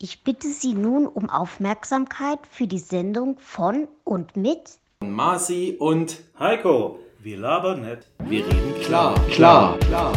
Ich 0.00 0.22
bitte 0.22 0.46
Sie 0.46 0.74
nun 0.74 1.08
um 1.08 1.28
Aufmerksamkeit 1.28 2.38
für 2.48 2.68
die 2.68 2.78
Sendung 2.78 3.36
von 3.40 3.88
und 4.04 4.36
mit 4.36 4.78
Marci 5.00 5.74
und 5.76 6.20
Heiko, 6.38 7.00
wir 7.18 7.36
labern 7.36 7.80
nicht, 7.80 8.06
wir 8.20 8.46
reden 8.46 8.80
klar, 8.80 9.20
klar, 9.26 9.76
klar. 9.80 10.12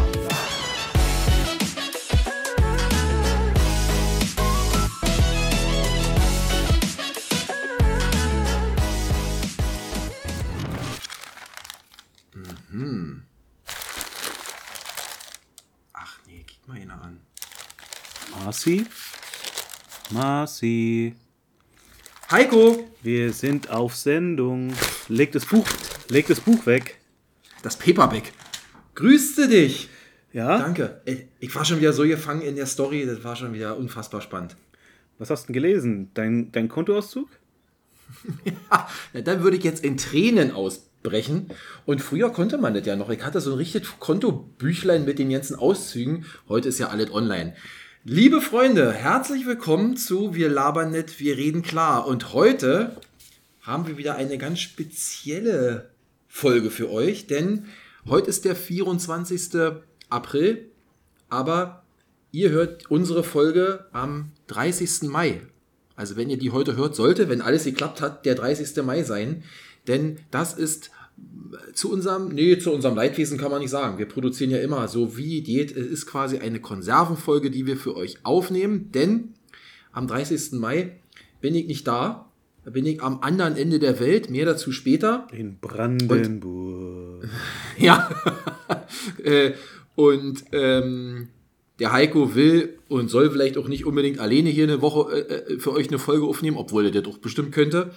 Mhm. 12.70 13.24
Ach 15.94 16.20
nee, 16.28 16.44
kick 16.44 16.68
mal 16.68 16.78
einer 16.78 17.02
an. 17.02 17.20
Marci? 18.30 18.86
Marci. 20.12 21.16
Heiko! 22.30 22.88
Wir 23.02 23.32
sind 23.32 23.70
auf 23.70 23.96
Sendung. 23.96 24.74
Leg 25.08 25.32
das 25.32 25.46
Buch, 25.46 25.68
leg 26.10 26.28
das 26.28 26.42
Buch 26.42 26.66
weg. 26.66 27.00
Das 27.64 27.78
Paperback. 27.78 28.34
Grüßte 28.96 29.48
dich! 29.48 29.90
Ja? 30.34 30.60
Danke. 30.60 31.02
Ich 31.40 31.56
war 31.56 31.66
schon 31.66 31.80
wieder 31.80 31.94
so 31.94 32.04
gefangen 32.04 32.42
in 32.42 32.56
der 32.56 32.66
Story, 32.66 33.06
das 33.06 33.24
war 33.24 33.36
schon 33.36 33.54
wieder 33.54 33.78
unfassbar 33.78 34.22
spannend. 34.22 34.56
Was 35.18 35.30
hast 35.30 35.44
du 35.44 35.48
denn 35.48 35.62
gelesen? 35.62 36.12
Dein, 36.14 36.52
dein 36.52 36.68
Kontoauszug? 36.68 37.30
Na, 38.70 38.88
dann 39.22 39.44
würde 39.44 39.58
ich 39.58 39.64
jetzt 39.64 39.84
in 39.84 39.98
Tränen 39.98 40.52
ausbrechen. 40.52 41.50
Und 41.86 42.02
früher 42.02 42.32
konnte 42.32 42.58
man 42.58 42.74
das 42.74 42.86
ja 42.86 42.96
noch. 42.96 43.10
Ich 43.10 43.24
hatte 43.24 43.40
so 43.40 43.52
ein 43.52 43.58
richtiges 43.58 44.00
Kontobüchlein 44.00 45.06
mit 45.06 45.20
den 45.20 45.30
ganzen 45.30 45.56
Auszügen. 45.56 46.26
Heute 46.50 46.70
ist 46.70 46.80
ja 46.80 46.90
alles 46.90 47.12
online. 47.12 47.56
Liebe 48.04 48.42
Freunde, 48.42 48.92
herzlich 48.94 49.46
willkommen 49.46 49.96
zu 49.96 50.34
Wir 50.34 50.50
labern 50.50 50.90
nicht, 50.90 51.20
wir 51.20 51.38
reden 51.38 51.62
klar. 51.62 52.08
Und 52.08 52.34
heute 52.34 52.98
haben 53.62 53.86
wir 53.86 53.96
wieder 53.96 54.16
eine 54.16 54.40
ganz 54.40 54.60
spezielle 54.60 55.92
Folge 56.28 56.72
für 56.72 56.90
euch, 56.90 57.28
denn 57.28 57.68
heute 58.08 58.28
ist 58.28 58.46
der 58.46 58.56
24. 58.56 59.76
April, 60.10 60.72
aber 61.30 61.84
ihr 62.32 62.50
hört 62.50 62.90
unsere 62.90 63.24
Folge 63.24 63.86
am 63.92 64.32
30. 64.48 65.04
Mai. 65.04 65.42
Also 65.96 66.16
wenn 66.16 66.32
ihr 66.32 66.40
die 66.40 66.50
heute 66.50 66.76
hört, 66.76 66.96
sollte, 66.96 67.30
wenn 67.30 67.42
alles 67.42 67.66
geklappt 67.66 68.02
hat, 68.02 68.26
der 68.26 68.34
30. 68.34 68.84
Mai 68.84 69.04
sein. 69.04 69.44
Denn 69.88 70.18
das 70.32 70.56
ist 70.56 70.90
zu 71.74 71.92
unserem, 71.92 72.30
nee, 72.30 72.58
zu 72.58 72.72
unserem 72.72 72.96
Leidwesen 72.96 73.38
kann 73.38 73.52
man 73.52 73.62
nicht 73.62 73.70
sagen. 73.70 73.98
Wir 73.98 74.08
produzieren 74.08 74.52
ja 74.52 74.60
immer 74.60 74.88
so 74.88 75.18
wie 75.18 75.42
Diät. 75.42 75.76
Es 75.76 75.88
ist 75.88 76.06
quasi 76.06 76.38
eine 76.38 76.60
Konservenfolge, 76.60 77.52
die 77.52 77.66
wir 77.66 77.78
für 77.78 77.96
euch 77.96 78.18
aufnehmen. 78.24 78.92
Denn 78.94 79.34
am 79.92 80.08
30. 80.08 80.54
Mai 80.54 80.98
bin 81.42 81.56
ich 81.56 81.68
nicht 81.68 81.88
da. 81.88 82.28
Da 82.64 82.72
bin 82.72 82.86
ich 82.86 83.02
am 83.02 83.22
anderen 83.22 83.56
Ende 83.56 83.80
der 83.80 84.00
Welt. 84.00 84.30
Mehr 84.30 84.46
dazu 84.46 84.72
später. 84.72 85.28
In 85.32 85.58
Brandenburg. 85.60 87.28
Ja. 87.78 88.10
Äh, 89.24 89.54
und 89.96 90.44
ähm, 90.52 91.30
der 91.80 91.92
Heiko 91.92 92.36
will 92.36 92.78
und 92.90 93.10
soll 93.10 93.32
vielleicht 93.32 93.58
auch 93.58 93.68
nicht 93.68 93.86
unbedingt 93.86 94.20
alleine 94.20 94.50
hier 94.50 94.66
eine 94.66 94.82
Woche 94.82 95.12
äh, 95.14 95.54
äh, 95.54 95.60
für 95.60 95.72
euch 95.72 95.88
eine 95.88 95.98
Folge 95.98 96.26
aufnehmen, 96.26 96.58
obwohl 96.58 96.86
er 96.86 96.92
das 96.92 97.04
doch 97.04 97.18
bestimmt 97.18 97.52
könnte. 97.52 97.92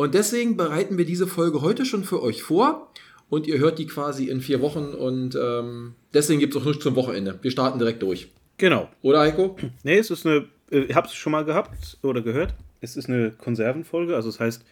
Und 0.00 0.14
deswegen 0.14 0.56
bereiten 0.56 0.96
wir 0.96 1.04
diese 1.04 1.26
Folge 1.26 1.60
heute 1.60 1.84
schon 1.84 2.04
für 2.04 2.22
euch 2.22 2.42
vor. 2.42 2.90
Und 3.28 3.46
ihr 3.46 3.58
hört 3.58 3.78
die 3.78 3.86
quasi 3.86 4.30
in 4.30 4.40
vier 4.40 4.62
Wochen. 4.62 4.94
Und 4.94 5.36
ähm, 5.38 5.92
deswegen 6.14 6.40
gibt 6.40 6.56
es 6.56 6.62
auch 6.62 6.64
nichts 6.64 6.82
zum 6.82 6.96
Wochenende. 6.96 7.38
Wir 7.42 7.50
starten 7.50 7.78
direkt 7.78 8.02
durch. 8.02 8.30
Genau. 8.56 8.88
Oder 9.02 9.20
Heiko? 9.20 9.58
Nee, 9.82 9.98
es 9.98 10.08
ist 10.10 10.24
eine, 10.24 10.46
äh, 10.70 10.84
ich 10.84 10.94
habe 10.94 11.06
es 11.06 11.12
schon 11.12 11.32
mal 11.32 11.44
gehabt 11.44 11.98
oder 12.02 12.22
gehört. 12.22 12.54
Es 12.80 12.96
ist 12.96 13.10
eine 13.10 13.32
Konservenfolge, 13.32 14.16
also 14.16 14.30
das 14.30 14.40
heißt, 14.40 14.64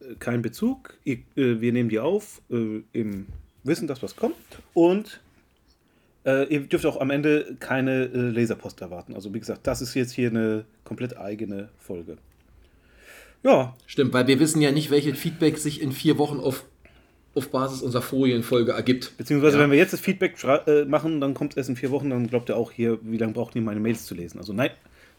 äh, 0.00 0.14
kein 0.18 0.42
Bezug. 0.42 0.94
Äh, 1.04 1.18
wir 1.36 1.72
nehmen 1.72 1.88
die 1.88 2.00
auf 2.00 2.42
äh, 2.50 2.82
im 2.92 3.28
Wissen, 3.62 3.86
dass 3.86 4.02
was 4.02 4.16
kommt. 4.16 4.34
Und 4.74 5.20
äh, 6.26 6.52
ihr 6.52 6.62
dürft 6.62 6.86
auch 6.86 7.00
am 7.00 7.10
Ende 7.10 7.54
keine 7.60 8.06
äh, 8.06 8.30
Laserpost 8.30 8.80
erwarten. 8.80 9.14
Also 9.14 9.32
wie 9.32 9.38
gesagt, 9.38 9.64
das 9.64 9.80
ist 9.80 9.94
jetzt 9.94 10.10
hier 10.10 10.30
eine 10.30 10.64
komplett 10.82 11.16
eigene 11.16 11.68
Folge. 11.78 12.16
Ja, 13.44 13.74
Stimmt, 13.86 14.12
weil 14.12 14.26
wir 14.26 14.38
wissen 14.40 14.60
ja 14.62 14.70
nicht, 14.70 14.90
welches 14.90 15.18
Feedback 15.18 15.58
sich 15.58 15.80
in 15.82 15.92
vier 15.92 16.16
Wochen 16.18 16.38
auf, 16.38 16.64
auf 17.34 17.50
Basis 17.50 17.82
unserer 17.82 18.02
Folienfolge 18.02 18.72
ergibt. 18.72 19.16
beziehungsweise 19.18 19.56
Ja. 19.56 19.62
wenn 19.64 19.70
wir 19.70 19.78
jetzt 19.78 19.92
das 19.92 20.00
Feedback 20.00 20.36
äh, 20.66 20.84
machen, 20.84 21.20
dann 21.20 21.34
kommt 21.34 21.52
es 21.52 21.56
erst 21.56 21.68
in 21.70 21.76
vier 21.76 21.90
Wochen, 21.90 22.10
dann 22.10 22.28
glaubt 22.28 22.48
ihr 22.48 22.56
auch 22.56 22.70
hier, 22.70 22.98
wie 23.02 23.18
lange 23.18 23.32
braucht 23.32 23.54
ihr 23.56 23.62
meine 23.62 23.80
Mails 23.80 24.06
zu 24.06 24.14
lesen. 24.14 24.38
Also 24.38 24.52
nein, 24.52 24.70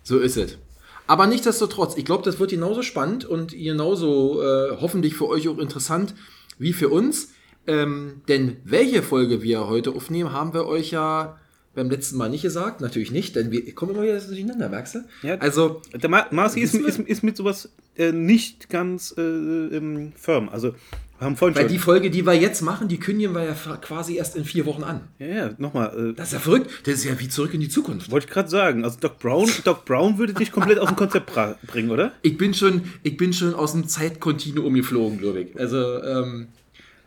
So 0.04 0.20
ist 0.20 0.38
es. 0.38 0.58
Aber 1.06 1.28
nichtsdestotrotz, 1.28 1.98
ich 1.98 2.06
glaube, 2.06 2.24
das 2.24 2.40
wird 2.40 2.52
genauso 2.52 2.82
spannend 2.82 3.26
und 3.26 3.52
genauso 3.52 4.42
äh, 4.42 4.78
hoffentlich 4.80 5.16
für 5.16 5.28
euch 5.28 5.50
auch 5.50 5.58
interessant 5.58 6.14
wie 6.58 6.72
für 6.74 6.90
uns. 6.90 7.34
Ähm, 7.68 8.22
denn 8.28 8.58
welche 8.64 9.02
Folge 9.04 9.42
wir 9.42 9.68
heute 9.68 9.92
aufnehmen, 9.92 10.32
haben 10.32 10.54
wir 10.54 10.66
euch 10.66 10.92
ja 10.92 11.38
beim 11.76 11.90
letzten 11.90 12.18
Mal 12.18 12.30
nicht 12.30 12.42
gesagt. 12.44 12.82
Natürlich 12.82 13.12
nicht, 13.12 13.36
denn 13.36 13.52
wir 13.52 13.74
kommen 13.74 13.94
immer 13.96 14.04
wieder 14.04 14.20
durcheinander, 14.20 14.70
merkst 14.70 14.96
du? 14.96 15.00
Ja. 15.24 15.36
Also, 15.36 15.82
Der 15.94 16.10
Ma 16.10 16.28
Marci 16.32 16.60
ist, 16.62 16.76
ist, 16.76 17.00
ist 17.00 17.24
mit 17.24 17.36
sowas 17.38 17.70
äh, 17.98 18.12
nicht 18.12 18.70
ganz 18.70 19.14
äh, 19.18 19.22
ähm, 19.22 20.14
firm. 20.16 20.50
Also, 20.50 20.76
wir 21.20 21.26
haben 21.28 21.38
vorhin 21.38 21.56
weil 21.56 21.64
schon. 21.64 21.72
die 21.74 21.80
Folge, 21.80 22.12
die 22.12 22.26
wir 22.26 22.34
jetzt 22.34 22.62
machen, 22.62 22.88
die 22.90 22.98
kündigen 23.00 23.34
wir 23.34 23.44
ja 23.46 23.54
quasi 23.78 24.18
erst 24.18 24.36
in 24.36 24.46
vier 24.46 24.66
Wochen 24.66 24.84
an. 24.84 25.02
ja, 25.20 25.28
ja, 25.28 25.50
nochmal. 25.58 26.10
Äh, 26.12 26.14
Das 26.14 26.28
ist 26.28 26.34
ja 26.34 26.40
verrückt. 26.40 26.70
Das 26.84 26.96
ist 26.96 27.06
ja 27.06 27.20
wie 27.20 27.30
zurück 27.30 27.54
in 27.54 27.62
die 27.62 27.70
Zukunft. 27.70 28.12
wollte 28.12 28.28
ich 28.28 28.34
gerade 28.34 28.50
sagen. 28.50 28.84
Also, 28.84 29.00
Doc 29.00 29.20
Brown, 29.20 29.50
Doc 29.64 29.86
Brown 29.86 30.18
würde 30.18 30.34
dich 30.34 30.52
komplett 30.52 30.80
aus 30.80 30.90
dem 30.90 30.96
Konzept 30.98 31.32
bringen, 31.66 31.90
oder? 31.92 32.12
Ich 32.22 32.38
bin 32.38 32.54
schon, 32.54 32.84
ich 33.04 33.18
bin 33.18 33.34
schon 33.34 33.54
aus 33.56 33.72
dem 33.72 33.88
Zeitkontinuum 33.88 34.74
geflogen, 34.76 35.18
glaube 35.20 35.42
ich. 35.42 35.60
Also, 35.60 36.04
ähm, 36.04 36.50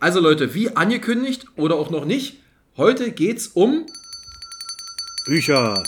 also 0.00 0.20
Leute, 0.20 0.54
wie 0.54 0.74
angekündigt 0.74 1.46
oder 1.56 1.76
auch 1.76 1.90
noch 1.90 2.04
nicht, 2.04 2.40
heute 2.76 3.10
geht's 3.12 3.48
um, 3.48 3.86
Bücher. 5.26 5.82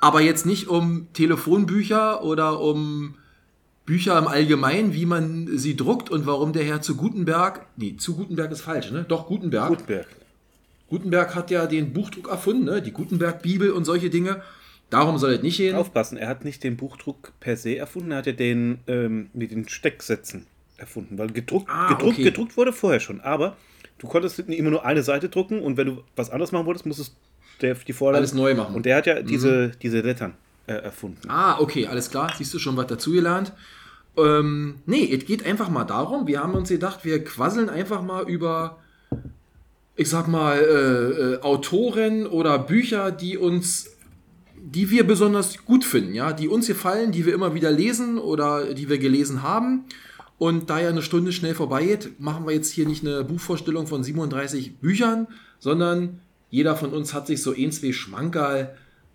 aber 0.00 0.20
jetzt 0.20 0.46
nicht 0.46 0.68
um 0.68 1.08
Telefonbücher 1.14 2.22
oder 2.22 2.60
um 2.60 3.16
Bücher 3.84 4.16
im 4.18 4.28
Allgemeinen, 4.28 4.94
wie 4.94 5.06
man 5.06 5.48
sie 5.58 5.76
druckt 5.76 6.10
und 6.10 6.26
warum 6.26 6.52
der 6.52 6.64
Herr 6.64 6.80
zu 6.80 6.96
Gutenberg, 6.96 7.66
nee, 7.76 7.96
zu 7.96 8.14
Gutenberg 8.16 8.50
ist 8.52 8.60
falsch, 8.62 8.90
ne? 8.90 9.04
Doch, 9.08 9.26
Gutenberg. 9.26 9.68
Gutenberg. 9.68 10.06
Gutenberg 10.88 11.34
hat 11.34 11.50
ja 11.50 11.66
den 11.66 11.92
Buchdruck 11.92 12.28
erfunden, 12.28 12.64
ne? 12.64 12.82
Die 12.82 12.92
Gutenberg-Bibel 12.92 13.70
und 13.72 13.84
solche 13.84 14.10
Dinge. 14.10 14.42
Darum 14.90 15.18
soll 15.18 15.32
es 15.32 15.42
nicht 15.42 15.56
gehen. 15.56 15.74
Aufpassen, 15.74 16.16
er 16.18 16.28
hat 16.28 16.44
nicht 16.44 16.62
den 16.62 16.76
Buchdruck 16.76 17.32
per 17.40 17.56
se 17.56 17.76
erfunden, 17.76 18.12
er 18.12 18.18
hat 18.18 18.26
ja 18.26 18.32
den 18.32 18.78
ähm, 18.86 19.30
mit 19.34 19.50
den 19.50 19.68
Stecksätzen 19.68 20.46
erfunden. 20.76 21.18
Weil 21.18 21.30
gedruckt, 21.30 21.68
Ah, 21.68 21.88
gedruckt, 21.88 22.14
okay. 22.14 22.22
gedruckt 22.24 22.56
wurde 22.56 22.72
vorher 22.72 23.00
schon. 23.00 23.20
Aber 23.20 23.56
du 23.98 24.06
konntest 24.06 24.38
immer 24.38 24.70
nur 24.70 24.84
eine 24.84 25.02
Seite 25.02 25.28
drucken 25.28 25.60
und 25.60 25.76
wenn 25.76 25.88
du 25.88 26.02
was 26.14 26.30
anderes 26.30 26.52
machen 26.52 26.66
wolltest, 26.66 26.86
musstest 26.86 27.16
der 27.60 27.74
die 27.74 27.92
Vorlage. 27.92 28.18
Alles 28.18 28.34
neu 28.34 28.54
machen. 28.54 28.70
Mhm. 28.70 28.76
Und 28.76 28.86
der 28.86 28.96
hat 28.96 29.06
ja 29.06 29.22
diese, 29.22 29.72
diese 29.82 30.00
Lettern 30.00 30.34
äh, 30.66 30.72
erfunden. 30.72 31.28
Ah, 31.28 31.58
okay, 31.60 31.86
alles 31.86 32.10
klar. 32.10 32.32
Siehst 32.36 32.52
du 32.54 32.58
schon 32.58 32.76
was 32.76 32.86
dazugelernt? 32.86 33.52
Ähm, 34.16 34.76
nee, 34.86 35.12
es 35.12 35.26
geht 35.26 35.44
einfach 35.44 35.68
mal 35.68 35.84
darum, 35.84 36.26
wir 36.26 36.40
haben 36.42 36.54
uns 36.54 36.70
gedacht, 36.70 37.04
wir 37.04 37.22
quasseln 37.22 37.68
einfach 37.68 38.02
mal 38.02 38.28
über, 38.28 38.78
ich 39.94 40.08
sag 40.08 40.26
mal, 40.26 40.56
äh, 40.58 41.34
äh, 41.34 41.40
Autoren 41.42 42.26
oder 42.26 42.58
Bücher, 42.58 43.10
die 43.10 43.36
uns, 43.36 43.90
die 44.56 44.90
wir 44.90 45.06
besonders 45.06 45.64
gut 45.64 45.84
finden, 45.84 46.14
ja, 46.14 46.32
die 46.32 46.48
uns 46.48 46.66
gefallen, 46.66 47.12
die 47.12 47.26
wir 47.26 47.34
immer 47.34 47.54
wieder 47.54 47.70
lesen 47.70 48.18
oder 48.18 48.72
die 48.72 48.88
wir 48.88 48.98
gelesen 48.98 49.42
haben. 49.42 49.84
Und 50.38 50.68
da 50.68 50.80
ja 50.80 50.90
eine 50.90 51.02
Stunde 51.02 51.32
schnell 51.32 51.54
vorbeigeht, 51.54 52.20
machen 52.20 52.46
wir 52.46 52.54
jetzt 52.54 52.70
hier 52.70 52.86
nicht 52.86 53.06
eine 53.06 53.24
Buchvorstellung 53.24 53.86
von 53.86 54.02
37 54.02 54.78
Büchern, 54.78 55.28
sondern 55.58 56.20
jeder 56.56 56.74
von 56.74 56.94
uns 56.94 57.12
hat 57.12 57.26
sich 57.26 57.42
so 57.42 57.54
ein, 57.54 57.70
zwei 57.70 57.92
Schmankerl 57.92 58.74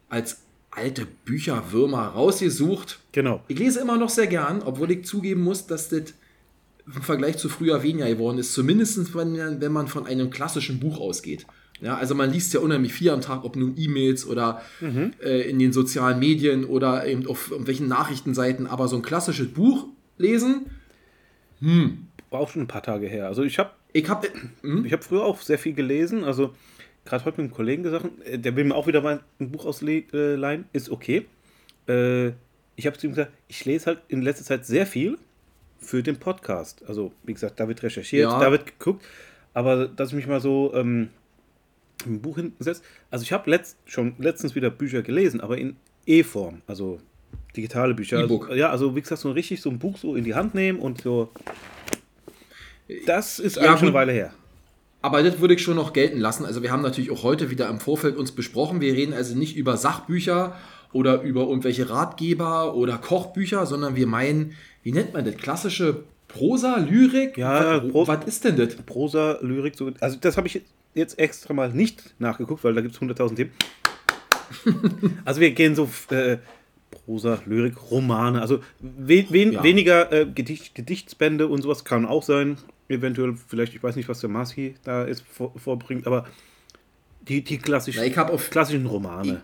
als 0.10 0.42
alte 0.70 1.08
Bücherwürmer 1.26 2.10
rausgesucht. 2.10 3.00
Genau. 3.14 3.44
Ich 3.48 3.58
lese 3.58 3.80
immer 3.80 3.98
noch 3.98 4.10
sehr 4.10 4.28
gern, 4.28 4.62
obwohl 4.62 4.92
ich 4.92 5.06
zugeben 5.06 5.42
muss, 5.42 5.66
dass 5.66 5.90
das 5.90 6.14
im 6.86 7.02
Vergleich 7.02 7.38
zu 7.40 7.50
früher 7.50 7.82
weniger 7.82 8.08
geworden 8.08 8.38
ist. 8.38 8.54
Zumindest 8.54 9.16
wenn, 9.16 9.60
wenn 9.60 9.72
man 9.72 9.88
von 9.88 10.06
einem 10.06 10.30
klassischen 10.30 10.80
Buch 10.80 11.00
ausgeht. 11.00 11.48
Ja, 11.82 11.98
also 11.98 12.14
man 12.14 12.32
liest 12.32 12.54
ja 12.54 12.60
unheimlich 12.60 12.94
viel 12.94 13.10
am 13.10 13.22
Tag, 13.22 13.44
ob 13.44 13.56
nun 13.56 13.74
E-Mails 13.76 14.28
oder 14.28 14.62
äh, 15.24 15.50
in 15.50 15.58
den 15.58 15.74
sozialen 15.74 16.20
Medien 16.20 16.64
oder 16.64 17.08
eben 17.08 17.26
auf 17.26 17.50
irgendwelchen 17.50 17.88
Nachrichtenseiten. 17.88 18.68
Aber 18.68 18.88
so 18.88 18.98
ein 18.98 19.02
klassisches 19.02 19.48
Buch 19.48 19.88
lesen, 20.20 20.68
War 22.30 22.40
auch 22.40 22.52
schon 22.52 22.62
ein 22.62 22.68
paar 22.68 22.84
Tage 22.84 23.08
her. 23.08 23.26
Also 23.26 23.42
ich 23.42 23.58
habe 23.58 23.72
ich 23.94 24.08
habe... 24.08 24.28
Hm? 24.62 24.86
ich 24.86 24.94
hab 24.94 25.04
früher 25.04 25.24
auch 25.26 25.42
sehr 25.42 25.58
viel 25.58 25.74
gelesen. 25.74 26.24
Also 26.24 26.54
gerade 27.06 27.25
heute 27.25 27.42
mit 27.42 27.50
einem 27.50 27.56
Kollegen 27.56 27.83
gesagt, 27.83 28.06
äh, 28.25 28.38
der 28.39 28.56
will 28.56 28.63
mir 28.65 28.75
auch 28.75 28.88
wieder 28.88 29.01
mal 29.01 29.21
ein 29.39 29.51
Buch 29.51 29.65
ausleihen. 29.65 30.65
Ist 30.74 30.89
okay. 30.89 31.25
Äh, 31.88 32.30
ich 32.75 32.86
habe 32.88 32.98
zu 32.98 33.07
ihm 33.07 33.12
gesagt, 33.12 33.31
ich 33.48 33.65
lese 33.65 33.88
halt 33.88 34.00
in 34.07 34.21
letzter 34.21 34.45
Zeit 34.45 34.65
sehr 34.65 34.86
viel 34.86 35.18
für 35.80 36.03
den 36.03 36.18
Podcast. 36.18 36.83
Also 36.88 37.12
wie 37.24 37.33
gesagt, 37.33 37.59
da 37.59 37.68
wird 37.68 37.81
recherchiert, 37.83 38.30
Ja. 38.30 38.39
da 38.39 38.51
wird 38.51 38.65
geguckt. 38.65 39.03
Aber 39.53 39.88
dass 39.88 40.09
ich 40.09 40.15
mich 40.15 40.27
mal 40.27 40.39
so 40.39 40.71
ähm, 40.74 41.09
ein 42.06 42.21
Buch 42.21 42.38
hinsetze. 42.38 42.81
Also 43.09 43.24
ich 43.24 43.33
habe 43.33 43.50
letzt, 43.50 43.77
schon 43.86 44.15
letztens 44.18 44.56
wieder 44.56 44.69
Bücher 44.69 45.01
gelesen, 45.01 45.42
aber 45.42 45.57
in 45.57 45.75
E-Form, 46.06 46.62
also 46.68 47.00
digitale 47.56 47.94
Bücher. 47.94 48.24
E-Book. 48.24 48.45
Also, 48.45 48.56
ja, 48.56 48.69
also 48.69 48.95
wie 48.95 49.01
gesagt, 49.01 49.21
so 49.21 49.31
richtig 49.31 49.62
so 49.62 49.69
ein 49.69 49.77
Buch 49.80 49.98
so 49.98 50.15
in 50.15 50.24
die 50.24 50.33
Hand 50.33 50.56
nehmen 50.56 50.80
und 50.80 51.01
so. 51.01 51.30
Das 53.06 53.39
ist 53.39 53.56
Ja, 53.57 53.63
eigentlich 53.63 53.80
schon 53.80 53.88
eine. 53.89 53.94
Weile 53.94 54.12
her. 54.13 54.33
Aber 55.01 55.24
das 55.24 55.39
würde 55.39 55.56
ich 55.56 55.62
schon 55.63 55.75
noch 55.75 55.94
gelten 55.94 56.19
lassen. 56.19 56.45
Also 56.45 56.62
wir 56.62 56.71
haben 56.71 56.83
natürlich 56.83 57.12
auch 57.12 57.24
heute 57.24 57.50
wieder 57.50 57.68
im 57.69 57.80
Vorfeld 57.80 58.18
uns 58.18 58.31
besprochen. 58.31 58.81
Wir 58.81 58.94
reden 58.94 59.13
also 59.13 59.36
nicht 59.36 59.56
über 59.57 59.77
Sachbücher 59.77 60.56
oder 60.94 61.21
über 61.21 61.42
irgendwelche 61.42 61.89
Ratgeber 61.89 62.75
oder 62.75 62.98
Kochbücher, 62.98 63.65
sondern 63.65 63.95
wir 63.95 64.06
meinen, 64.07 64.53
wie 64.83 64.92
nennt 64.92 65.13
man 65.13 65.25
das? 65.25 65.38
Klassische 65.38 66.03
Prosa, 66.27 66.77
Lyrik? 66.77 67.38
Ja, 67.38 67.81
was, 67.94 68.07
was 68.07 68.25
ist 68.25 68.45
denn 68.45 68.57
das? 68.57 68.75
Prosa, 68.75 69.39
Lyrik, 69.42 69.75
so. 69.75 69.92
Also 70.00 70.18
das 70.21 70.38
habe 70.38 70.48
ich 70.48 70.62
jetzt 70.94 71.18
extra 71.18 71.53
mal 71.53 71.69
nicht 71.71 72.13
nachgeguckt, 72.19 72.63
weil 72.63 72.74
da 72.74 72.81
gibt 72.81 72.94
es 72.95 73.01
100.000 73.01 73.36
Themen. 73.36 73.51
also 75.25 75.42
wir 75.42 75.51
gehen 75.51 75.75
so 75.75 75.89
äh, 76.09 76.38
Prosa, 76.92 77.39
Lyrik, 77.45 77.75
Romane, 77.89 78.42
also 78.42 78.59
we 78.80 79.25
wen 79.30 79.53
Ja. 79.53 79.63
weniger 79.63 80.12
äh, 80.12 80.25
Gedicht, 80.25 80.75
Gedichtsbände 80.75 81.48
und 81.48 81.62
sowas 81.62 81.86
kann 81.86 82.06
auch 82.06 82.24
sein. 82.24 82.57
Eventuell, 82.92 83.36
vielleicht, 83.48 83.74
ich 83.74 83.82
weiß 83.82 83.96
nicht, 83.96 84.10
was 84.10 84.20
der 84.20 84.30
Masi 84.30 84.76
da 84.84 85.08
jetzt 85.08 85.24
vor, 85.30 85.54
vorbringt, 85.58 86.08
aber 86.08 86.28
die, 87.28 87.44
die 87.44 87.58
klassischen, 87.58 88.00
Na, 88.00 88.06
ich 88.06 88.18
auf 88.18 88.50
klassischen 88.50 88.86
Romane. 88.86 89.42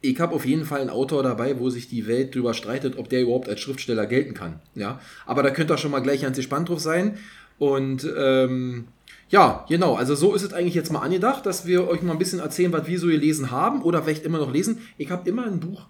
ich 0.00 0.18
habe 0.20 0.34
auf 0.34 0.44
jeden 0.44 0.64
Fall 0.64 0.80
einen 0.80 0.90
Autor 0.90 1.22
dabei, 1.22 1.58
wo 1.58 1.70
sich 1.70 1.88
die 1.88 2.06
Welt 2.06 2.34
drüber 2.34 2.54
streitet, 2.54 2.96
ob 2.96 3.08
der 3.08 3.22
überhaupt 3.22 3.48
als 3.48 3.60
Schriftsteller 3.60 4.06
gelten 4.06 4.34
kann. 4.34 4.60
Ja, 4.74 5.00
aber 5.26 5.42
da 5.42 5.50
könnt 5.50 5.70
ihr 5.70 5.78
schon 5.78 5.90
mal 5.90 6.00
gleich 6.00 6.22
ganz 6.22 6.36
gespannt 6.36 6.68
drauf 6.68 6.80
sein. 6.80 7.18
Und 7.58 8.08
ähm, 8.16 8.88
ja, 9.30 9.66
genau. 9.68 9.94
Also 9.94 10.14
so 10.14 10.34
ist 10.34 10.42
es 10.42 10.52
eigentlich 10.52 10.74
jetzt 10.74 10.92
mal 10.92 11.00
angedacht, 11.00 11.44
dass 11.44 11.66
wir 11.66 11.88
euch 11.88 12.02
mal 12.02 12.12
ein 12.12 12.18
bisschen 12.18 12.38
erzählen, 12.38 12.72
was 12.72 12.86
wir 12.86 12.98
so 12.98 13.08
gelesen 13.08 13.50
haben 13.50 13.82
oder 13.82 14.02
vielleicht 14.02 14.24
immer 14.24 14.38
noch 14.38 14.52
lesen. 14.52 14.78
Ich 14.96 15.10
habe 15.10 15.28
immer 15.28 15.44
ein 15.44 15.60
Buch 15.60 15.86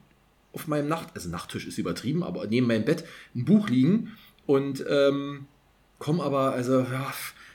auf 0.53 0.67
meinem 0.67 0.89
Nacht, 0.89 1.09
also 1.15 1.29
Nachttisch 1.29 1.67
ist 1.67 1.79
übertrieben, 1.79 2.23
aber 2.23 2.47
neben 2.47 2.67
meinem 2.67 2.85
Bett 2.85 3.05
ein 3.35 3.45
Buch 3.45 3.69
liegen 3.69 4.13
und 4.47 4.85
ähm, 4.89 5.47
komm 5.99 6.21
aber, 6.21 6.53
also 6.53 6.81
ja, 6.81 7.13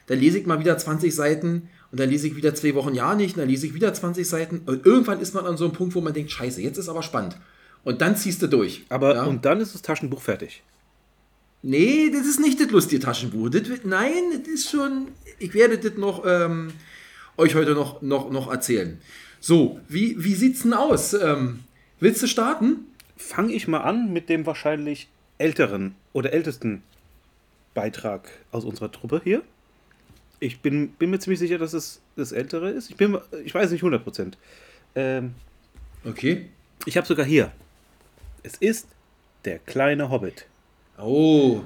dann 0.07 0.19
lese 0.19 0.37
ich 0.37 0.45
mal 0.45 0.59
wieder 0.59 0.77
20 0.77 1.13
Seiten 1.13 1.69
und 1.91 1.99
dann 1.99 2.09
lese 2.09 2.27
ich 2.27 2.35
wieder 2.35 2.55
zwei 2.55 2.75
Wochen 2.75 2.93
ja 2.93 3.15
nicht, 3.15 3.35
und 3.35 3.41
dann 3.41 3.49
lese 3.49 3.67
ich 3.67 3.73
wieder 3.73 3.93
20 3.93 4.27
Seiten 4.27 4.61
und 4.65 4.85
irgendwann 4.85 5.19
ist 5.19 5.33
man 5.33 5.45
an 5.45 5.57
so 5.57 5.65
einem 5.65 5.73
Punkt, 5.73 5.95
wo 5.95 6.01
man 6.01 6.13
denkt, 6.13 6.31
scheiße, 6.31 6.61
jetzt 6.61 6.77
ist 6.77 6.89
aber 6.89 7.03
spannend. 7.03 7.37
Und 7.83 8.01
dann 8.01 8.15
ziehst 8.15 8.41
du 8.41 8.47
durch. 8.47 8.83
Aber 8.89 9.15
ja? 9.15 9.23
und 9.23 9.45
dann 9.45 9.59
ist 9.59 9.73
das 9.73 9.81
Taschenbuch 9.81 10.21
fertig. 10.21 10.63
Nee, 11.61 12.09
das 12.11 12.25
ist 12.25 12.39
nicht 12.39 12.59
das 12.59 12.71
lustige 12.71 13.01
Taschenbuch. 13.01 13.49
Das 13.49 13.63
nein, 13.83 14.11
das 14.37 14.47
ist 14.47 14.69
schon. 14.69 15.09
Ich 15.39 15.53
werde 15.53 15.77
das 15.77 15.97
noch 15.97 16.23
ähm, 16.25 16.73
euch 17.37 17.55
heute 17.55 17.73
noch, 17.73 18.01
noch, 18.01 18.29
noch 18.31 18.51
erzählen. 18.51 18.99
So, 19.39 19.79
wie, 19.87 20.21
wie 20.23 20.35
sieht's 20.35 20.63
denn 20.63 20.73
aus? 20.73 21.13
Ähm, 21.13 21.59
willst 21.99 22.21
du 22.21 22.27
starten? 22.27 22.87
Fange 23.17 23.53
ich 23.53 23.67
mal 23.67 23.81
an 23.81 24.11
mit 24.11 24.29
dem 24.29 24.45
wahrscheinlich 24.45 25.09
älteren 25.37 25.95
oder 26.13 26.33
ältesten 26.33 26.83
Beitrag 27.73 28.29
aus 28.51 28.65
unserer 28.65 28.91
Truppe 28.91 29.21
hier. 29.23 29.41
Ich 30.39 30.59
bin, 30.61 30.89
bin 30.93 31.09
mir 31.09 31.19
ziemlich 31.19 31.39
sicher, 31.39 31.57
dass 31.57 31.73
es 31.73 32.01
das 32.15 32.31
ältere 32.31 32.69
ist. 32.69 32.89
Ich, 32.89 32.97
bin, 32.97 33.17
ich 33.45 33.53
weiß 33.53 33.71
nicht 33.71 33.83
100%. 33.83 34.33
Ähm, 34.95 35.33
Okay. 36.05 36.49
ich 36.85 36.97
habe 36.97 37.07
sogar 37.07 37.25
hier. 37.25 37.51
Es 38.43 38.55
ist 38.55 38.87
der 39.45 39.59
kleine 39.59 40.09
Hobbit. 40.09 40.45
Oh, 40.97 41.61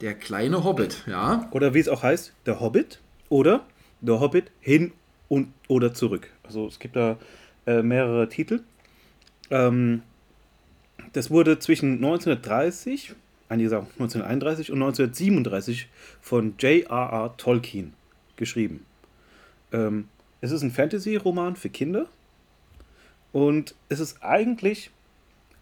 der 0.00 0.14
kleine 0.14 0.64
Hobbit, 0.64 1.04
ja. 1.06 1.48
Oder 1.52 1.74
wie 1.74 1.78
es 1.78 1.88
auch 1.88 2.02
heißt, 2.02 2.32
der 2.46 2.60
Hobbit 2.60 3.00
oder 3.28 3.66
der 4.00 4.18
Hobbit 4.20 4.50
hin 4.60 4.92
und 5.28 5.52
oder 5.68 5.94
zurück. 5.94 6.30
Also 6.42 6.66
es 6.66 6.78
gibt 6.78 6.96
da 6.96 7.18
äh, 7.66 7.82
mehrere 7.82 8.28
Titel. 8.28 8.60
Ähm, 9.50 10.02
das 11.12 11.30
wurde 11.30 11.58
zwischen 11.58 11.96
1930, 11.96 13.14
einige 13.54 13.70
sagen 13.70 13.86
1931 13.98 14.70
und 14.70 14.82
1937 14.82 15.88
von 16.20 16.54
J.R.R. 16.58 17.36
Tolkien 17.36 17.94
geschrieben. 18.36 18.84
Ähm, 19.72 20.08
es 20.40 20.50
ist 20.50 20.62
ein 20.62 20.70
Fantasy-Roman 20.70 21.56
für 21.56 21.70
Kinder 21.70 22.06
und 23.32 23.74
es 23.88 24.00
ist 24.00 24.22
eigentlich 24.22 24.90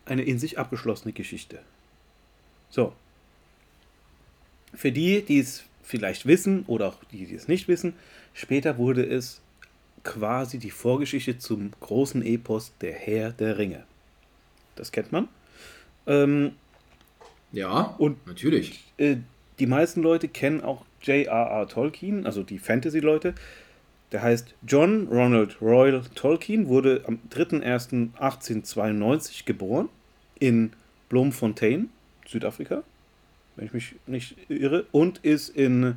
eine 0.04 0.22
in 0.22 0.38
sich 0.38 0.58
abgeschlossene 0.58 1.12
Geschichte. 1.12 1.60
So, 2.68 2.92
für 4.74 4.90
die, 4.92 5.22
die 5.22 5.38
es 5.38 5.64
vielleicht 5.82 6.26
wissen 6.26 6.64
oder 6.66 6.88
auch 6.88 7.04
die, 7.12 7.26
die 7.26 7.34
es 7.34 7.48
nicht 7.48 7.68
wissen, 7.68 7.94
später 8.34 8.78
wurde 8.78 9.04
es 9.04 9.40
quasi 10.04 10.58
die 10.58 10.70
Vorgeschichte 10.70 11.38
zum 11.38 11.70
großen 11.80 12.24
Epos 12.24 12.72
Der 12.80 12.92
Herr 12.92 13.30
der 13.30 13.58
Ringe. 13.58 13.84
Das 14.74 14.90
kennt 14.90 15.12
man. 15.12 15.28
Ähm, 16.06 16.52
Ja, 17.52 17.94
Und- 17.99 18.26
natürlich. 18.26 18.82
äh, 18.99 19.16
die 19.58 19.66
meisten 19.66 20.02
Leute 20.02 20.28
kennen 20.28 20.60
auch 20.62 20.84
J.R.R. 21.02 21.69
Tolkien, 21.69 22.26
also 22.26 22.43
die 22.43 22.58
Fantasy-Leute. 22.58 23.34
Der 24.12 24.22
heißt 24.22 24.54
John 24.66 25.08
Ronald 25.08 25.60
Royal 25.62 26.02
Tolkien, 26.14 26.69
wurde 26.69 27.02
am 27.06 27.19
3.1.1892 27.31 29.44
geboren 29.44 29.88
in 30.38 30.72
Bloemfontein, 31.08 31.88
Südafrika, 32.26 32.82
wenn 33.56 33.66
ich 33.66 33.72
mich 33.72 33.94
nicht 34.06 34.37
irre, 34.49 34.87
und 34.93 35.19
ist 35.19 35.49
in, 35.50 35.96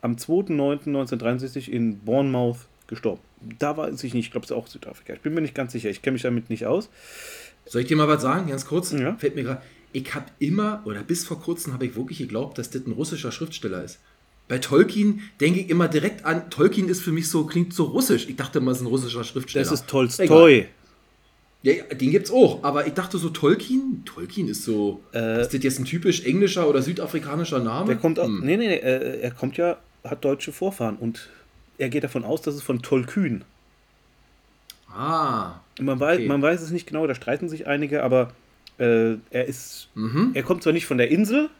am 0.00 0.16
2.9.1963 0.16 1.68
in 1.70 1.98
Bournemouth 2.00 2.58
gestorben. 2.86 3.20
Da 3.58 3.76
weiß 3.76 4.02
ich 4.04 4.14
nicht, 4.14 4.26
ich 4.26 4.30
glaube, 4.32 4.44
es 4.44 4.50
ist 4.50 4.56
auch 4.56 4.66
Südafrika. 4.66 5.14
Ich 5.14 5.20
bin 5.20 5.34
mir 5.34 5.40
nicht 5.40 5.54
ganz 5.54 5.72
sicher, 5.72 5.90
ich 5.90 6.02
kenne 6.02 6.14
mich 6.14 6.22
damit 6.22 6.50
nicht 6.50 6.66
aus. 6.66 6.88
Soll 7.66 7.82
ich 7.82 7.88
dir 7.88 7.96
mal 7.96 8.08
was 8.08 8.22
sagen, 8.22 8.48
ganz 8.48 8.64
kurz? 8.66 8.92
Ja. 8.92 9.16
Fällt 9.16 9.34
mir 9.34 9.42
gerade. 9.42 9.60
Ich 9.92 10.14
habe 10.14 10.26
immer, 10.38 10.82
oder 10.84 11.02
bis 11.02 11.24
vor 11.24 11.40
kurzem 11.40 11.72
habe 11.72 11.86
ich 11.86 11.96
wirklich 11.96 12.18
geglaubt, 12.18 12.58
dass 12.58 12.70
das 12.70 12.86
ein 12.86 12.92
russischer 12.92 13.32
Schriftsteller 13.32 13.82
ist. 13.82 13.98
Bei 14.48 14.58
Tolkien 14.58 15.22
denke 15.40 15.60
ich 15.60 15.70
immer 15.70 15.88
direkt 15.88 16.24
an, 16.24 16.50
Tolkien 16.50 16.88
ist 16.88 17.00
für 17.02 17.12
mich 17.12 17.28
so, 17.30 17.46
klingt 17.46 17.72
so 17.72 17.84
russisch. 17.84 18.28
Ich 18.28 18.36
dachte 18.36 18.58
immer, 18.58 18.70
es 18.70 18.78
ist 18.78 18.84
ein 18.84 18.88
russischer 18.88 19.24
Schriftsteller. 19.24 19.64
Das 19.64 19.72
ist 19.72 19.88
Tolstoi. 19.88 20.68
Ja, 21.62 21.72
ja, 21.72 21.84
den 21.84 22.10
gibt's 22.12 22.30
auch, 22.30 22.62
aber 22.62 22.86
ich 22.86 22.92
dachte 22.92 23.18
so, 23.18 23.30
Tolkien? 23.30 24.02
Tolkien 24.04 24.48
ist 24.48 24.62
so. 24.62 25.00
Äh, 25.12 25.40
ist 25.40 25.52
das 25.52 25.62
jetzt 25.64 25.80
ein 25.80 25.84
typisch 25.84 26.24
englischer 26.24 26.68
oder 26.68 26.80
südafrikanischer 26.80 27.58
Name? 27.58 27.86
Der 27.86 27.96
kommt 27.96 28.20
auch. 28.20 28.26
Hm. 28.26 28.44
Nee, 28.44 28.56
nee, 28.56 28.68
nee, 28.68 28.76
äh, 28.76 29.20
er 29.20 29.30
kommt 29.32 29.56
ja, 29.56 29.78
hat 30.04 30.24
deutsche 30.24 30.52
Vorfahren 30.52 30.96
und 30.96 31.28
er 31.78 31.88
geht 31.88 32.04
davon 32.04 32.22
aus, 32.22 32.40
dass 32.42 32.54
es 32.54 32.62
von 32.62 32.82
Tolkien. 32.82 33.44
Ah. 34.88 35.54
Man, 35.80 35.98
weiß, 35.98 36.18
Okay. 36.18 36.28
man 36.28 36.40
weiß 36.40 36.62
es 36.62 36.70
nicht 36.70 36.86
genau, 36.86 37.06
da 37.06 37.14
streiten 37.14 37.48
sich 37.48 37.66
einige, 37.66 38.02
aber 38.02 38.32
äh, 38.78 39.14
er 39.30 39.46
ist. 39.46 39.88
Mhm. 39.94 40.32
Er 40.34 40.42
kommt 40.42 40.62
zwar 40.62 40.72
nicht 40.72 40.86
von 40.86 40.98
der 40.98 41.10
Insel, 41.10 41.50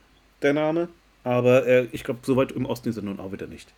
der 0.43 0.53
Name, 0.53 0.89
aber 1.25 1.67
er, 1.67 1.93
ich 1.93 2.05
glaube, 2.05 2.21
so 2.23 2.37
weit 2.37 2.53
im 2.53 2.67
Osten 2.67 2.89
ist 2.89 2.97
er 2.97 3.03
nun 3.03 3.21
auch 3.21 3.33
wieder 3.33 3.47
nicht. 3.47 3.73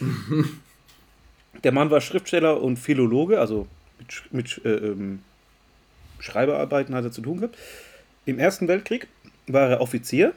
der 1.64 1.72
Mann 1.72 1.90
war 1.90 2.00
Schriftsteller 2.00 2.62
und 2.62 2.78
Philologe, 2.78 3.40
also 3.40 3.66
mit, 3.98 4.32
mit 4.32 4.64
äh, 4.64 4.88
ähm, 4.88 5.20
Schreiberarbeiten 6.18 6.94
hat 6.94 7.04
er 7.04 7.12
zu 7.12 7.22
tun 7.22 7.38
gehabt. 7.38 7.56
Im 8.24 8.38
Ersten 8.38 8.68
Weltkrieg 8.68 9.08
war 9.46 9.68
er 9.68 9.80
Offizier. 9.80 10.32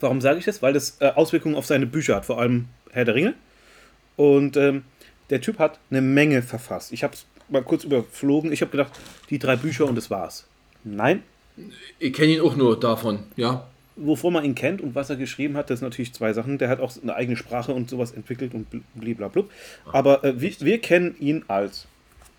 Warum 0.00 0.20
sage 0.20 0.38
ich 0.38 0.44
das? 0.44 0.62
Weil 0.62 0.72
das 0.72 0.98
äh, 1.00 1.08
Auswirkungen 1.08 1.56
auf 1.56 1.66
seine 1.66 1.86
Bücher 1.86 2.16
hat, 2.16 2.26
vor 2.26 2.38
allem 2.38 2.66
Herr 2.90 3.04
der 3.04 3.14
Ringe. 3.14 3.34
Und 4.16 4.56
ähm, 4.56 4.84
der 5.30 5.40
Typ 5.40 5.58
hat 5.58 5.78
eine 5.90 6.00
Menge 6.00 6.42
verfasst. 6.42 6.92
Ich 6.92 7.02
habe 7.04 7.14
es 7.14 7.26
mal 7.48 7.62
kurz 7.62 7.84
überflogen. 7.84 8.52
Ich 8.52 8.60
habe 8.60 8.70
gedacht, 8.70 8.92
die 9.30 9.38
drei 9.38 9.56
Bücher 9.56 9.86
und 9.86 9.94
das 9.94 10.10
war's. 10.10 10.46
Nein, 10.84 11.22
Ich 11.98 12.12
kenne 12.12 12.34
ihn 12.34 12.40
auch 12.40 12.56
nur 12.56 12.78
davon, 12.78 13.20
ja. 13.36 13.66
wovor 13.96 14.30
man 14.30 14.44
ihn 14.44 14.54
kennt 14.54 14.80
und 14.80 14.94
was 14.94 15.10
er 15.10 15.16
geschrieben 15.16 15.56
hat, 15.56 15.70
das 15.70 15.80
sind 15.80 15.88
natürlich 15.88 16.12
zwei 16.12 16.32
Sachen. 16.32 16.58
Der 16.58 16.68
hat 16.68 16.80
auch 16.80 16.92
eine 17.02 17.14
eigene 17.14 17.36
Sprache 17.36 17.72
und 17.72 17.90
sowas 17.90 18.12
entwickelt 18.12 18.54
und 18.54 18.66
blablabla. 18.94 19.44
Aber 19.92 20.24
äh, 20.24 20.40
wir, 20.40 20.52
wir 20.60 20.80
kennen 20.80 21.16
ihn 21.18 21.44
als 21.48 21.86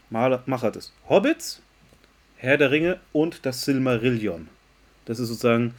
Maler, 0.09 0.43
Macher 0.45 0.71
des 0.71 0.93
Hobbits, 1.07 1.61
Herr 2.37 2.57
der 2.57 2.71
Ringe 2.71 2.99
und 3.11 3.45
das 3.45 3.65
Silmarillion. 3.65 4.47
Das 5.05 5.19
ist 5.19 5.27
sozusagen, 5.27 5.73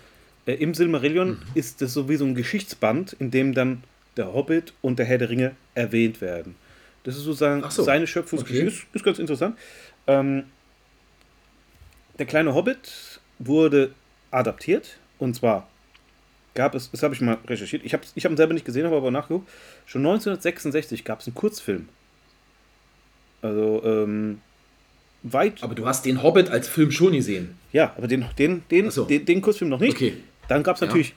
äh, 0.47 0.55
im 0.55 0.75
Silmarillion 0.75 1.39
ist 1.55 1.81
das 1.83 1.95
so 1.95 2.09
wie 2.09 2.17
so 2.17 2.25
ein 2.25 2.35
Geschichtsband, 2.35 3.15
in 3.15 3.31
dem 3.31 3.55
dann 3.55 3.83
der 4.17 4.35
Hobbit 4.35 4.75
und 4.83 4.99
der 4.99 5.07
Herr 5.07 5.19
der 5.19 5.31
Ringe 5.31 5.57
erwähnt 5.75 6.21
werden. 6.21 6.57
Das 7.05 7.17
ist 7.17 7.23
sozusagen 7.23 7.65
so. 7.71 7.83
seine 7.83 8.07
Schöpfungsgeschichte. 8.07 8.67
Okay. 8.67 8.77
Ist, 8.77 8.97
ist 8.97 9.05
ganz 9.05 9.19
interessant. 9.19 9.57
Ähm, 10.07 10.45
der 12.19 12.27
kleine 12.27 12.55
Hobbit 12.55 13.21
wurde 13.39 13.93
adaptiert 14.31 14.99
und 15.19 15.35
zwar 15.35 15.69
gab 16.55 16.75
es, 16.75 16.91
das 16.91 17.03
habe 17.03 17.15
ich 17.15 17.21
mal 17.21 17.39
recherchiert, 17.47 17.85
ich 17.85 17.93
habe 17.95 18.03
ich 18.15 18.25
hab 18.25 18.33
ihn 18.33 18.37
selber 18.37 18.55
nicht 18.55 18.67
gesehen, 18.67 18.85
habe 18.85 18.97
aber 18.97 19.11
nachgeguckt, 19.11 19.49
schon 19.87 20.03
1966 20.03 21.05
gab 21.05 21.21
es 21.21 21.27
einen 21.27 21.35
Kurzfilm. 21.35 21.89
Also, 23.43 23.83
ähm, 23.85 24.41
weit, 25.23 25.63
Aber 25.63 25.75
du 25.75 25.87
hast 25.87 26.05
den 26.05 26.23
Hobbit 26.23 26.51
als 26.51 26.69
Film 26.69 26.91
schon 26.91 27.13
gesehen. 27.13 27.57
ja, 27.73 27.95
aber 27.97 28.07
den, 28.09 28.25
den, 28.39 28.63
den, 28.71 28.91
so. 28.91 29.05
den, 29.05 29.25
den 29.25 29.41
Kurzfilm 29.41 29.71
noch 29.71 29.81
nicht. 29.81 29.95
Okay. 29.97 30.17
Dann 30.49 30.63
gab 30.63 30.75
es 30.77 30.81
Ja. 30.81 30.87
natürlich 30.89 31.15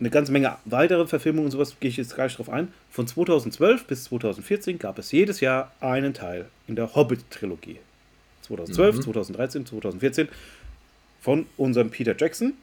eine 0.00 0.10
ganze 0.10 0.32
Menge 0.32 0.56
weitere 0.64 1.06
Verfilmungen 1.06 1.46
und 1.46 1.50
sowas, 1.52 1.76
gehe 1.78 1.88
ich 1.90 1.96
jetzt 1.96 2.16
gar 2.16 2.24
nicht 2.24 2.38
drauf 2.38 2.48
ein. 2.48 2.72
Von 2.90 3.06
2012 3.06 3.84
bis 3.86 4.04
2014 4.04 4.78
gab 4.78 4.98
es 4.98 5.12
jedes 5.12 5.40
Jahr 5.40 5.70
einen 5.80 6.14
Teil 6.14 6.46
in 6.66 6.74
der 6.74 6.94
Hobbit-Trilogie. 6.94 7.78
2012, 8.44 9.00
2013, 9.00 9.66
2014 9.66 10.28
von 11.20 11.46
unserem 11.56 11.90
Peter 11.90 12.14
Jackson. 12.16 12.54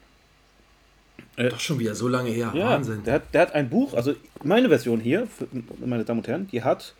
Doch 1.36 1.60
schon 1.60 1.78
wieder 1.78 1.94
so 1.94 2.08
lange 2.08 2.30
her. 2.30 2.52
Ja, 2.54 2.70
Wahnsinn. 2.70 3.02
Der 3.04 3.14
hat, 3.14 3.34
der 3.34 3.40
hat 3.42 3.54
ein 3.54 3.68
Buch, 3.70 3.94
also 3.94 4.14
meine 4.44 4.68
Version 4.68 5.00
hier, 5.00 5.26
für, 5.26 5.46
meine 5.84 6.04
Damen 6.04 6.20
und 6.20 6.28
Herren, 6.28 6.46
die 6.48 6.62
hat 6.62 6.94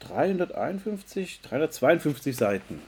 351, 0.00 1.40
352 1.42 2.36
Seiten. 2.36 2.80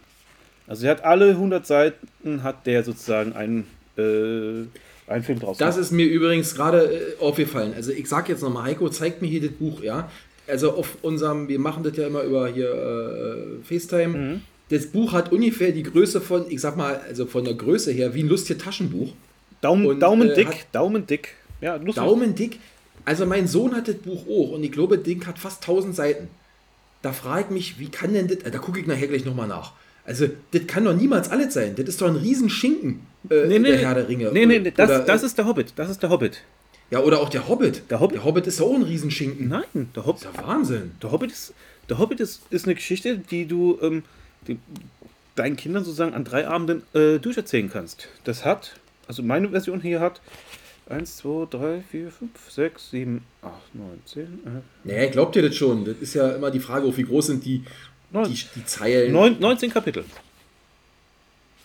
Also 0.67 0.87
er 0.87 0.93
hat 0.93 1.05
alle 1.05 1.31
100 1.31 1.67
Seiten, 1.67 2.43
hat 2.43 2.67
der 2.67 2.85
sozusagen 2.85 3.33
einen, 3.35 3.67
äh, 3.97 4.67
einen 5.11 5.25
Film 5.25 5.39
draus 5.41 5.59
Das 5.59 5.75
gemacht. 5.77 5.81
ist 5.87 5.93
mir 5.93 6.07
übrigens 6.07 6.55
gerade 6.55 6.85
äh, 6.85 7.21
aufgefallen. 7.21 7.73
Also 7.75 7.93
ich 7.93 8.09
sag 8.09 8.29
jetzt 8.29 8.43
nochmal, 8.43 8.65
Heiko 8.65 8.89
zeigt 8.89 9.23
mir 9.23 9.29
hier 9.29 9.41
das 9.41 9.53
Buch, 9.53 9.83
ja. 9.83 10.11
Also 10.47 10.73
auf 10.73 10.99
unserem, 11.03 11.49
wir 11.49 11.59
machen 11.59 11.83
das 11.83 11.97
ja 11.97 12.07
immer 12.07 12.23
über 12.23 12.49
hier 12.49 12.71
äh, 12.71 13.65
FaceTime. 13.65 14.19
Mhm. 14.19 14.41
Das 14.71 14.87
Buch 14.87 15.13
hat 15.13 15.33
ungefähr 15.33 15.73
die 15.73 15.83
Größe 15.83 16.21
von, 16.21 16.51
ich 16.51 16.61
sag 16.61 16.77
mal, 16.77 17.01
also 17.09 17.27
von 17.27 17.45
der 17.45 17.55
Größe 17.55 17.91
her, 17.93 18.15
wie 18.15 18.23
ein 18.23 18.29
lustiges 18.29 18.63
Taschenbuch. 18.63 19.13
Daumen, 19.61 19.87
und, 19.87 20.01
Daumen 20.01 20.31
äh, 20.31 20.35
dick, 20.35 20.67
Daumen 20.73 21.07
dick. 21.07 21.35
Ja, 21.61 21.77
lustig. 21.77 21.95
Daumen 21.95 22.35
dick. 22.35 22.61
Also 23.05 23.27
mein 23.27 23.49
Sohn 23.49 23.75
hat 23.75 23.89
das 23.89 23.97
Buch 23.97 24.25
auch 24.29 24.53
und 24.53 24.63
ich 24.63 24.73
glaube, 24.73 24.97
das 24.97 25.05
Ding 25.05 25.27
hat 25.27 25.39
fast 25.39 25.63
1000 25.63 25.97
Seiten. 25.97 26.29
Da 27.03 27.13
frage 27.13 27.45
ich 27.45 27.51
mich, 27.51 27.79
wie 27.79 27.89
kann 27.89 28.13
denn 28.13 28.29
das, 28.29 28.39
äh, 28.39 28.51
da 28.51 28.59
gucke 28.59 28.81
ich 28.81 28.87
nachher 28.87 29.09
gleich 29.09 29.25
nochmal 29.25 29.49
nach. 29.49 29.73
Also, 30.05 30.27
das 30.53 30.67
kann 30.67 30.85
doch 30.85 30.95
niemals 30.95 31.31
alles 31.31 31.55
sein. 31.55 31.75
Das 31.77 31.87
ist 31.87 32.01
doch 32.01 32.09
ein 32.09 32.17
Riesenschinken, 32.17 33.01
äh, 33.31 33.47
Nee, 33.47 33.59
nee, 33.59 33.69
der 33.69 33.79
Herr 33.79 33.95
der 33.95 34.09
Ringe. 34.09 34.31
Nee, 34.33 34.47
nee, 34.47 34.59
nee, 34.59 34.71
das, 34.71 34.89
Oder, 34.89 35.01
das 35.01 35.23
äh, 35.23 35.27
ist 35.27 35.39
der 35.39 35.47
Hobbit. 35.47 35.73
Das 35.77 35.91
ist 35.91 36.03
der 36.03 36.11
Hobbit. 36.11 36.43
Ja, 36.91 37.01
oder 37.01 37.21
auch 37.21 37.29
der 37.29 37.47
Hobbit. 37.49 37.83
Der 37.91 38.01
Hobbit? 38.01 38.17
Der 38.17 38.25
Hobbit 38.25 38.47
ist 38.47 38.59
ja 38.59 38.65
auch 38.65 38.75
ein 38.75 38.83
Riesenschinken. 38.83 39.49
Nein, 39.49 39.91
der 39.95 40.07
Hobbit. 40.07 40.25
Das 40.25 40.31
ist 40.33 40.41
ja 40.41 40.47
Wahnsinn. 40.47 40.93
Der 41.03 41.13
Hobbit 41.13 41.31
ist, 41.31 41.53
der 41.89 41.99
Hobbit 41.99 42.21
ist, 42.21 42.43
ist 42.51 42.65
eine 42.65 42.75
Geschichte, 42.75 43.19
die 43.19 43.47
du 43.47 43.79
ähm, 43.83 44.03
die, 44.47 44.59
deinen 45.35 45.57
Kindern 45.57 45.85
sozusagen 45.85 46.15
an 46.15 46.25
drei 46.25 46.47
Abenden 46.47 46.83
äh, 46.95 47.19
durcherzählen 47.19 47.71
kannst. 47.71 48.09
Das 48.25 48.45
hat, 48.45 48.75
also 49.07 49.23
meine 49.23 49.49
Version 49.51 49.81
hier 49.81 50.01
hat 50.01 50.21
1, 50.89 51.19
2, 51.19 51.47
3, 51.51 51.83
4, 51.91 52.11
5, 52.11 52.31
6, 52.51 52.91
7, 52.91 53.23
8, 53.43 53.53
9, 53.75 53.87
10, 54.05 54.21
11, 54.23 54.63
Naja, 54.85 55.11
glaubt 55.11 55.37
ihr 55.37 55.43
das 55.43 55.55
schon? 55.55 55.85
Das 55.85 55.97
ist 56.01 56.15
ja 56.15 56.31
immer 56.31 56.51
die 56.51 56.61
Frage, 56.61 56.87
auch 56.87 56.97
wie 56.97 57.05
groß 57.05 57.27
sind 57.27 57.45
die, 57.45 57.65
Neun. 58.11 58.25
die, 58.33 58.39
die 58.57 58.65
Zeilen. 58.65 59.13
9, 59.13 59.39
19 59.39 59.71
Kapitel. 59.71 60.05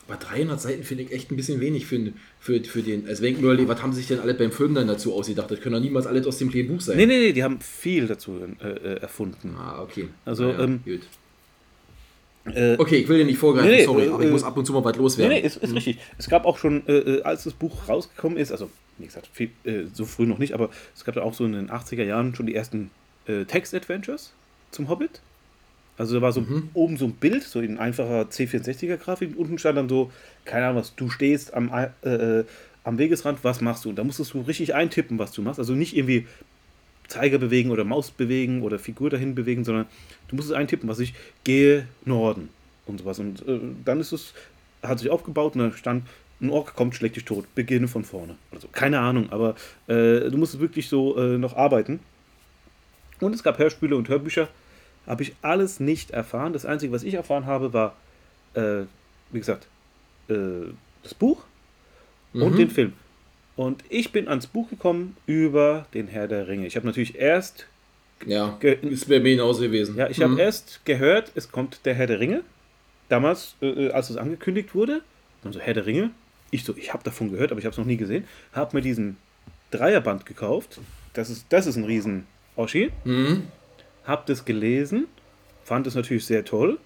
Aber 0.08 0.18
300 0.18 0.60
Seiten 0.60 0.84
finde 0.84 1.04
ich 1.04 1.14
echt 1.14 1.32
ein 1.32 1.38
bisschen 1.38 1.62
wenig 1.62 1.86
für, 1.86 2.12
für, 2.42 2.62
für 2.62 2.82
den. 2.84 3.08
Also, 3.08 3.24
wenn 3.24 3.32
ich 3.32 3.38
mir 3.40 3.46
überlege, 3.46 3.70
was 3.70 3.82
haben 3.82 3.94
sich 3.94 4.08
denn 4.08 4.20
alle 4.20 4.34
beim 4.34 4.52
Film 4.52 4.76
dann 4.76 4.88
dazu 4.88 5.14
ausgedacht? 5.14 5.50
Das 5.50 5.62
können 5.62 5.76
doch 5.76 5.82
niemals 5.82 6.06
alles 6.08 6.28
aus 6.28 6.38
dem 6.40 6.52
kleinen 6.52 6.68
Buch 6.68 6.82
sein. 6.82 6.98
Nee, 6.98 7.06
nee, 7.06 7.20
nee, 7.20 7.32
die 7.32 7.42
haben 7.44 7.62
viel 7.62 8.08
dazu 8.08 8.38
äh, 8.62 8.68
äh, 8.68 9.00
erfunden. 9.00 9.56
Ah, 9.58 9.82
okay. 9.82 10.10
Also, 10.26 10.48
Naja, 10.48 10.60
ähm, 10.66 10.82
gut. 10.84 11.02
Äh, 12.46 12.76
Okay, 12.78 12.98
ich 12.98 13.08
will 13.08 13.18
dir 13.20 13.26
nicht 13.26 13.38
vorgreifen, 13.38 13.70
Nee, 13.72 13.78
nee, 13.78 13.86
sorry, 13.86 14.06
äh, 14.06 14.10
aber 14.10 14.24
ich 14.24 14.30
äh, 14.30 14.32
muss 14.32 14.44
ab 14.44 14.58
und 14.58 14.66
zu 14.66 14.74
mal 14.74 14.84
was 14.84 14.96
Nee, 14.96 15.02
loswerden. 15.02 15.34
nee, 15.34 15.40
ist, 15.46 15.58
ist 15.58 15.74
richtig. 15.74 16.00
Es 16.18 16.28
gab 16.30 16.46
auch 16.46 16.58
schon, 16.58 16.84
äh, 16.88 17.22
als 17.24 17.44
das 17.46 17.54
Buch 17.54 17.88
rausgekommen 17.88 18.38
ist, 18.38 18.52
also 18.52 18.70
wie 18.98 19.06
gesagt, 19.06 19.28
viel, 19.34 19.90
so 19.92 20.06
früh 20.06 20.26
noch 20.28 20.38
nicht, 20.38 20.54
aber 20.54 20.70
es 20.94 21.04
gab 21.04 21.16
da 21.16 21.22
auch 21.24 21.34
so 21.34 21.46
in 21.46 21.54
den 21.54 21.70
80er 21.72 22.04
Jahren 22.04 22.36
schon 22.36 22.46
die 22.46 22.54
ersten 22.56 22.92
Text-Adventures 23.26 24.38
zum 24.72 24.90
Hobbit. 24.90 25.24
Also 25.98 26.16
da 26.16 26.22
war 26.22 26.32
so 26.32 26.42
Mhm. 26.42 26.70
oben 26.74 26.98
so 26.98 27.06
ein 27.06 27.16
Bild, 27.20 27.44
so 27.44 27.60
in 27.62 27.78
einfacher 27.78 28.30
C64er-Grafik, 28.30 29.30
und 29.32 29.38
unten 29.38 29.58
stand 29.58 29.78
dann 29.78 29.90
so, 29.90 30.12
keine 30.44 30.66
Ahnung 30.68 30.82
was, 30.82 30.96
du 30.96 31.10
stehst 31.10 31.54
am, 31.54 31.72
äh, 32.02 32.44
am 32.84 32.98
Wegesrand, 32.98 33.44
was 33.44 33.62
machst 33.62 33.86
du? 33.86 33.90
Und 33.90 33.96
da 33.96 34.04
musstest 34.04 34.34
du 34.34 34.42
richtig 34.42 34.76
eintippen, 34.76 35.18
was 35.20 35.32
du 35.32 35.42
machst. 35.42 35.60
Also 35.60 35.74
nicht 35.74 35.96
irgendwie 35.96 36.28
Zeiger 37.08 37.38
bewegen 37.38 37.72
oder 37.72 37.84
Maus 37.84 38.12
bewegen 38.12 38.62
oder 38.64 38.80
Figur 38.80 39.10
dahin 39.10 39.36
bewegen, 39.36 39.64
sondern 39.64 39.86
du 40.28 40.36
musst 40.36 40.50
es 40.50 40.56
eintippen, 40.56 40.90
was 40.90 41.00
ich 41.00 41.14
gehe 41.44 41.88
Norden 42.06 42.50
und 42.86 43.00
sowas. 43.00 43.20
Und 43.20 43.48
äh, 43.48 43.60
dann 43.86 44.00
ist 44.00 44.12
es, 44.12 44.34
hat 44.82 45.00
sich 45.00 45.10
aufgebaut 45.10 45.56
und 45.56 45.62
da 45.62 45.78
stand, 45.78 46.04
ein 46.42 46.50
Ork 46.50 46.76
kommt, 46.76 46.96
schlägt 46.96 47.16
dich 47.16 47.26
tot, 47.26 47.46
beginne 47.56 47.88
von 47.88 48.04
vorne. 48.04 48.36
Also 48.52 48.68
keine 48.68 49.00
Ahnung, 49.00 49.32
aber 49.32 49.56
äh, 49.88 50.30
du 50.30 50.38
musst 50.38 50.60
wirklich 50.60 50.90
so 50.90 51.18
äh, 51.18 51.38
noch 51.38 51.56
arbeiten. 51.56 52.00
Und 53.20 53.34
es 53.34 53.44
gab 53.44 53.58
Hörspiele 53.60 53.96
und 53.96 54.10
Hörbücher, 54.10 54.50
habe 55.08 55.24
ich 55.24 55.34
alles 55.42 55.80
nicht 55.80 56.12
erfahren. 56.12 56.54
Das 56.54 56.66
Einzige, 56.66 56.92
was 56.92 57.04
ich 57.04 57.14
erfahren 57.14 57.46
habe, 57.46 57.74
war, 57.74 57.96
äh, 58.56 58.84
wie 59.32 59.40
gesagt, 59.40 59.68
äh, 60.30 60.36
das 61.04 61.14
Buch 61.14 61.44
und 62.34 62.54
Mhm. 62.54 62.58
den 62.58 62.70
Film. 62.70 62.94
Und 63.56 63.84
ich 63.90 64.12
bin 64.12 64.28
ans 64.28 64.48
Buch 64.48 64.70
gekommen 64.70 65.16
über 65.28 65.86
den 65.94 66.08
Herr 66.08 66.28
der 66.28 66.48
Ringe. 66.48 66.66
Ich 66.66 66.76
habe 66.76 66.88
natürlich 66.88 67.16
erst, 67.16 67.68
Ja, 68.26 68.58
ist 68.62 69.08
bei 69.10 69.20
mir 69.20 69.32
genauso 69.36 69.62
gewesen. 69.62 69.96
ja, 69.98 70.10
ich 70.10 70.18
Mhm. 70.20 70.24
habe 70.24 70.42
erst 70.42 70.82
gehört, 70.86 71.32
es 71.36 71.52
kommt 71.52 71.86
der 71.86 71.94
Herr 71.94 72.08
der 72.08 72.20
Ringe. 72.20 72.42
Damals, 73.10 73.56
äh, 73.62 73.90
als 73.90 74.10
es 74.10 74.18
angekündigt 74.18 74.74
wurde, 74.74 75.02
dann 75.44 75.54
so 75.54 75.60
Herr 75.60 75.74
der 75.74 75.86
Ringe. 75.86 76.12
Ich 76.52 76.64
so, 76.64 76.76
ich 76.78 76.94
habe 76.94 77.04
davon 77.04 77.32
gehört, 77.32 77.52
aber 77.52 77.60
ich 77.60 77.66
habe 77.66 77.74
es 77.74 77.78
noch 77.78 77.86
nie 77.86 77.98
gesehen. 77.98 78.26
Habe 78.54 78.76
mir 78.78 78.82
diesen 78.82 79.18
Dreierband 79.72 80.26
gekauft. 80.26 80.80
Das 81.14 81.30
ist, 81.30 81.46
das 81.50 81.68
ist 81.68 81.76
ein 81.76 81.84
riesen 81.84 82.26
Oschi. 82.56 82.92
Mhm. 83.04 83.44
Hab 84.06 84.26
das 84.26 84.46
gelesen, 84.46 85.08
fand 85.64 85.86
es 85.88 85.96
natürlich 85.96 86.26
sehr 86.26 86.44
toll. 86.46 86.80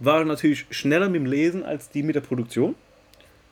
War 0.00 0.24
natürlich 0.24 0.66
schneller 0.70 1.08
mit 1.08 1.20
dem 1.20 1.26
Lesen 1.26 1.62
als 1.62 1.88
die 1.90 2.02
mit 2.02 2.14
der 2.16 2.20
Produktion. 2.20 2.74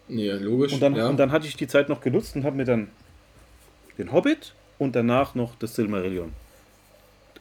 Ja, 0.08 0.34
logisch. 0.36 0.72
Und 0.72 0.80
dann, 0.80 0.94
ja. 0.94 1.08
und 1.08 1.16
dann 1.16 1.32
hatte 1.32 1.46
ich 1.46 1.56
die 1.56 1.66
Zeit 1.66 1.88
noch 1.88 2.00
genutzt 2.00 2.36
und 2.36 2.44
habe 2.44 2.56
mir 2.56 2.64
dann 2.64 2.88
den 3.98 4.12
Hobbit 4.12 4.54
und 4.78 4.96
danach 4.96 5.34
noch 5.34 5.54
das 5.56 5.74
Silmarillion 5.74 6.32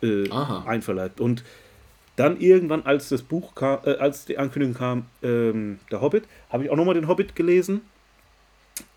äh, 0.01 0.29
einverleibt. 0.31 1.19
Und 1.19 1.43
dann 2.15 2.39
irgendwann, 2.39 2.83
als 2.83 3.09
das 3.09 3.23
Buch 3.23 3.55
kam, 3.55 3.79
äh, 3.85 3.95
als 3.95 4.25
die 4.25 4.37
Ankündigung 4.37 4.75
kam, 4.75 5.05
ähm, 5.23 5.79
der 5.91 6.01
Hobbit, 6.01 6.25
habe 6.49 6.63
ich 6.63 6.69
auch 6.69 6.75
nochmal 6.75 6.95
den 6.95 7.07
Hobbit 7.07 7.35
gelesen 7.35 7.81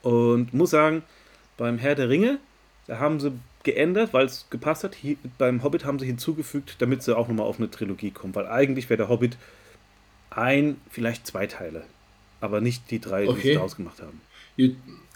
und 0.02 0.52
muss 0.52 0.70
sagen, 0.70 1.02
beim 1.56 1.78
Herr 1.78 1.94
der 1.94 2.08
Ringe, 2.08 2.38
da 2.86 2.98
haben 2.98 3.20
sie 3.20 3.32
geändert, 3.62 4.12
weil 4.12 4.26
es 4.26 4.46
gepasst 4.50 4.84
hat. 4.84 4.94
Hier, 4.94 5.16
beim 5.38 5.62
Hobbit 5.62 5.84
haben 5.84 5.98
sie 5.98 6.06
hinzugefügt, 6.06 6.76
damit 6.80 7.02
sie 7.02 7.16
auch 7.16 7.28
nochmal 7.28 7.46
auf 7.46 7.58
eine 7.58 7.70
Trilogie 7.70 8.10
kommen, 8.10 8.34
weil 8.34 8.46
eigentlich 8.46 8.90
wäre 8.90 8.98
der 8.98 9.08
Hobbit 9.08 9.38
ein, 10.30 10.80
vielleicht 10.90 11.26
zwei 11.26 11.46
Teile, 11.46 11.84
aber 12.44 12.60
nicht 12.60 12.90
die 12.90 13.00
drei, 13.00 13.22
die 13.22 13.28
Okay. 13.28 13.40
sie 13.48 13.54
daraus 13.54 13.76
gemacht 13.76 14.00
haben. 14.00 14.20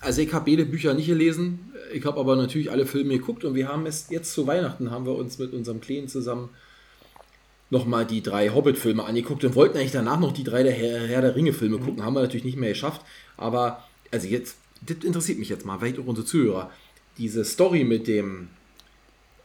Also 0.01 0.21
ich 0.23 0.33
habe 0.33 0.51
beide 0.51 0.65
Bücher 0.65 0.95
nicht 0.95 1.07
gelesen, 1.07 1.73
ich 1.93 2.05
habe 2.05 2.19
aber 2.19 2.35
natürlich 2.37 2.71
alle 2.71 2.87
Filme 2.87 3.19
geguckt 3.19 3.45
und 3.45 3.55
wir 3.55 3.69
haben 3.69 3.87
es 3.87 4.09
jetzt 4.11 4.33
zu 4.33 4.47
Weihnachten, 4.47 4.91
haben 4.91 5.07
wir 5.07 5.15
uns 5.17 5.39
mit 5.39 5.53
unserem 5.53 5.81
Kleinen 5.81 6.09
zusammen 6.09 6.51
nochmal 7.71 8.07
die 8.07 8.23
drei 8.23 8.49
Hobbit-Filme 8.49 9.05
angeguckt 9.05 9.45
und 9.45 9.55
wollten 9.55 9.77
eigentlich 9.77 9.93
danach 9.93 10.19
noch 10.19 10.33
die 10.33 10.45
drei 10.45 10.63
der 10.63 10.73
Herr, 10.73 11.01
Herr 11.07 11.21
der 11.21 11.37
Ringe-Filme 11.37 11.79
gucken, 11.79 12.05
haben 12.05 12.15
wir 12.15 12.23
natürlich 12.23 12.45
nicht 12.45 12.57
mehr 12.57 12.71
geschafft, 12.71 13.03
aber 13.37 13.85
also 14.11 14.27
jetzt, 14.27 14.57
das 14.87 14.99
interessiert 15.05 15.39
mich 15.39 15.49
jetzt 15.51 15.67
mal, 15.67 15.79
vielleicht 15.79 15.99
auch 15.99 16.07
unsere 16.07 16.27
Zuhörer, 16.27 16.71
diese 17.19 17.45
Story 17.45 17.85
mit 17.85 18.07
dem, 18.09 18.49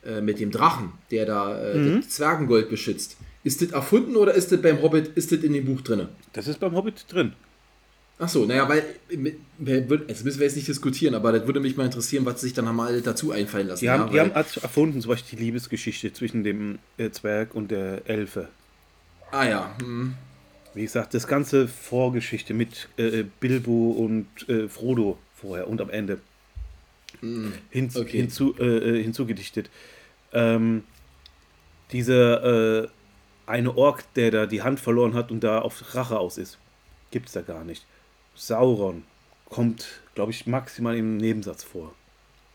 äh, 0.06 0.22
mit 0.22 0.40
dem 0.40 0.52
Drachen, 0.52 0.94
der 1.12 1.25
da 1.25 1.60
äh, 1.62 1.98
das 1.98 2.10
Zwergengold 2.10 2.70
beschützt, 2.70 3.18
ist 3.44 3.62
das 3.62 3.72
erfunden 3.72 4.16
oder 4.16 4.34
ist 4.34 4.52
das 4.52 4.62
beim 4.62 4.82
Hobbit, 4.82 5.10
ist 5.16 5.32
das 5.32 5.40
in 5.40 5.54
dem 5.54 5.66
Buch 5.66 5.82
drin? 5.82 6.08
Das 6.32 6.48
ist 6.48 6.60
beim 6.60 6.74
Hobbit 6.75 7.06
drin. 7.10 7.34
Ach 8.24 8.30
so, 8.30 8.46
naja, 8.46 8.70
weil, 8.70 8.86
jetzt 9.10 10.24
müssen 10.24 10.39
wir 10.39 10.48
jetzt 10.48 10.56
nicht 10.56 10.70
diskutieren, 10.70 11.13
aber 11.13 11.34
das 11.34 11.46
würde 11.46 11.60
mich 11.60 11.75
mal 11.75 11.84
interessieren, 11.84 12.25
was 12.25 12.39
sich 12.39 12.53
dann 12.53 12.74
mal 12.74 13.01
dazu 13.01 13.32
einfallen 13.32 13.68
lassen. 13.68 13.82
Die 13.82 13.89
haben, 13.89 14.06
ja, 14.06 14.10
die 14.12 14.20
haben 14.22 14.32
als 14.32 14.56
erfunden, 14.56 15.01
zum 15.01 15.10
Beispiel 15.10 15.38
die 15.38 15.44
Liebesgeschichte 15.44 16.13
zwischen 16.13 16.46
dem 16.46 16.80
äh, 16.98 17.10
Zwerg 17.10 17.53
und 17.53 17.70
der 17.70 18.03
Elfe. 18.06 18.48
ah 19.32 19.44
ja, 19.46 19.75
hm. 19.82 20.13
Wie 20.74 20.84
gesagt, 20.84 21.13
das 21.13 21.27
ganze 21.27 21.68
Vorgeschichte 21.68 22.53
mit 22.53 22.88
äh, 22.96 23.25
Bilbo 23.42 23.92
und 23.92 24.27
äh, 24.48 24.70
Frodo 24.70 25.20
vorher 25.36 25.68
und 25.68 25.82
am 25.82 25.89
Ende 25.89 26.20
hin, 27.20 27.92
okay. 27.94 28.18
hinzu, 28.18 28.56
äh, 28.58 29.00
äh, 29.00 29.03
hinzugedichtet. 29.03 29.70
Ähm, 30.32 30.86
dieser 31.92 32.84
äh, 32.84 32.88
eine 33.48 33.77
Ork, 33.77 34.13
der 34.13 34.32
da 34.32 34.46
die 34.46 34.62
Hand 34.62 34.80
verloren 34.80 35.13
hat 35.13 35.30
und 35.30 35.44
da 35.44 35.60
auf 35.60 35.94
Rache 35.94 36.18
aus 36.18 36.38
ist, 36.38 36.58
gibt 37.12 37.27
es 37.27 37.34
da 37.34 37.42
gar 37.42 37.65
nicht. 37.65 37.86
Sauron 38.36 39.04
kommt, 39.50 39.86
glaube 40.16 40.32
ich, 40.32 40.48
maximal 40.48 40.96
im 40.98 41.18
Nebensatz 41.18 41.63
vor. 41.63 41.94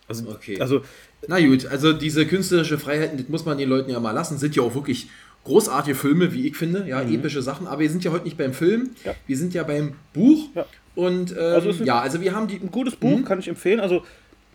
Also, 0.08 0.28
Okay. 0.30 0.60
also 0.60 0.82
Na 1.28 1.38
gut, 1.40 1.66
also 1.66 1.92
diese 1.92 2.26
künstlerische 2.26 2.78
Freiheiten, 2.78 3.18
das 3.18 3.28
muss 3.28 3.44
man 3.44 3.58
den 3.58 3.68
Leuten 3.68 3.90
ja 3.90 3.98
mal 4.00 4.12
lassen, 4.12 4.38
sind 4.38 4.54
ja 4.56 4.62
auch 4.62 4.74
wirklich 4.74 5.08
großartige 5.44 5.96
Filme, 5.96 6.32
wie 6.32 6.46
ich 6.46 6.56
finde, 6.56 6.86
ja, 6.88 7.02
epische 7.02 7.42
Sachen, 7.42 7.66
aber 7.66 7.80
wir 7.80 7.90
sind 7.90 8.04
ja 8.04 8.10
heute 8.12 8.24
nicht 8.24 8.36
beim 8.36 8.52
Film, 8.52 8.82
Mhm. 8.82 8.90
Ja. 9.04 9.14
wir 9.26 9.36
sind 9.36 9.54
ja 9.54 9.62
beim 9.64 9.94
Buch 10.12 10.48
Ja. 10.54 10.66
und 10.94 11.32
ähm, 11.32 11.38
Also 11.38 11.70
ja, 11.84 12.00
also 12.00 12.20
wir 12.20 12.34
haben 12.34 12.46
die, 12.48 12.56
ein 12.56 12.70
gutes 12.70 12.96
Buch, 12.96 13.24
kann 13.24 13.38
ich 13.40 13.48
empfehlen. 13.48 13.80
Also, 13.80 14.04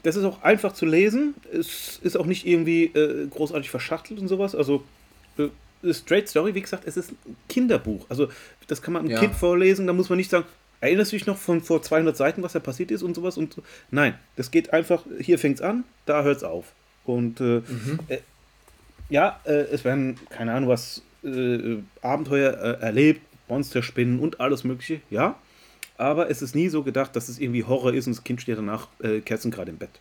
das 0.03 0.15
ist 0.15 0.24
auch 0.25 0.42
einfach 0.44 0.74
zu 0.74 0.86
lesen. 0.86 1.34
Es 1.51 2.00
ist 2.03 2.18
auch 2.18 2.25
nicht 2.25 2.46
irgendwie 2.46 2.86
äh, 2.86 3.27
großartig 3.27 3.70
verschachtelt 3.70 4.20
und 4.20 4.27
sowas. 4.27 4.53
Also, 4.56 4.84
äh, 5.38 5.94
Straight 5.94 6.30
Story, 6.30 6.53
wie 6.56 6.62
gesagt, 6.62 6.84
es 6.86 6.96
ist 6.98 7.12
ein 7.12 7.36
Kinderbuch. 7.50 8.06
Also, 8.10 8.27
das 8.68 8.82
kann 8.82 8.94
man 8.94 9.03
einem 9.03 9.12
Ja. 9.12 9.20
Kind 9.20 9.34
vorlesen. 9.36 9.88
Da 9.88 9.94
muss 9.94 10.10
man 10.10 10.18
nicht 10.18 10.30
sagen, 10.30 10.46
erinnerst 10.84 11.13
du 11.13 11.16
dich 11.16 11.25
noch 11.25 11.38
von 11.38 11.62
vor 11.62 11.82
200 11.82 12.16
Seiten, 12.16 12.44
was 12.44 12.54
da 12.54 12.60
passiert 12.60 12.92
ist 12.92 13.04
und 13.04 13.16
sowas. 13.16 13.38
Und 13.38 13.54
so. 13.54 13.63
Nein, 13.90 14.16
das 14.36 14.52
geht 14.52 14.74
einfach, 14.74 15.06
hier 15.20 15.40
fängt 15.40 15.56
es 15.56 15.62
an, 15.62 15.86
da 16.06 16.24
hört 16.24 16.38
es 16.38 16.44
auf. 16.44 16.74
Und 17.06 17.40
äh, 17.40 17.58
äh, 18.10 18.20
ja, 19.10 19.40
äh, 19.46 19.52
es 19.72 19.86
werden, 19.86 20.20
keine 20.30 20.54
Ahnung, 20.54 20.70
was, 20.70 21.02
äh, 21.24 21.78
Abenteuer 22.02 22.54
äh, 22.54 22.84
erlebt, 22.84 23.22
Monsterspinnen 23.48 24.20
und 24.20 24.42
alles 24.42 24.63
Mögliche, 24.63 25.00
ja. 25.10 25.38
Aber 25.98 26.30
es 26.30 26.42
ist 26.42 26.54
nie 26.54 26.68
so 26.70 26.84
gedacht, 26.84 27.16
dass 27.16 27.30
es 27.30 27.40
irgendwie 27.40 27.63
Horror 27.63 27.94
ist 27.94 28.08
und 28.08 28.16
das 28.16 28.24
Kind 28.24 28.42
steht 28.42 28.58
danach 28.58 28.90
äh, 29.02 29.22
kerzengerade 29.22 29.72
im 29.72 29.78
Bett. 29.78 29.92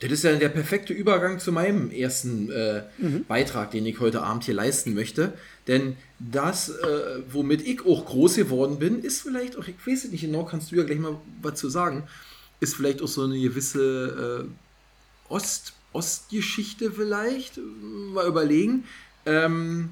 Das 0.00 0.10
ist 0.10 0.24
ja 0.24 0.34
der 0.34 0.48
perfekte 0.48 0.94
Übergang 0.94 1.38
zu 1.40 1.52
meinem 1.52 1.90
ersten 1.90 2.50
äh, 2.50 2.82
Beitrag, 3.28 3.70
den 3.72 3.84
ich 3.84 4.00
heute 4.00 4.22
Abend 4.22 4.44
hier 4.44 4.54
leisten 4.54 4.94
möchte. 4.94 5.34
Denn 5.70 5.96
das, 6.18 6.68
äh, 6.68 7.22
womit 7.30 7.62
ich 7.62 7.86
auch 7.86 8.04
groß 8.06 8.34
geworden 8.34 8.80
bin, 8.80 9.02
ist 9.04 9.22
vielleicht 9.22 9.56
auch, 9.56 9.68
ich 9.68 9.76
weiß 9.86 10.04
es 10.04 10.10
nicht 10.10 10.22
genau, 10.22 10.44
kannst 10.44 10.72
du 10.72 10.76
ja 10.76 10.82
gleich 10.82 10.98
mal 10.98 11.16
was 11.42 11.60
zu 11.60 11.68
sagen, 11.70 12.08
ist 12.58 12.74
vielleicht 12.74 13.00
auch 13.02 13.06
so 13.06 13.22
eine 13.22 13.38
gewisse 13.38 14.48
äh, 14.48 15.32
Ost, 15.32 15.74
Ostgeschichte 15.92 16.90
vielleicht. 16.90 17.60
Mal 18.12 18.26
überlegen. 18.26 18.82
Ähm, 19.26 19.90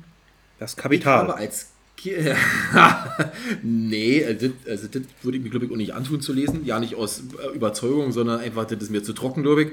Das 0.59 0.73
ich 0.73 0.79
habe 0.79 0.83
Kapital. 0.83 1.31
als 1.31 1.69
nee, 3.63 4.25
also 4.25 4.49
das, 4.49 4.71
also 4.71 4.89
das 4.89 5.03
würde 5.23 5.39
ich 5.39 5.45
mir, 5.45 5.51
glaube 5.51 5.67
ich, 5.67 5.73
auch 5.73 5.77
nicht 5.77 5.95
antun 5.95 6.21
zu 6.21 6.33
lesen. 6.33 6.65
Ja, 6.65 6.81
nicht 6.81 6.95
aus 6.97 7.23
äh, 7.43 7.57
Überzeugung, 7.57 8.13
sondern 8.13 8.41
einfach, 8.41 8.67
das 8.67 8.83
ist 8.83 8.91
mir 8.91 9.03
zu 9.03 9.13
trocken, 9.13 9.43
glaube 9.43 9.65
ich. 9.65 9.73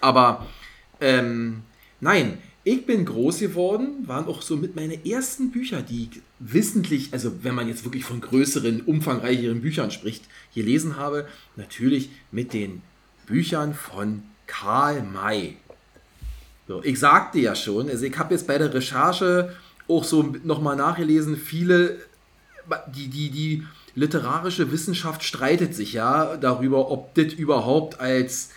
Aber 0.00 0.46
ähm, 1.00 1.62
nein, 2.00 2.38
ich 2.62 2.84
bin 2.84 3.06
groß 3.06 3.38
geworden, 3.38 4.06
waren 4.06 4.26
auch 4.26 4.42
so 4.42 4.56
mit 4.56 4.76
meine 4.76 5.06
ersten 5.06 5.50
Bücher, 5.50 5.80
die 5.80 6.08
ich 6.10 6.20
wissentlich, 6.38 7.12
also 7.12 7.42
wenn 7.42 7.54
man 7.54 7.68
jetzt 7.68 7.84
wirklich 7.84 8.04
von 8.04 8.20
größeren, 8.20 8.82
umfangreicheren 8.82 9.62
Büchern 9.62 9.90
spricht, 9.90 10.24
gelesen 10.54 10.96
habe, 10.96 11.26
natürlich 11.56 12.10
mit 12.30 12.52
den 12.52 12.82
Büchern 13.26 13.72
von 13.74 14.22
Karl 14.46 15.02
May. 15.02 15.56
So, 16.68 16.82
ich 16.84 16.98
sagte 16.98 17.38
ja 17.38 17.54
schon, 17.54 17.88
also 17.88 18.04
ich 18.04 18.18
habe 18.18 18.34
jetzt 18.34 18.46
bei 18.46 18.58
der 18.58 18.72
Recherche 18.72 19.56
auch 19.88 20.04
so 20.04 20.34
nochmal 20.44 20.76
nachgelesen, 20.76 21.36
viele, 21.36 21.98
die, 22.94 23.08
die, 23.08 23.30
die 23.30 23.66
literarische 23.94 24.70
Wissenschaft 24.70 25.24
streitet 25.24 25.74
sich 25.74 25.94
ja 25.94 26.36
darüber, 26.36 26.90
ob 26.90 27.14
das 27.14 27.32
überhaupt 27.32 28.00
als 28.00 28.50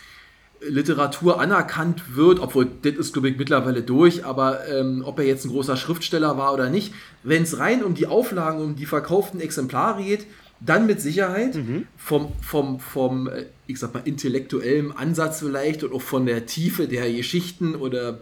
Literatur 0.67 1.39
anerkannt 1.39 2.15
wird, 2.15 2.39
obwohl 2.39 2.67
das 2.81 2.93
ist, 2.93 3.13
glaube 3.13 3.29
ich, 3.29 3.37
mittlerweile 3.37 3.81
durch, 3.81 4.25
aber 4.25 4.67
ähm, 4.67 5.03
ob 5.05 5.19
er 5.19 5.25
jetzt 5.25 5.45
ein 5.45 5.51
großer 5.51 5.77
Schriftsteller 5.77 6.37
war 6.37 6.53
oder 6.53 6.69
nicht, 6.69 6.93
wenn 7.23 7.43
es 7.43 7.59
rein 7.59 7.83
um 7.83 7.95
die 7.95 8.07
Auflagen, 8.07 8.61
um 8.61 8.75
die 8.75 8.85
verkauften 8.85 9.39
Exemplare 9.39 10.03
geht, 10.03 10.25
dann 10.59 10.85
mit 10.85 11.01
Sicherheit 11.01 11.55
vom, 11.97 12.31
vom, 12.41 12.79
vom, 12.79 13.27
äh, 13.27 13.45
ich 13.67 13.79
sag 13.79 13.93
mal, 13.93 14.03
intellektuellen 14.05 14.95
Ansatz 14.95 15.39
vielleicht 15.39 15.83
und 15.83 15.93
auch 15.93 16.01
von 16.01 16.25
der 16.25 16.45
Tiefe 16.45 16.87
der 16.87 17.11
Geschichten 17.11 17.75
oder 17.75 18.19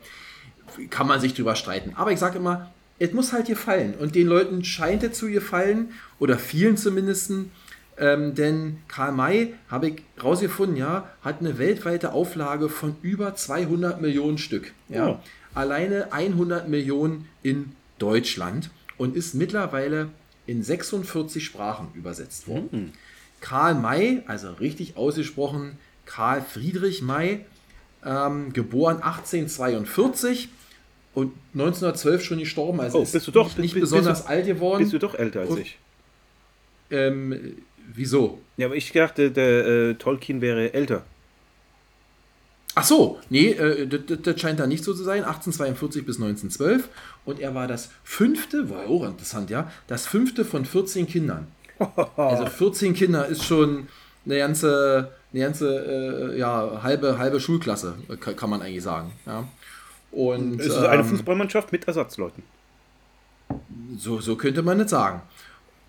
kann 0.90 1.08
man 1.08 1.20
sich 1.20 1.34
drüber 1.34 1.56
streiten. 1.56 1.94
Aber 1.96 2.12
ich 2.12 2.20
sage 2.20 2.40
immer, 2.40 2.72
es 2.98 3.14
muss 3.14 3.34
halt 3.34 3.48
gefallen. 3.48 3.96
Und 4.00 4.16
den 4.16 4.28
Leuten 4.28 4.64
scheint 4.64 5.04
es 5.04 5.18
zu 5.18 5.28
gefallen, 5.28 5.90
oder 6.20 6.38
vielen 6.38 6.78
zumindest. 6.78 7.32
Ähm, 8.02 8.34
denn 8.36 8.80
Karl 8.88 9.12
May, 9.12 9.54
habe 9.70 9.90
ich 9.90 10.02
rausgefunden, 10.22 10.76
ja, 10.76 11.08
hat 11.22 11.40
eine 11.40 11.58
weltweite 11.60 12.12
Auflage 12.14 12.68
von 12.68 12.96
über 13.04 13.36
200 13.36 14.02
Millionen 14.02 14.38
Stück. 14.40 14.74
Ja. 14.90 15.08
Oh. 15.10 15.20
Alleine 15.54 16.12
100 16.12 16.68
Millionen 16.68 17.30
in 17.44 17.74
Deutschland 18.00 18.72
und 18.98 19.16
ist 19.16 19.36
mittlerweile 19.36 20.10
in 20.48 20.64
46 20.64 21.46
Sprachen 21.46 21.90
übersetzt 21.94 22.48
worden. 22.48 22.94
Karl 23.40 23.76
May, 23.76 24.24
also 24.28 24.50
richtig 24.54 24.98
ausgesprochen, 24.98 25.78
Karl 26.06 26.42
Friedrich 26.42 27.02
May, 27.04 27.46
ähm, 28.04 28.52
geboren 28.52 29.04
1842 29.04 30.50
und 31.14 31.34
1912 31.54 32.24
schon 32.24 32.40
gestorben, 32.40 32.80
also 32.80 32.98
Oh, 33.00 33.04
ist 33.04 33.12
bist 33.12 33.28
du 33.28 33.32
doch- 33.32 33.46
nicht, 33.50 33.58
nicht 33.60 33.74
bist- 33.76 33.82
bist 33.84 33.92
besonders 33.94 34.24
du- 34.24 34.30
alt 34.30 34.46
geworden. 34.48 34.80
Bist 34.80 34.94
du 34.94 34.98
doch 35.00 35.14
älter 35.14 35.42
als 35.42 35.50
Und- 35.52 35.60
ich. 35.60 35.78
ähm, 36.90 37.58
wieso? 37.96 38.40
Ja, 38.58 38.68
aber 38.68 38.76
ich 38.76 38.92
dachte, 38.92 39.32
der 39.32 39.66
äh, 39.66 39.94
Tolkien 39.96 40.42
wäre 40.42 40.74
älter. 40.74 41.04
Ach 42.74 42.86
so, 42.86 43.20
nee, 43.30 43.50
äh, 43.52 43.86
das, 43.88 44.40
scheint 44.40 44.60
da 44.60 44.68
nicht 44.68 44.84
so 44.84 44.94
zu 44.94 45.04
sein. 45.04 45.24
1842 45.24 46.06
bis 46.06 46.16
1912. 46.18 46.88
Und 47.26 47.40
er 47.40 47.54
war 47.54 47.68
das 47.68 47.90
fünfte, 48.04 48.70
war 48.70 48.88
auch 48.88 49.04
interessant, 49.06 49.50
ja, 49.50 49.70
das 49.88 50.08
fünfte 50.08 50.46
von 50.46 50.66
14 50.66 51.08
Kindern. 51.08 51.48
Also 52.16 52.46
14 52.46 52.94
Kinder 52.94 53.26
ist 53.26 53.44
schon 53.44 53.88
eine 54.26 54.38
ganze, 54.38 55.12
eine 55.34 55.42
ganze 55.42 56.32
äh, 56.34 56.38
ja, 56.38 56.82
halbe, 56.84 57.18
halbe 57.18 57.40
Schulklasse, 57.40 57.96
kann, 58.20 58.36
kann 58.36 58.52
man 58.52 58.62
eigentlich 58.62 58.84
sagen. 58.84 59.12
Ja. 59.26 59.48
Und, 60.12 60.60
Es 60.60 60.68
ist 60.68 60.78
eine 60.78 61.02
ähm, 61.02 61.08
Fußballmannschaft 61.08 61.72
mit 61.72 61.88
Ersatzleuten. 61.88 62.44
So, 63.98 64.22
so 64.22 64.36
könnte 64.36 64.62
man 64.62 64.80
es 64.80 64.92
sagen. 64.92 65.22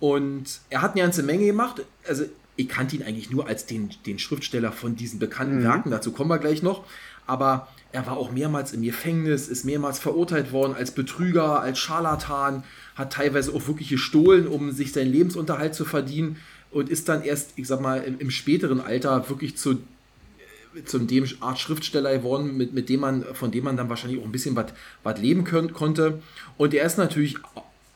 Und 0.02 0.58
er 0.68 0.82
hat 0.82 0.94
eine 0.94 1.02
ganze 1.02 1.22
Menge 1.22 1.46
gemacht. 1.46 1.82
Also, 2.08 2.24
ich 2.56 2.68
kannte 2.68 2.96
ihn 2.96 3.04
eigentlich 3.04 3.30
nur 3.30 3.46
als 3.46 3.66
den, 3.66 3.90
den 4.04 4.18
Schriftsteller 4.18 4.72
von 4.72 4.96
diesen 4.96 5.20
bekannten 5.20 5.62
Werken. 5.62 5.92
Dazu 5.92 6.10
kommen 6.10 6.28
wir 6.28 6.40
gleich 6.40 6.60
noch. 6.60 6.82
Aber 7.28 7.68
er 7.92 8.04
war 8.04 8.16
auch 8.16 8.32
mehrmals 8.32 8.72
im 8.72 8.82
Gefängnis, 8.82 9.46
ist 9.46 9.64
mehrmals 9.64 10.00
verurteilt 10.00 10.50
worden 10.50 10.74
als 10.74 10.90
Betrüger, 10.90 11.60
als 11.60 11.78
Scharlatan, 11.78 12.64
hat 12.96 13.12
teilweise 13.12 13.54
auch 13.54 13.68
wirklich 13.68 13.90
gestohlen, 13.90 14.48
um 14.48 14.72
sich 14.72 14.92
seinen 14.92 15.12
Lebensunterhalt 15.12 15.76
zu 15.76 15.84
verdienen 15.84 16.38
und 16.72 16.88
ist 16.88 17.08
dann 17.08 17.22
erst, 17.22 17.52
ich 17.54 17.68
sag 17.68 17.80
mal, 17.80 18.02
im, 18.02 18.18
im 18.18 18.32
späteren 18.32 18.80
Alter 18.80 19.28
wirklich 19.28 19.56
zu 19.56 19.78
zu 20.84 20.98
dem 20.98 21.28
Art 21.40 21.60
Schriftsteller 21.60 22.16
geworden, 22.16 22.56
mit, 22.56 22.72
mit 22.72 22.88
dem 22.88 23.00
man, 23.00 23.24
von 23.34 23.52
dem 23.52 23.62
man 23.62 23.76
dann 23.76 23.90
wahrscheinlich 23.90 24.20
auch 24.20 24.24
ein 24.24 24.32
bisschen 24.32 24.56
was 24.56 24.72
was 25.04 25.20
leben 25.20 25.44
können, 25.44 25.72
konnte. 25.72 26.22
Und 26.56 26.74
er 26.74 26.86
ist 26.86 26.98
natürlich 26.98 27.36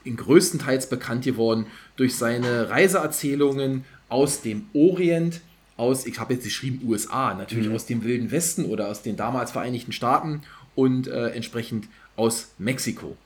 in 0.07 0.17
größtenteils 0.17 0.89
bekannt 0.89 1.25
geworden 1.25 1.67
durch 1.97 2.17
seine 2.17 2.71
Reiseerzählungen 2.71 3.85
aus 4.09 4.41
dem 4.41 4.67
Orient, 4.73 5.41
aus, 5.77 6.07
ich 6.07 6.19
habe 6.19 6.35
jetzt 6.35 6.45
geschrieben 6.45 6.81
USA, 6.89 7.35
natürlich 7.35 7.69
aus 7.69 7.87
dem 7.87 8.03
Wilden 8.03 8.31
Westen 8.31 8.65
oder 8.65 8.89
aus 8.89 9.03
den 9.03 9.17
damals 9.17 9.51
Vereinigten 9.51 9.93
Staaten 9.93 10.43
und 10.75 11.07
äh, 11.07 11.29
entsprechend 11.31 11.89
aus 12.17 12.53
Mexiko. 12.59 13.17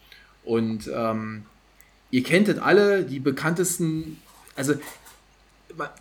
Und 0.45 0.91
ähm, 0.93 1.45
ihr 2.11 2.23
kenntet 2.23 2.59
alle 2.59 3.05
die 3.05 3.21
bekanntesten, 3.21 4.19
also 4.57 4.75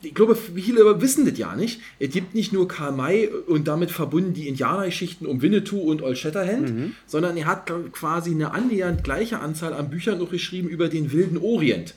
ich 0.02 0.14
glaube, 0.14 0.36
viele 0.36 1.02
wissen 1.02 1.26
das 1.26 1.38
ja 1.38 1.56
nicht. 1.56 1.82
Es 2.00 2.12
gibt 2.12 2.36
nicht 2.36 2.54
nur 2.54 2.68
Karl 2.68 2.92
May 2.92 3.28
und 3.28 3.68
damit 3.68 3.92
verbunden 3.92 4.34
die 4.34 4.48
Indianergeschichten 4.48 5.28
um 5.28 5.42
Winnetou 5.42 5.80
und 5.82 6.02
Old 6.02 6.18
Shatterhand, 6.18 6.94
sondern 7.06 7.38
er 7.38 7.46
hat 7.46 7.72
quasi 7.92 8.32
eine 8.32 8.52
annähernd 8.54 9.04
gleiche 9.04 9.40
Anzahl 9.40 9.74
an 9.74 9.90
Büchern 9.90 10.20
noch 10.20 10.32
geschrieben 10.32 10.68
über 10.70 10.88
den 10.90 11.12
wilden 11.12 11.38
Orient. 11.38 11.96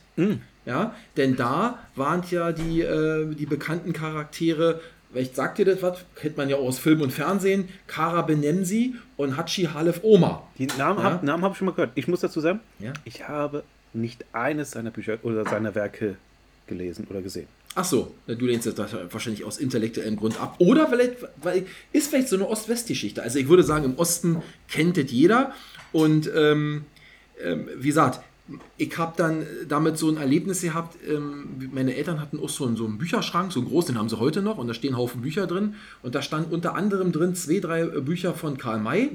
Ja, 0.64 0.94
denn 1.16 1.34
da 1.36 1.78
waren 1.96 2.22
ja 2.30 2.52
die, 2.52 2.82
äh, 2.82 3.34
die 3.34 3.46
bekannten 3.46 3.92
Charaktere, 3.92 4.80
vielleicht 5.10 5.34
sagt 5.34 5.58
ihr 5.58 5.64
das 5.64 5.82
was, 5.82 6.04
kennt 6.14 6.36
man 6.36 6.48
ja 6.48 6.54
auch 6.56 6.68
aus 6.68 6.78
Film 6.78 7.00
und 7.00 7.12
Fernsehen, 7.12 7.68
Kara 7.88 8.22
Benemsi 8.22 8.94
und 9.16 9.36
Hachi 9.36 9.64
Halef 9.74 10.00
Oma. 10.04 10.46
Die 10.58 10.66
Namen 10.78 10.98
Ja. 11.00 11.04
habe 11.20 11.42
hab 11.42 11.52
ich 11.52 11.58
schon 11.58 11.66
mal 11.66 11.72
gehört. 11.72 11.90
Ich 11.96 12.06
muss 12.06 12.20
dazu 12.20 12.40
sagen, 12.40 12.60
Ja. 12.78 12.92
ich 13.04 13.26
habe 13.28 13.64
nicht 13.92 14.24
eines 14.32 14.70
seiner 14.70 14.90
Bücher 14.92 15.18
oder 15.24 15.44
seiner 15.44 15.74
Werke 15.74 16.14
gelesen 16.68 17.06
oder 17.10 17.22
gesehen. 17.22 17.48
Ach 17.74 17.84
so, 17.84 18.14
du 18.26 18.44
lehnst 18.44 18.66
das 18.66 18.92
wahrscheinlich 19.10 19.44
aus 19.44 19.58
intellektuellem 19.58 20.16
Grund 20.16 20.40
ab. 20.40 20.56
Oder 20.58 20.88
vielleicht, 20.88 21.16
weil 21.42 21.66
ist 21.92 22.08
vielleicht 22.08 22.28
so 22.28 22.36
eine 22.36 22.46
Ost-West-Geschichte. 22.48 23.22
Also 23.22 23.38
ich 23.38 23.48
würde 23.48 23.62
sagen, 23.62 23.84
im 23.84 23.96
Osten 23.96 24.42
kennt 24.68 24.96
das 24.96 25.10
jeder. 25.10 25.52
Und 25.92 26.30
ähm, 26.34 26.84
ähm, 27.42 27.68
wie 27.78 27.88
gesagt, 27.88 28.20
ich 28.76 28.98
habe 28.98 29.14
dann 29.16 29.46
damit 29.68 29.96
so 29.96 30.10
ein 30.10 30.18
Erlebnis 30.18 30.60
gehabt. 30.60 30.96
Ähm, 31.08 31.70
meine 31.72 31.94
Eltern 31.96 32.20
hatten 32.20 32.38
auch 32.38 32.48
so 32.48 32.66
einen, 32.66 32.76
so 32.76 32.84
einen 32.84 32.98
Bücherschrank, 32.98 33.52
so 33.52 33.60
einen 33.60 33.68
großen, 33.68 33.94
den 33.94 33.98
haben 33.98 34.08
sie 34.08 34.18
heute 34.18 34.42
noch. 34.42 34.58
Und 34.58 34.68
da 34.68 34.74
stehen 34.74 34.96
Haufen 34.96 35.22
Bücher 35.22 35.46
drin. 35.46 35.74
Und 36.02 36.14
da 36.14 36.20
stand 36.20 36.52
unter 36.52 36.74
anderem 36.74 37.12
drin 37.12 37.34
zwei, 37.34 37.60
drei 37.60 37.82
äh, 37.82 38.00
Bücher 38.00 38.34
von 38.34 38.58
Karl 38.58 38.80
May 38.80 39.10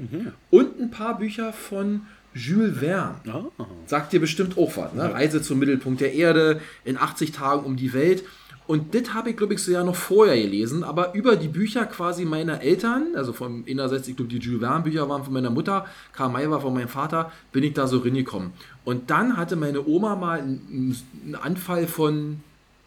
und 0.50 0.80
ein 0.80 0.90
paar 0.90 1.18
Bücher 1.18 1.52
von 1.52 2.02
Jules 2.34 2.78
Verne. 2.78 3.16
Ah. 3.26 3.66
Sagt 3.86 4.12
dir 4.12 4.20
bestimmt 4.20 4.56
auch 4.58 4.76
was. 4.76 4.92
Ne? 4.94 5.12
Reise 5.12 5.42
zum 5.42 5.58
Mittelpunkt 5.58 6.00
der 6.00 6.14
Erde, 6.14 6.60
in 6.84 6.96
80 6.96 7.32
Tagen 7.32 7.64
um 7.64 7.76
die 7.76 7.92
Welt. 7.92 8.24
Und 8.68 8.94
das 8.94 9.14
habe 9.14 9.30
ich, 9.30 9.36
glaube 9.38 9.54
ich, 9.54 9.62
so 9.62 9.72
ja 9.72 9.82
noch 9.82 9.96
vorher 9.96 10.36
gelesen, 10.36 10.84
aber 10.84 11.14
über 11.14 11.36
die 11.36 11.48
Bücher 11.48 11.86
quasi 11.86 12.26
meiner 12.26 12.60
Eltern, 12.60 13.14
also 13.14 13.32
vom 13.32 13.64
einerseits, 13.66 14.08
ich 14.08 14.14
glaube, 14.14 14.30
die 14.30 14.36
Jules 14.36 14.60
Verne 14.60 14.84
Bücher 14.84 15.08
waren 15.08 15.24
von 15.24 15.32
meiner 15.32 15.48
Mutter, 15.48 15.86
Karl 16.12 16.28
May 16.28 16.50
war 16.50 16.60
von 16.60 16.74
meinem 16.74 16.90
Vater, 16.90 17.32
bin 17.50 17.64
ich 17.64 17.72
da 17.72 17.86
so 17.86 17.96
reingekommen. 17.96 18.52
Und 18.84 19.08
dann 19.08 19.38
hatte 19.38 19.56
meine 19.56 19.86
Oma 19.86 20.16
mal 20.16 20.40
einen, 20.40 21.02
Anfall 21.40 21.86
von, 21.86 22.40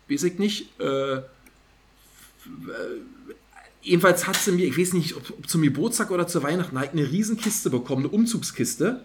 weiß 0.08 0.22
ich 0.26 0.38
nicht, 0.38 0.80
äh, 0.80 1.22
jedenfalls 3.82 4.28
hat 4.28 4.36
sie 4.36 4.52
mir, 4.52 4.68
ich 4.68 4.78
weiß 4.78 4.94
nicht, 4.94 5.16
ob, 5.16 5.32
ob 5.32 5.50
zum 5.50 5.64
Geburtstag 5.64 6.12
oder 6.12 6.28
zu 6.28 6.44
Weihnachten, 6.44 6.78
halt 6.78 6.92
eine 6.92 7.10
Riesenkiste 7.10 7.72
bekommen, 7.72 8.04
eine 8.04 8.14
Umzugskiste. 8.14 9.04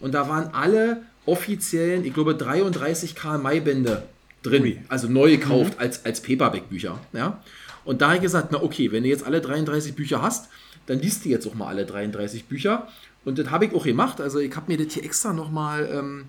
Und 0.00 0.14
da 0.14 0.30
waren 0.30 0.54
alle 0.54 1.02
offiziellen, 1.26 2.06
ich 2.06 2.14
glaube, 2.14 2.34
33 2.34 3.14
Karl 3.14 3.36
May-Bände 3.36 4.04
drin. 4.46 4.62
Ui. 4.62 4.78
Also 4.88 5.08
neu 5.08 5.30
gekauft 5.30 5.78
als, 5.78 6.04
als 6.04 6.20
Paperback-Bücher. 6.22 6.98
Ja? 7.12 7.42
Und 7.84 8.00
da 8.00 8.06
habe 8.06 8.16
ich 8.16 8.22
gesagt, 8.22 8.48
na 8.52 8.62
okay, 8.62 8.92
wenn 8.92 9.02
du 9.02 9.08
jetzt 9.08 9.24
alle 9.24 9.40
33 9.40 9.94
Bücher 9.94 10.22
hast, 10.22 10.48
dann 10.86 11.00
liest 11.00 11.24
du 11.24 11.28
jetzt 11.28 11.46
auch 11.46 11.54
mal 11.54 11.68
alle 11.68 11.86
33 11.86 12.44
Bücher. 12.46 12.88
Und 13.24 13.38
das 13.38 13.50
habe 13.50 13.66
ich 13.66 13.74
auch 13.74 13.84
gemacht. 13.84 14.20
Also 14.20 14.38
ich 14.38 14.54
habe 14.54 14.72
mir 14.72 14.82
das 14.82 14.94
hier 14.94 15.04
extra 15.04 15.32
nochmal 15.32 15.88
ähm, 15.92 16.24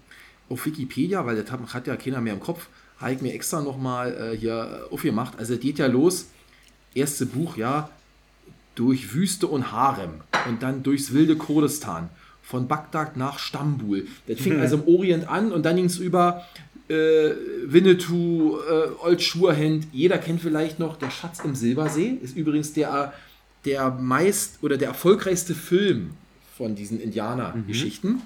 auf 0.49 0.65
Wikipedia, 0.65 1.25
weil 1.25 1.41
das 1.41 1.51
hat, 1.51 1.73
hat 1.73 1.87
ja 1.87 1.95
keiner 1.95 2.21
mehr 2.21 2.33
im 2.33 2.39
Kopf, 2.39 2.67
habe 2.99 3.13
ich 3.13 3.21
mir 3.21 3.33
extra 3.33 3.61
nochmal 3.61 4.33
äh, 4.33 4.37
hier 4.37 4.87
aufgemacht. 4.91 5.37
Also 5.37 5.53
es 5.53 5.59
geht 5.59 5.79
ja 5.79 5.87
los, 5.87 6.29
erste 6.95 7.25
Buch, 7.25 7.57
ja, 7.57 7.89
durch 8.75 9.13
Wüste 9.13 9.47
und 9.47 9.71
Harem 9.71 10.21
und 10.47 10.63
dann 10.63 10.83
durchs 10.83 11.13
wilde 11.13 11.35
Kurdistan, 11.35 12.09
von 12.47 12.69
Bagdad 12.69 13.17
nach 13.17 13.39
Stambul. 13.39 14.07
Das 14.25 14.39
fing 14.39 14.57
also 14.61 14.77
im 14.77 14.87
Orient 14.87 15.27
an 15.27 15.51
und 15.51 15.65
dann 15.65 15.75
ging 15.75 15.85
es 15.85 15.97
über 15.97 16.45
äh, 16.89 17.31
Winnetou, 17.65 18.59
äh, 18.59 19.05
Old 19.05 19.21
Schurhand. 19.21 19.87
Jeder 19.91 20.17
kennt 20.17 20.41
vielleicht 20.41 20.79
noch 20.79 20.97
Der 20.97 21.11
Schatz 21.11 21.39
im 21.43 21.55
Silbersee, 21.55 22.17
ist 22.21 22.35
übrigens 22.35 22.73
der, 22.73 23.13
der 23.65 23.91
meist 23.91 24.59
oder 24.61 24.77
der 24.77 24.89
erfolgreichste 24.89 25.53
Film 25.53 26.11
von 26.57 26.75
diesen 26.75 26.99
Indianer-Geschichten. 26.99 28.21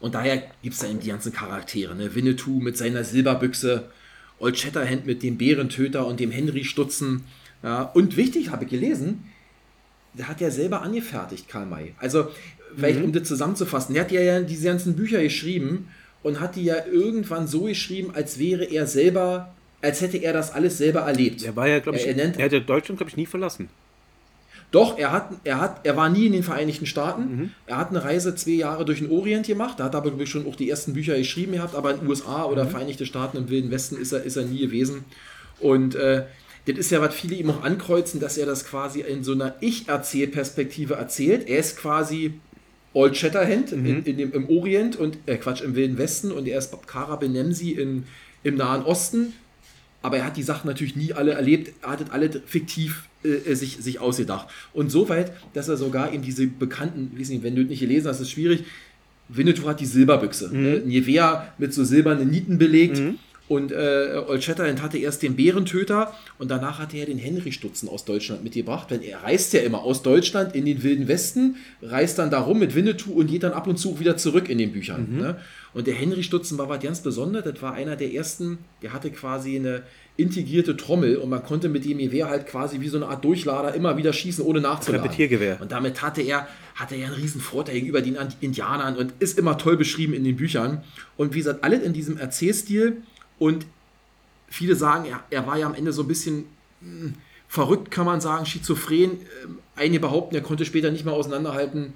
Und 0.00 0.14
daher 0.14 0.42
gibt 0.62 0.74
es 0.74 0.80
da 0.80 0.88
eben 0.88 1.00
die 1.00 1.08
ganzen 1.08 1.32
Charaktere. 1.32 1.94
Ne? 1.94 2.14
Winnetou 2.14 2.60
mit 2.60 2.76
seiner 2.76 3.04
Silberbüchse, 3.04 3.90
Old 4.38 4.58
Shatterhand 4.58 5.06
mit 5.06 5.22
dem 5.22 5.38
Bärentöter 5.38 6.06
und 6.06 6.20
dem 6.20 6.30
Henry 6.30 6.64
Stutzen. 6.64 7.24
Ja? 7.62 7.82
Und 7.82 8.16
wichtig, 8.16 8.50
habe 8.50 8.64
ich 8.64 8.70
gelesen, 8.70 9.24
der 10.12 10.28
hat 10.28 10.40
ja 10.40 10.50
selber 10.50 10.82
angefertigt, 10.82 11.48
Karl 11.48 11.66
May. 11.66 11.94
Also, 11.98 12.28
vielleicht 12.76 13.02
um 13.02 13.12
das 13.12 13.28
zusammenzufassen, 13.28 13.94
der 13.94 14.04
hat 14.04 14.12
ja 14.12 14.40
diese 14.40 14.64
ganzen 14.64 14.96
Bücher 14.96 15.22
geschrieben 15.22 15.88
und 16.22 16.40
hat 16.40 16.56
die 16.56 16.64
ja 16.64 16.76
irgendwann 16.90 17.46
so 17.46 17.62
geschrieben, 17.62 18.12
als 18.14 18.38
wäre 18.38 18.64
er 18.64 18.86
selber, 18.86 19.54
als 19.82 20.00
hätte 20.00 20.18
er 20.18 20.32
das 20.32 20.52
alles 20.52 20.78
selber 20.78 21.00
erlebt. 21.00 21.42
Er 21.44 21.54
war 21.56 21.68
ja, 21.68 21.78
glaube 21.78 21.98
ich, 21.98 22.06
Er- 22.06 22.14
nennt- 22.14 22.38
er 22.38 22.46
hat 22.46 22.52
ja 22.52 22.60
Deutschland, 22.60 22.98
glaube 22.98 23.10
ich, 23.10 23.16
nie 23.16 23.26
verlassen. 23.26 23.68
Doch, 24.72 24.98
er 24.98 25.12
hat, 25.12 25.28
er 25.44 25.60
hat, 25.60 25.86
er 25.86 25.96
war 25.96 26.08
nie 26.08 26.26
in 26.26 26.32
den 26.32 26.42
Vereinigten 26.42 26.86
Staaten. 26.86 27.22
Mhm. 27.36 27.50
Er 27.66 27.76
hat 27.76 27.90
eine 27.90 28.02
Reise 28.02 28.34
zwei 28.34 28.50
Jahre 28.52 28.84
durch 28.84 28.98
den 28.98 29.10
Orient 29.12 29.46
gemacht. 29.46 29.78
Da 29.78 29.84
hat 29.84 29.94
er 29.94 29.98
aber 30.04 30.26
schon 30.26 30.44
auch 30.46 30.56
die 30.56 30.68
ersten 30.68 30.92
Bücher 30.92 31.16
geschrieben 31.16 31.52
gehabt, 31.52 31.76
aber 31.76 31.92
in 31.92 32.00
den 32.00 32.08
USA 32.08 32.44
oder 32.44 32.64
Mhm. 32.64 32.70
Vereinigte 32.70 33.06
Staaten 33.06 33.36
im 33.36 33.48
Wilden 33.48 33.70
Westen 33.70 33.96
ist 33.96 34.10
er, 34.12 34.24
ist 34.24 34.36
er 34.36 34.44
nie 34.44 34.58
gewesen. 34.58 35.04
Und 35.60 35.94
äh, 35.94 36.24
das 36.66 36.78
ist 36.78 36.90
ja, 36.90 37.00
was 37.00 37.14
viele 37.14 37.36
ihm 37.36 37.48
auch 37.50 37.62
ankreuzen, 37.62 38.18
dass 38.18 38.36
er 38.36 38.44
das 38.46 38.66
quasi 38.66 39.02
in 39.02 39.22
so 39.22 39.32
einer 39.32 39.54
Ich-Erzählperspektive 39.60 40.94
erzählt. 40.94 41.48
Er 41.48 41.58
ist 41.60 41.76
quasi 41.76 42.34
Old 42.96 43.16
Shatterhand 43.16 43.72
Mhm. 43.76 43.86
in, 43.86 44.02
in 44.04 44.16
dem, 44.16 44.32
im 44.32 44.48
Orient 44.48 44.96
und 44.96 45.18
äh, 45.26 45.36
Quatsch 45.36 45.60
im 45.62 45.74
Wilden 45.74 45.98
Westen 45.98 46.32
und 46.32 46.48
er 46.48 46.58
ist 46.58 46.74
Kara 46.86 47.16
Benemsi 47.16 47.72
in, 47.72 48.04
im 48.42 48.54
Nahen 48.56 48.82
Osten. 48.84 49.32
Aber 50.02 50.18
er 50.18 50.24
hat 50.24 50.36
die 50.36 50.42
Sachen 50.42 50.66
natürlich 50.68 50.96
nie 50.96 51.12
alle 51.12 51.32
erlebt, 51.32 51.72
er 51.82 51.90
hat 51.90 52.10
alle 52.12 52.30
fiktiv 52.46 53.08
äh, 53.24 53.54
sich, 53.54 53.78
sich 53.78 53.98
ausgedacht. 54.00 54.46
Und 54.72 54.90
so 54.90 55.08
weit, 55.08 55.32
dass 55.52 55.68
er 55.68 55.76
sogar 55.76 56.12
eben 56.12 56.22
diese 56.22 56.46
bekannten, 56.46 57.10
weiß 57.18 57.28
nicht, 57.30 57.42
wenn 57.42 57.56
du 57.56 57.62
nicht 57.64 57.80
gelesen 57.80 58.06
hast, 58.08 58.16
ist 58.20 58.28
es 58.28 58.30
schwierig. 58.30 58.64
Winnetou 59.28 59.66
hat 59.68 59.80
die 59.80 59.86
Silberbüchse. 59.86 60.50
Ne? 60.56 60.82
Ein 60.84 60.90
Gewehr 60.90 61.52
mit 61.58 61.74
so 61.74 61.82
silbernen 61.84 62.30
Nieten 62.30 62.58
belegt. 62.58 63.02
Und 63.48 63.70
äh, 63.70 64.22
Old 64.26 64.42
Shatterhand 64.42 64.82
hatte 64.82 64.98
erst 64.98 65.22
den 65.22 65.36
Bärentöter 65.36 66.12
und 66.38 66.50
danach 66.50 66.78
hatte 66.78 66.96
er 66.96 67.06
den 67.06 67.18
Henry 67.18 67.52
Stutzen 67.52 67.88
aus 67.88 68.04
Deutschland 68.04 68.42
mitgebracht. 68.42 68.90
Denn 68.90 69.02
er 69.02 69.22
reist 69.22 69.52
ja 69.52 69.60
immer 69.60 69.82
aus 69.82 70.02
Deutschland 70.02 70.54
in 70.56 70.64
den 70.64 70.82
Wilden 70.82 71.06
Westen, 71.06 71.56
reist 71.82 72.18
dann 72.18 72.30
da 72.30 72.40
rum 72.40 72.58
mit 72.58 72.74
Winnetou 72.74 73.12
und 73.12 73.28
geht 73.28 73.44
dann 73.44 73.52
ab 73.52 73.66
und 73.66 73.76
zu 73.76 74.00
wieder 74.00 74.16
zurück 74.16 74.48
in 74.48 74.58
den 74.58 74.72
Büchern. 74.72 75.16
Ne? 75.16 75.36
Und 75.74 75.86
der 75.86 75.94
Henry 75.94 76.22
Stutzen 76.22 76.58
war 76.58 76.68
was 76.68 76.82
ganz 76.82 77.00
Besonderes. 77.00 77.52
Das 77.52 77.62
war 77.62 77.74
einer 77.74 77.96
der 77.96 78.12
ersten, 78.12 78.58
der 78.82 78.92
hatte 78.92 79.10
quasi 79.10 79.56
eine 79.56 79.82
integrierte 80.16 80.76
Trommel 80.76 81.16
und 81.16 81.28
man 81.28 81.42
konnte 81.42 81.68
mit 81.68 81.84
dem 81.84 81.98
Gewehr 81.98 82.28
halt 82.28 82.46
quasi 82.46 82.80
wie 82.80 82.88
so 82.88 82.96
eine 82.96 83.06
Art 83.06 83.24
Durchlader 83.24 83.74
immer 83.74 83.96
wieder 83.96 84.12
schießen, 84.12 84.44
ohne 84.44 84.60
nachzuladen. 84.60 85.04
Repetiergewehr. 85.04 85.58
Und 85.60 85.72
damit 85.72 86.00
hatte 86.02 86.22
er, 86.22 86.48
hatte 86.74 86.96
er 86.96 87.08
einen 87.08 87.16
riesen 87.16 87.40
Vorteil 87.40 87.74
gegenüber 87.74 88.00
den 88.00 88.16
Indianern 88.40 88.96
und 88.96 89.12
ist 89.18 89.38
immer 89.38 89.58
toll 89.58 89.76
beschrieben 89.76 90.14
in 90.14 90.24
den 90.24 90.36
Büchern. 90.36 90.82
Und 91.16 91.34
wie 91.34 91.38
gesagt, 91.38 91.62
alles 91.62 91.82
in 91.82 91.92
diesem 91.92 92.16
Erzählstil 92.16 93.02
und 93.38 93.66
viele 94.48 94.74
sagen, 94.76 95.04
er, 95.06 95.22
er 95.30 95.46
war 95.46 95.58
ja 95.58 95.66
am 95.66 95.74
Ende 95.74 95.92
so 95.92 96.02
ein 96.02 96.08
bisschen 96.08 96.44
mh, 96.80 97.12
verrückt, 97.48 97.90
kann 97.90 98.06
man 98.06 98.20
sagen, 98.20 98.46
schizophren. 98.46 99.12
Ähm, 99.44 99.58
Einige 99.78 100.00
behaupten, 100.00 100.34
er 100.34 100.40
konnte 100.40 100.64
später 100.64 100.90
nicht 100.90 101.04
mehr 101.04 101.12
auseinanderhalten, 101.14 101.92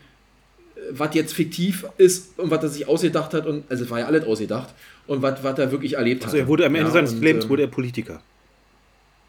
äh, 0.76 0.80
was 0.90 1.14
jetzt 1.14 1.32
fiktiv 1.32 1.86
ist 1.96 2.38
und 2.38 2.50
was 2.50 2.62
er 2.62 2.68
sich 2.68 2.86
ausgedacht 2.88 3.32
hat. 3.34 3.46
Und, 3.46 3.64
also 3.70 3.84
es 3.84 3.90
war 3.90 4.00
ja 4.00 4.06
alles 4.06 4.24
ausgedacht. 4.24 4.74
Und 5.06 5.22
was, 5.22 5.42
was 5.42 5.58
er 5.58 5.72
wirklich 5.72 5.94
erlebt 5.94 6.24
Also 6.24 6.34
hat. 6.36 6.40
er 6.44 6.48
wurde 6.48 6.66
am 6.66 6.74
Ende 6.74 6.88
Ja, 6.88 6.92
seines 6.92 7.12
und, 7.14 7.22
Lebens 7.22 7.44
ähm, 7.44 7.50
wurde 7.50 7.62
er 7.62 7.68
Politiker. 7.68 8.20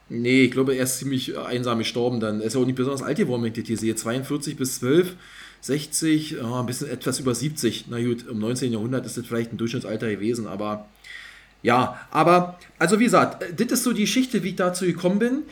Nee, 0.09 0.43
ich 0.43 0.51
glaube, 0.51 0.75
er 0.75 0.83
ist 0.83 0.97
ziemlich 0.99 1.37
einsam 1.37 1.79
gestorben 1.79 2.19
dann. 2.19 2.41
Er 2.41 2.47
ist 2.47 2.53
ja 2.55 2.59
auch 2.59 2.65
nicht 2.65 2.75
besonders 2.75 3.01
alt 3.01 3.17
geworden, 3.17 3.43
wenn 3.43 3.53
ich 3.53 3.57
das 3.59 3.67
hier 3.67 3.77
sehe. 3.77 3.95
42 3.95 4.57
bis 4.57 4.79
12, 4.79 5.15
60, 5.61 6.31
ja, 6.31 6.59
ein 6.59 6.65
bisschen 6.65 6.89
etwas 6.89 7.19
über 7.19 7.33
70. 7.33 7.85
Na 7.89 8.01
gut, 8.03 8.25
im 8.29 8.39
19. 8.39 8.73
Jahrhundert 8.73 9.05
ist 9.05 9.15
das 9.17 9.25
vielleicht 9.25 9.53
ein 9.53 9.57
Durchschnittsalter 9.57 10.09
gewesen, 10.09 10.47
aber 10.47 10.87
ja, 11.63 11.99
aber, 12.09 12.57
also 12.79 12.99
wie 12.99 13.05
gesagt, 13.05 13.43
äh, 13.43 13.53
das 13.53 13.79
ist 13.79 13.83
so 13.83 13.93
die 13.93 14.01
Geschichte, 14.01 14.43
wie 14.43 14.49
ich 14.49 14.55
dazu 14.55 14.85
gekommen 14.85 15.19
bin. 15.19 15.43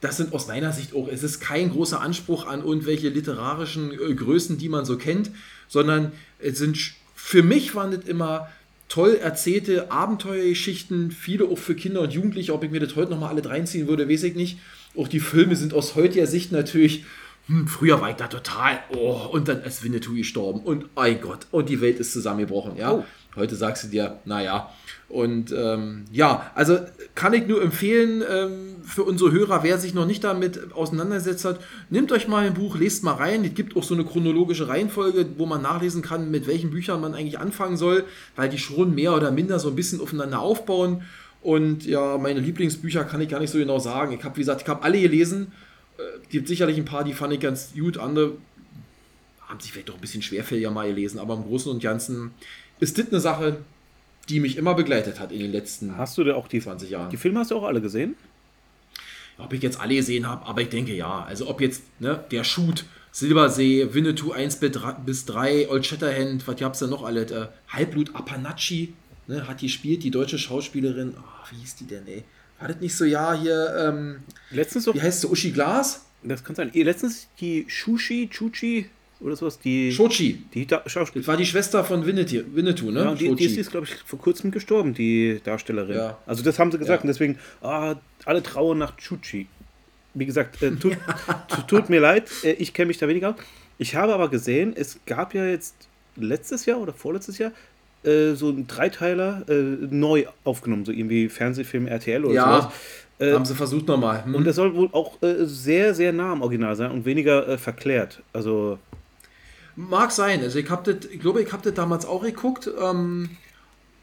Das 0.00 0.16
sind 0.16 0.32
aus 0.32 0.46
meiner 0.46 0.72
Sicht 0.72 0.94
auch, 0.94 1.08
es 1.08 1.22
ist 1.22 1.40
kein 1.40 1.70
großer 1.70 2.00
Anspruch 2.00 2.46
an 2.46 2.64
irgendwelche 2.64 3.08
literarischen 3.08 3.92
äh, 3.92 4.14
Größen, 4.14 4.56
die 4.58 4.68
man 4.68 4.84
so 4.84 4.96
kennt, 4.96 5.30
sondern 5.66 6.12
es 6.38 6.58
sind, 6.58 6.78
für 7.14 7.42
mich 7.42 7.74
waren 7.74 7.90
das 7.90 8.04
immer 8.04 8.48
toll 8.88 9.18
erzählte 9.20 9.90
Abenteuergeschichten, 9.90 11.10
viele 11.10 11.44
auch 11.46 11.58
für 11.58 11.74
Kinder 11.74 12.00
und 12.00 12.12
Jugendliche. 12.12 12.54
Ob 12.54 12.64
ich 12.64 12.70
mir 12.70 12.80
das 12.80 12.96
heute 12.96 13.10
nochmal 13.10 13.30
alle 13.30 13.44
reinziehen 13.44 13.86
würde, 13.86 14.08
weiß 14.08 14.22
ich 14.22 14.34
nicht. 14.34 14.58
Auch 14.96 15.08
die 15.08 15.20
Filme 15.20 15.56
sind 15.56 15.74
aus 15.74 15.94
heutiger 15.94 16.26
Sicht 16.26 16.52
natürlich, 16.52 17.04
hm, 17.46 17.66
früher 17.68 18.00
war 18.00 18.10
ich 18.10 18.16
da 18.16 18.28
total, 18.28 18.78
oh, 18.90 19.28
und 19.30 19.48
dann 19.48 19.62
ist 19.62 19.82
Winnetou 19.82 20.14
gestorben 20.14 20.60
und 20.60 20.94
mein 20.94 21.20
Gott, 21.20 21.46
und 21.50 21.68
die 21.68 21.80
Welt 21.80 21.98
ist 21.98 22.12
zusammengebrochen, 22.12 22.76
ja. 22.76 22.92
Oh. 22.92 23.04
Heute 23.36 23.56
sagst 23.56 23.84
du 23.84 23.88
dir, 23.88 24.18
naja. 24.24 24.70
Und 25.08 25.52
ähm, 25.56 26.04
ja, 26.12 26.50
also 26.54 26.78
kann 27.14 27.32
ich 27.32 27.46
nur 27.46 27.62
empfehlen 27.62 28.22
ähm, 28.28 28.76
für 28.84 29.04
unsere 29.04 29.32
Hörer, 29.32 29.62
wer 29.62 29.78
sich 29.78 29.94
noch 29.94 30.06
nicht 30.06 30.24
damit 30.24 30.72
auseinandergesetzt 30.72 31.44
hat, 31.44 31.60
nehmt 31.88 32.12
euch 32.12 32.28
mal 32.28 32.46
ein 32.46 32.54
Buch, 32.54 32.76
lest 32.76 33.04
mal 33.04 33.14
rein. 33.14 33.44
Es 33.44 33.54
gibt 33.54 33.76
auch 33.76 33.82
so 33.82 33.94
eine 33.94 34.04
chronologische 34.04 34.68
Reihenfolge, 34.68 35.26
wo 35.36 35.46
man 35.46 35.62
nachlesen 35.62 36.02
kann, 36.02 36.30
mit 36.30 36.46
welchen 36.46 36.70
Büchern 36.70 37.00
man 37.00 37.14
eigentlich 37.14 37.38
anfangen 37.38 37.76
soll, 37.76 38.04
weil 38.36 38.48
die 38.48 38.58
schon 38.58 38.94
mehr 38.94 39.14
oder 39.14 39.30
minder 39.30 39.58
so 39.58 39.68
ein 39.68 39.76
bisschen 39.76 40.00
aufeinander 40.00 40.40
aufbauen. 40.40 41.02
Und 41.40 41.86
ja, 41.86 42.18
meine 42.18 42.40
Lieblingsbücher 42.40 43.04
kann 43.04 43.20
ich 43.20 43.28
gar 43.28 43.40
nicht 43.40 43.50
so 43.50 43.58
genau 43.58 43.78
sagen. 43.78 44.12
Ich 44.12 44.24
habe, 44.24 44.36
wie 44.36 44.40
gesagt, 44.40 44.62
ich 44.62 44.68
habe 44.68 44.82
alle 44.82 45.00
gelesen. 45.00 45.52
Äh, 45.96 46.02
gibt 46.28 46.48
sicherlich 46.48 46.76
ein 46.76 46.84
paar, 46.84 47.04
die 47.04 47.14
fand 47.14 47.32
ich 47.32 47.40
ganz 47.40 47.72
gut, 47.74 47.96
andere 47.96 48.32
haben 49.48 49.60
sich 49.60 49.72
vielleicht 49.72 49.88
doch 49.88 49.94
ein 49.94 50.00
bisschen 50.00 50.22
schwerfälliger 50.22 50.70
mal 50.70 50.88
gelesen, 50.88 51.18
aber 51.18 51.34
im 51.34 51.44
Großen 51.44 51.72
und 51.72 51.82
Ganzen 51.82 52.32
ist 52.80 52.98
das 52.98 53.08
eine 53.08 53.20
Sache, 53.20 53.58
die 54.28 54.40
mich 54.40 54.56
immer 54.56 54.74
begleitet 54.74 55.20
hat 55.20 55.32
in 55.32 55.40
den 55.40 55.52
letzten 55.52 55.96
Hast 55.96 56.18
du 56.18 56.24
da 56.24 56.34
auch 56.34 56.48
die, 56.48 56.60
20 56.60 56.90
Jahren. 56.90 57.10
die 57.10 57.16
Filme 57.16 57.40
hast 57.40 57.50
du 57.50 57.56
auch 57.56 57.64
alle 57.64 57.80
gesehen? 57.80 58.16
Ob 59.38 59.52
ich 59.52 59.62
jetzt 59.62 59.80
alle 59.80 59.94
gesehen 59.94 60.26
habe, 60.28 60.46
aber 60.46 60.62
ich 60.62 60.68
denke 60.68 60.92
ja. 60.94 61.24
Also 61.24 61.48
ob 61.48 61.60
jetzt 61.60 61.82
ne, 62.00 62.22
der 62.30 62.42
Shoot, 62.44 62.84
Silbersee, 63.12 63.94
Winnetou 63.94 64.32
1 64.32 64.60
bis 65.06 65.24
3, 65.26 65.68
Old 65.70 65.86
Shatterhand, 65.86 66.46
was 66.46 66.56
gab's 66.56 66.80
da 66.80 66.86
noch 66.88 67.04
alle? 67.04 67.22
Äh, 67.22 67.48
Halbblut 67.68 68.14
Apanacci 68.14 68.94
ne, 69.28 69.46
hat 69.46 69.60
gespielt, 69.60 70.02
die 70.02 70.10
deutsche 70.10 70.38
Schauspielerin. 70.38 71.14
Oh, 71.16 71.52
wie 71.52 71.60
hieß 71.60 71.76
die 71.76 71.86
denn, 71.86 72.06
ey? 72.08 72.24
War 72.58 72.68
das 72.68 72.80
nicht 72.80 72.96
so, 72.96 73.04
ja, 73.04 73.32
hier, 73.34 73.74
ähm, 73.78 74.16
Letztens 74.50 74.84
doch, 74.84 74.94
wie 74.94 75.00
heißt 75.00 75.20
sie, 75.20 75.28
Uschi 75.28 75.52
Glas? 75.52 76.04
das 76.24 76.42
kann 76.42 76.56
sein. 76.56 76.70
Letztens 76.74 77.28
die 77.40 77.64
Shushi, 77.68 78.28
Chuchi 78.28 78.90
oder 79.20 79.34
sowas, 79.36 79.58
die, 79.58 79.90
Shochi. 79.92 80.42
die 80.54 80.66
da 80.66 80.82
Schauspielerin. 80.86 81.22
Das 81.22 81.28
war 81.28 81.36
die 81.36 81.46
Schwester 81.46 81.82
von 81.84 82.06
Winnetou, 82.06 82.42
Winnetou 82.54 82.90
ne? 82.90 83.00
Ja, 83.04 83.14
die, 83.14 83.34
die 83.34 83.48
Shochi. 83.48 83.60
ist, 83.60 83.70
glaube 83.70 83.86
ich, 83.86 83.94
vor 84.06 84.18
kurzem 84.18 84.50
gestorben, 84.50 84.94
die 84.94 85.40
Darstellerin. 85.42 85.96
Ja. 85.96 86.18
Also 86.26 86.42
das 86.44 86.58
haben 86.58 86.70
sie 86.70 86.78
gesagt 86.78 87.00
Ja. 87.00 87.02
und 87.02 87.08
deswegen, 87.08 87.38
ah, 87.62 87.96
alle 88.24 88.42
trauern 88.42 88.78
nach 88.78 88.96
Chuchi. 88.96 89.46
Wie 90.14 90.26
gesagt, 90.26 90.62
äh, 90.62 90.70
tut, 90.72 90.96
tu- 91.48 91.62
tut 91.66 91.90
mir 91.90 92.00
leid, 92.00 92.30
äh, 92.44 92.52
ich 92.52 92.72
kenne 92.72 92.86
mich 92.88 92.98
da 92.98 93.08
weniger. 93.08 93.30
aus. 93.30 93.36
Ich 93.78 93.94
habe 93.94 94.12
aber 94.14 94.28
gesehen, 94.28 94.72
es 94.76 94.98
gab 95.06 95.34
ja 95.34 95.46
jetzt 95.46 95.74
letztes 96.16 96.66
Jahr 96.66 96.80
oder 96.80 96.92
vorletztes 96.92 97.38
Jahr 97.38 97.52
äh, 98.04 98.34
so 98.34 98.50
ein 98.50 98.66
Dreiteiler 98.66 99.42
äh, 99.48 99.52
neu 99.90 100.24
aufgenommen, 100.44 100.84
so 100.84 100.92
irgendwie 100.92 101.28
Fernsehfilm 101.28 101.86
RTL 101.86 102.24
oder 102.24 102.34
Ja, 102.34 102.60
sowas. 102.62 102.72
Äh, 103.20 103.32
haben 103.34 103.44
sie 103.44 103.54
versucht 103.56 103.88
nochmal. 103.88 104.24
Hm. 104.24 104.34
und 104.36 104.44
das 104.44 104.54
soll 104.56 104.74
wohl 104.76 104.88
auch 104.92 105.20
äh, 105.22 105.44
sehr, 105.44 105.92
sehr 105.94 106.12
nah 106.12 106.32
am 106.32 106.42
Original 106.42 106.76
sein 106.76 106.90
und 106.92 107.04
weniger 107.04 107.48
äh, 107.48 107.58
verklärt. 107.58 108.22
Also, 108.32 108.78
Mag 109.78 110.10
sein. 110.10 110.42
Also 110.42 110.58
ich, 110.58 110.66
das, 110.66 110.96
ich 111.10 111.20
glaube, 111.20 111.40
ich 111.40 111.52
habe 111.52 111.62
das 111.62 111.74
damals 111.74 112.04
auch 112.04 112.22
geguckt. 112.22 112.68
Ähm, 112.82 113.30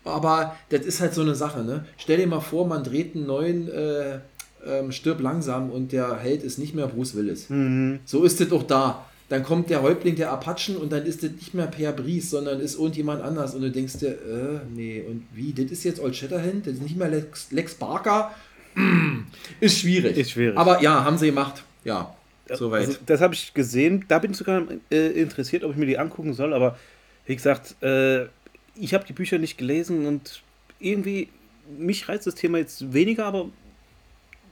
aber 0.06 0.56
das 0.70 0.86
ist 0.86 1.02
halt 1.02 1.14
so 1.14 1.22
eine 1.22 1.36
Sache. 1.36 1.64
Ne? 1.64 1.86
Stell 1.98 2.18
dir 2.18 2.28
mal 2.28 2.40
vor, 2.40 2.66
man 2.66 2.84
dreht 2.84 3.14
einen 3.14 3.26
neuen 3.26 3.70
äh, 3.70 4.20
ähm, 4.66 4.94
Stirb 4.94 5.20
langsam 5.20 5.70
und 5.70 5.92
der 5.92 6.16
Held 6.16 6.44
ist 6.44 6.60
nicht 6.60 6.76
mehr 6.76 6.88
Bruce 6.88 7.16
Willis. 7.16 7.50
So 8.06 8.24
ist 8.24 8.40
es 8.40 8.52
auch 8.54 8.64
da. 8.64 9.06
Dann 9.28 9.44
kommt 9.44 9.70
der 9.70 9.82
Häuptling 9.82 10.16
der 10.16 10.32
Apachen 10.32 10.78
und 10.78 10.94
dann 10.94 11.04
ist 11.04 11.24
das 11.24 11.32
nicht 11.32 11.54
mehr 11.54 11.68
Per 11.68 11.92
Bries, 11.92 12.30
sondern 12.30 12.62
ist 12.62 12.76
irgendjemand 12.76 13.22
anders. 13.22 13.54
Und 13.54 13.62
du 13.62 13.72
denkst 13.72 13.98
dir, 13.98 14.12
äh, 14.12 14.60
nee, 14.74 15.04
und 15.06 15.26
wie? 15.34 15.52
Das 15.52 15.72
ist 15.72 15.84
jetzt 15.84 16.00
Old 16.00 16.16
Shatterhand? 16.16 16.68
Das 16.68 16.76
ist 16.76 16.84
nicht 16.84 16.96
mehr 16.96 17.10
Lex, 17.10 17.52
Lex 17.52 17.74
Barker? 17.74 18.32
Ist 19.62 19.80
schwierig. 19.80 20.18
Ist 20.18 20.32
schwierig. 20.32 20.58
Aber 20.58 20.82
ja, 20.82 21.04
haben 21.04 21.18
sie 21.18 21.28
gemacht. 21.28 21.64
Ja, 21.86 22.15
soweit. 22.54 22.88
Also, 22.88 23.00
das 23.06 23.22
habe 23.22 23.34
ich 23.34 23.54
gesehen. 23.54 24.06
Da 24.08 24.20
bin 24.20 24.32
ich 24.32 24.38
sogar 24.38 24.64
äh, 24.92 25.08
interessiert, 25.22 25.64
ob 25.64 25.72
ich 25.72 25.78
mir 25.78 25.86
die 25.86 25.98
angucken 25.98 26.34
soll. 26.34 26.54
Aber 26.54 26.78
wie 27.26 27.36
gesagt, 27.36 27.82
äh, 27.82 28.26
ich 28.76 28.94
habe 28.94 29.06
die 29.06 29.14
Bücher 29.14 29.38
nicht 29.38 29.58
gelesen 29.58 30.06
und 30.06 30.42
irgendwie, 30.80 31.30
mich 31.78 32.08
reizt 32.08 32.28
das 32.28 32.36
Thema 32.36 32.58
jetzt 32.58 32.94
weniger, 32.94 33.26
aber 33.26 33.50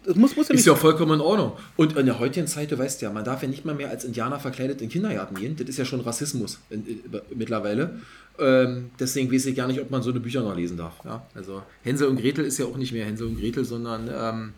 das 0.06 0.16
muss, 0.16 0.36
muss 0.36 0.50
ja 0.50 0.56
Ist 0.56 0.66
ja 0.66 0.76
vollkommen 0.76 1.14
in 1.14 1.22
Ordnung. 1.22 1.54
Und 1.78 1.96
in 1.96 2.06
der 2.06 2.20
heutigen 2.20 2.48
Zeit, 2.48 2.72
du 2.72 2.78
weißt 2.78 3.02
ja, 3.02 3.10
man 3.10 3.24
darf 3.24 3.42
ja 3.42 3.48
nicht 3.48 3.64
mal 3.64 3.76
mehr 3.76 3.90
als 3.90 4.04
Indianer 4.04 4.40
verkleidet 4.40 4.82
in 4.82 4.90
Kindergarten 4.90 5.36
gehen. 5.36 5.56
Das 5.56 5.68
ist 5.70 5.78
ja 5.78 5.86
schon 5.86 6.02
Rassismus 6.02 6.60
in, 6.70 6.86
in, 6.86 7.00
mittlerweile. 7.36 8.02
Ähm, 8.40 8.92
deswegen 9.00 9.32
weiß 9.32 9.46
ich 9.46 9.56
gar 9.56 9.68
nicht, 9.68 9.80
ob 9.80 9.92
man 9.92 10.02
so 10.02 10.10
eine 10.10 10.20
Bücher 10.20 10.42
noch 10.42 10.56
lesen 10.56 10.78
darf. 10.78 10.96
Ja? 11.06 11.26
Also 11.36 11.64
Hänsel 11.84 12.08
und 12.08 12.18
Gretel 12.18 12.44
ist 12.44 12.58
ja 12.58 12.66
auch 12.66 12.78
nicht 12.78 12.92
mehr 12.92 13.06
Hänsel 13.06 13.28
und 13.28 13.40
Gretel, 13.40 13.64
sondern 13.64 14.10
ähm, 14.14 14.54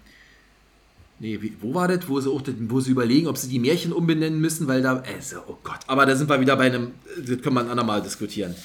nee, 1.20 1.42
wie, 1.42 1.54
wo 1.62 1.74
war 1.74 1.88
das, 1.88 2.08
wo 2.08 2.20
sie 2.20 2.30
auch 2.30 2.42
das, 2.42 2.56
wo 2.60 2.80
sie 2.80 2.92
überlegen, 2.92 3.28
ob 3.28 3.38
sie 3.38 3.48
die 3.48 3.60
Märchen 3.60 3.94
umbenennen 3.94 4.40
müssen, 4.40 4.68
weil 4.68 4.82
da, 4.82 5.04
also, 5.16 5.38
oh 5.48 5.58
Gott, 5.64 5.80
aber 5.88 6.06
da 6.06 6.16
sind 6.16 6.30
wir 6.30 6.40
wieder 6.40 6.56
bei 6.56 6.66
einem, 6.66 6.92
das 7.18 7.42
können 7.42 7.56
wir 7.56 7.62
ein 7.62 7.70
andermal 7.70 8.02
diskutieren. 8.02 8.56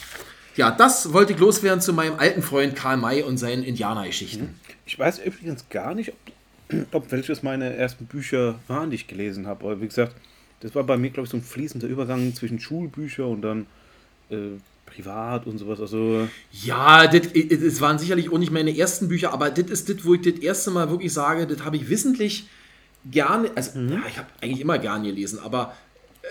Ja, 0.57 0.71
das 0.71 1.13
wollte 1.13 1.33
ich 1.33 1.39
loswerden 1.39 1.81
zu 1.81 1.93
meinem 1.93 2.19
alten 2.19 2.43
Freund 2.43 2.75
Karl 2.75 2.97
May 2.97 3.23
und 3.23 3.39
seinen 3.39 3.63
Indianergeschichten. 3.63 4.55
Ich 4.85 4.99
weiß 4.99 5.21
übrigens 5.21 5.69
gar 5.69 5.95
nicht, 5.95 6.13
ob, 6.13 6.95
ob 6.95 7.13
welches 7.13 7.43
meine 7.43 7.77
ersten 7.77 8.07
Bücher 8.07 8.59
waren, 8.67 8.91
die 8.91 8.97
ich 8.97 9.07
gelesen 9.07 9.47
habe. 9.47 9.65
Aber 9.65 9.81
wie 9.81 9.87
gesagt, 9.87 10.15
das 10.61 10.75
war 10.75 10.85
bei 10.85 10.97
mir, 10.97 11.11
glaube 11.11 11.27
ich, 11.27 11.31
so 11.31 11.37
ein 11.37 11.43
fließender 11.43 11.87
Übergang 11.87 12.35
zwischen 12.35 12.59
Schulbücher 12.59 13.27
und 13.27 13.43
dann 13.43 13.67
äh, 14.31 14.59
privat 14.87 15.47
und 15.47 15.59
sowas. 15.59 15.81
Also, 15.81 16.29
Ja, 16.53 17.07
das, 17.07 17.81
waren 17.81 17.99
sicherlich 17.99 18.33
auch 18.33 18.39
nicht 18.39 18.53
meine 18.53 18.77
ersten 18.77 19.09
Bücher, 19.09 19.33
aber 19.33 19.51
das 19.51 19.71
ist 19.71 19.89
das, 19.89 20.05
wo 20.05 20.15
ich 20.15 20.23
das 20.23 20.41
erste 20.43 20.71
Mal 20.71 20.91
wirklich 20.91 21.13
sage, 21.13 21.47
das 21.47 21.65
habe 21.65 21.77
ich 21.77 21.89
wissentlich 21.89 22.49
gerne, 23.11 23.51
also 23.55 23.79
ja, 23.79 24.03
ich 24.09 24.19
habe 24.19 24.27
eigentlich 24.41 24.61
immer 24.61 24.79
gern 24.79 25.03
gelesen, 25.05 25.39
aber 25.43 25.75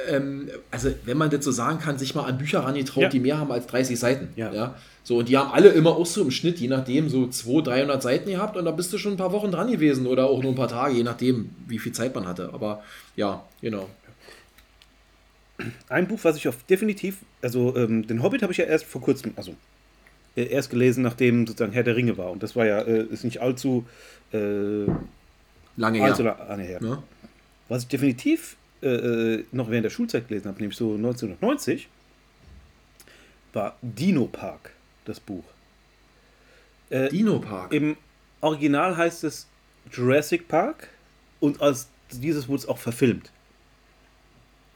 ähm, 0.07 0.49
also 0.69 0.91
wenn 1.05 1.17
man 1.17 1.29
das 1.29 1.43
so 1.43 1.51
sagen 1.51 1.79
kann, 1.79 1.97
sich 1.97 2.13
mal 2.13 2.23
an 2.25 2.37
Bücher 2.37 2.59
rangetraut, 2.59 3.03
Ja. 3.03 3.09
die 3.09 3.19
mehr 3.19 3.39
haben 3.39 3.51
als 3.51 3.65
30 3.67 3.97
Seiten. 3.99 4.29
Ja. 4.35 4.75
So, 5.03 5.17
und 5.17 5.29
die 5.29 5.37
haben 5.37 5.51
alle 5.51 5.69
immer 5.69 5.95
auch 5.95 6.05
so 6.05 6.21
im 6.21 6.29
Schnitt, 6.29 6.59
je 6.59 6.67
nachdem, 6.67 7.09
so 7.09 7.25
200, 7.27 7.67
300 7.67 8.03
Seiten 8.03 8.29
gehabt 8.29 8.55
und 8.55 8.65
da 8.65 8.71
bist 8.71 8.93
du 8.93 8.99
schon 8.99 9.13
ein 9.13 9.17
paar 9.17 9.31
Wochen 9.31 9.51
dran 9.51 9.71
gewesen 9.71 10.05
oder 10.05 10.29
auch 10.29 10.43
nur 10.43 10.51
ein 10.51 10.55
paar 10.55 10.67
Tage, 10.67 10.93
je 10.93 11.03
nachdem, 11.03 11.49
wie 11.67 11.79
viel 11.79 11.91
Zeit 11.91 12.13
man 12.13 12.27
hatte. 12.27 12.51
Aber 12.53 12.83
ja, 13.15 13.43
genau. 13.61 13.89
Ein 15.89 16.07
Buch, 16.07 16.19
was 16.23 16.37
ich 16.37 16.47
auf 16.47 16.63
definitiv, 16.63 17.17
also 17.41 17.75
ähm, 17.75 18.07
den 18.07 18.23
Hobbit 18.23 18.41
habe 18.41 18.51
ich 18.51 18.57
ja 18.57 18.65
erst 18.65 18.85
vor 18.85 19.01
kurzem, 19.01 19.33
also 19.35 19.55
äh, 20.35 20.43
erst 20.43 20.69
gelesen, 20.69 21.03
nachdem 21.03 21.47
sozusagen 21.47 21.73
Herr 21.73 21.83
der 21.83 21.95
Ringe 21.95 22.17
war. 22.17 22.31
Und 22.31 22.43
das 22.43 22.55
war 22.55 22.65
ja, 22.65 22.81
äh, 22.81 23.03
ist 23.03 23.23
nicht 23.23 23.41
allzu, 23.41 23.85
äh, 24.31 24.85
Lange 25.77 26.03
allzu 26.03 26.23
her. 26.23 26.37
lange 26.47 26.63
her. 26.63 26.81
Ne? 26.81 27.03
Was 27.67 27.83
ich 27.83 27.89
definitiv 27.89 28.57
äh, 28.81 28.87
äh, 28.87 29.45
noch 29.51 29.69
während 29.69 29.85
der 29.85 29.89
Schulzeit 29.89 30.27
gelesen 30.27 30.47
habe, 30.47 30.59
nämlich 30.59 30.77
so 30.77 30.95
1990, 30.95 31.89
war 33.53 33.77
Dino 33.81 34.25
Park, 34.25 34.71
das 35.05 35.19
Buch. 35.19 35.43
Äh, 36.89 37.09
Dino 37.09 37.39
Park. 37.39 37.73
Im 37.73 37.97
Original 38.41 38.95
heißt 38.95 39.23
es 39.23 39.47
Jurassic 39.91 40.47
Park 40.47 40.89
und 41.39 41.61
als 41.61 41.89
dieses 42.11 42.47
wurde 42.47 42.59
es 42.59 42.67
auch 42.67 42.77
verfilmt. 42.77 43.31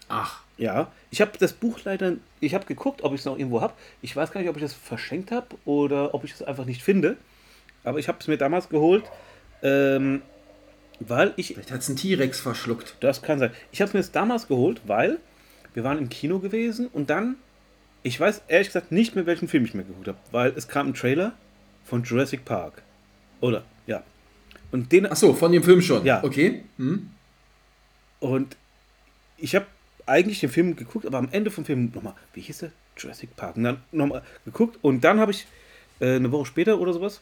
Ach, 0.10 0.42
Ja, 0.58 0.92
ich 1.10 1.20
habe 1.22 1.32
das 1.39 1.54
Buch 1.54 1.80
leider, 1.84 2.13
ich 2.39 2.54
habe 2.54 2.66
geguckt, 2.66 3.04
ob 3.04 3.13
ich 3.13 3.22
es 3.22 3.26
noch 3.26 3.38
irgendwo 3.38 3.62
habe. 3.62 3.74
Ich 4.02 4.16
weiß 4.16 4.32
gar 4.32 4.42
nicht, 4.42 4.50
ob 4.50 4.56
ich 4.56 4.62
das 4.62 4.74
verschenkt 4.74 5.32
habe 5.32 5.48
oder 5.66 6.13
ob 6.13 6.24
ich 6.24 6.32
es 6.32 6.44
einfach 6.44 6.66
nicht 6.66 6.84
finde. 6.84 7.18
Aber 7.84 8.00
ich 8.00 8.08
habe 8.08 8.20
es 8.22 8.28
mir 8.28 8.38
damals 8.38 8.70
geholt, 8.70 9.04
ähm, 9.62 10.22
weil 11.00 11.34
ich 11.38 11.48
vielleicht 11.48 11.72
hat 11.72 11.82
es 11.82 11.89
ein 11.89 11.96
T-Rex 11.96 12.39
verschluckt. 12.39 12.96
Das 13.00 13.22
kann 13.22 13.39
sein. 13.39 13.52
Ich 13.72 13.82
habe 13.82 13.88
es 13.89 13.94
mir 13.94 14.00
jetzt 14.00 14.16
damals 14.16 14.48
geholt, 14.48 14.82
weil 14.86 15.20
wir 15.74 15.84
waren 15.84 15.98
im 15.98 16.10
Kino 16.10 16.39
gewesen 16.39 16.88
und 16.88 17.10
dann, 17.10 17.36
ich 18.04 18.20
weiß 18.20 18.44
ehrlich 18.48 18.68
gesagt 18.68 18.92
nicht 18.92 19.16
mehr, 19.16 19.26
welchen 19.26 19.48
Film 19.48 19.66
ich 19.66 19.74
mir 19.74 19.84
geguckt 19.84 20.08
habe, 20.08 20.20
weil 20.32 20.54
es 20.56 20.68
kam 20.68 20.89
ein 20.89 20.94
Trailer 20.94 21.34
von 21.84 22.04
Jurassic 22.04 22.46
Park. 22.46 22.84
Oder, 23.42 23.63
ja. 23.88 24.04
Und 24.72 24.92
den, 24.92 25.12
Ach 25.12 25.16
so, 25.16 25.34
von 25.34 25.52
dem 25.52 25.63
Film 25.63 25.82
schon. 25.82 26.06
Ja. 26.06 26.24
Okay. 26.24 26.63
Hm? 26.78 27.10
und 28.24 28.56
ich 29.38 29.54
habe 29.56 29.66
eigentlich 30.06 30.39
den 30.39 30.50
Film 30.50 30.76
geguckt, 30.76 31.06
aber 31.06 31.18
am 31.18 31.30
Ende 31.32 31.52
vom 31.52 31.66
Film 31.66 31.92
nochmal, 31.94 32.13
wie 32.34 32.42
hieß 32.42 32.60
der? 32.60 32.72
Jurassic 32.98 33.36
Park. 33.36 33.58
Und 33.58 33.63
dann 33.63 33.78
nochmal 33.92 34.22
geguckt 34.46 34.78
und 34.82 35.04
dann 35.04 35.20
habe 35.20 35.32
ich 35.32 35.48
äh, 36.00 36.16
eine 36.16 36.32
Woche 36.32 36.46
später 36.46 36.80
oder 36.80 36.94
sowas, 36.94 37.22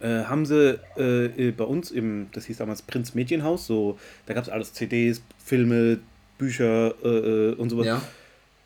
äh, 0.00 0.24
haben 0.24 0.44
sie 0.46 0.78
äh, 0.96 1.52
bei 1.52 1.64
uns 1.64 1.90
im, 1.90 2.28
das 2.32 2.46
hieß 2.46 2.58
damals 2.58 2.82
Prinz 2.82 3.14
Mädchenhaus, 3.14 3.66
so, 3.66 3.98
da 4.26 4.34
gab 4.34 4.44
es 4.44 4.50
alles 4.50 4.72
CDs, 4.72 5.22
Filme, 5.44 6.00
Bücher 6.38 6.94
äh, 7.04 7.08
äh, 7.08 7.54
und 7.54 7.70
sowas. 7.70 7.86
Ja. 7.86 8.02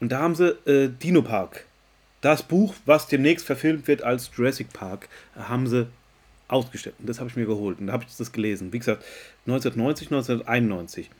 Und 0.00 0.12
da 0.12 0.20
haben 0.20 0.34
sie 0.34 0.50
äh, 0.66 0.88
Dino 0.88 1.22
Park, 1.22 1.66
das 2.20 2.42
Buch, 2.42 2.74
was 2.86 3.06
demnächst 3.06 3.44
verfilmt 3.44 3.86
wird 3.86 4.02
als 4.02 4.30
Jurassic 4.34 4.72
Park, 4.72 5.08
haben 5.36 5.66
sie 5.66 5.86
ausgestellt. 6.48 6.96
Und 6.98 7.08
das 7.08 7.20
habe 7.20 7.28
ich 7.28 7.36
mir 7.36 7.46
geholt. 7.46 7.80
Und 7.80 7.88
da 7.88 7.92
habe 7.92 8.04
ich 8.08 8.16
das 8.16 8.32
gelesen. 8.32 8.72
Wie 8.72 8.78
gesagt, 8.78 9.04
1990, 9.46 10.08
1991. 10.08 11.10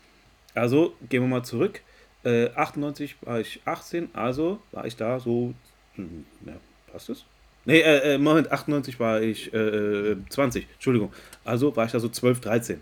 Also 0.54 0.94
gehen 1.08 1.22
wir 1.22 1.28
mal 1.28 1.42
zurück. 1.42 1.80
Äh, 2.24 2.48
98 2.54 3.16
war 3.22 3.40
ich 3.40 3.60
18, 3.64 4.08
also 4.14 4.58
war 4.72 4.86
ich 4.86 4.96
da 4.96 5.20
so. 5.20 5.52
hm, 5.96 6.24
Ja, 6.46 6.54
passt 6.92 7.10
es? 7.10 7.24
Nee, 7.66 7.80
äh, 7.80 8.14
äh, 8.14 8.18
Moment, 8.18 8.52
98 8.52 9.00
war 9.00 9.20
ich 9.22 9.52
äh, 9.54 10.16
20, 10.28 10.66
Entschuldigung. 10.74 11.12
Also 11.44 11.74
war 11.76 11.86
ich 11.86 11.92
da 11.92 12.00
so 12.00 12.08
12, 12.08 12.40
13. 12.40 12.80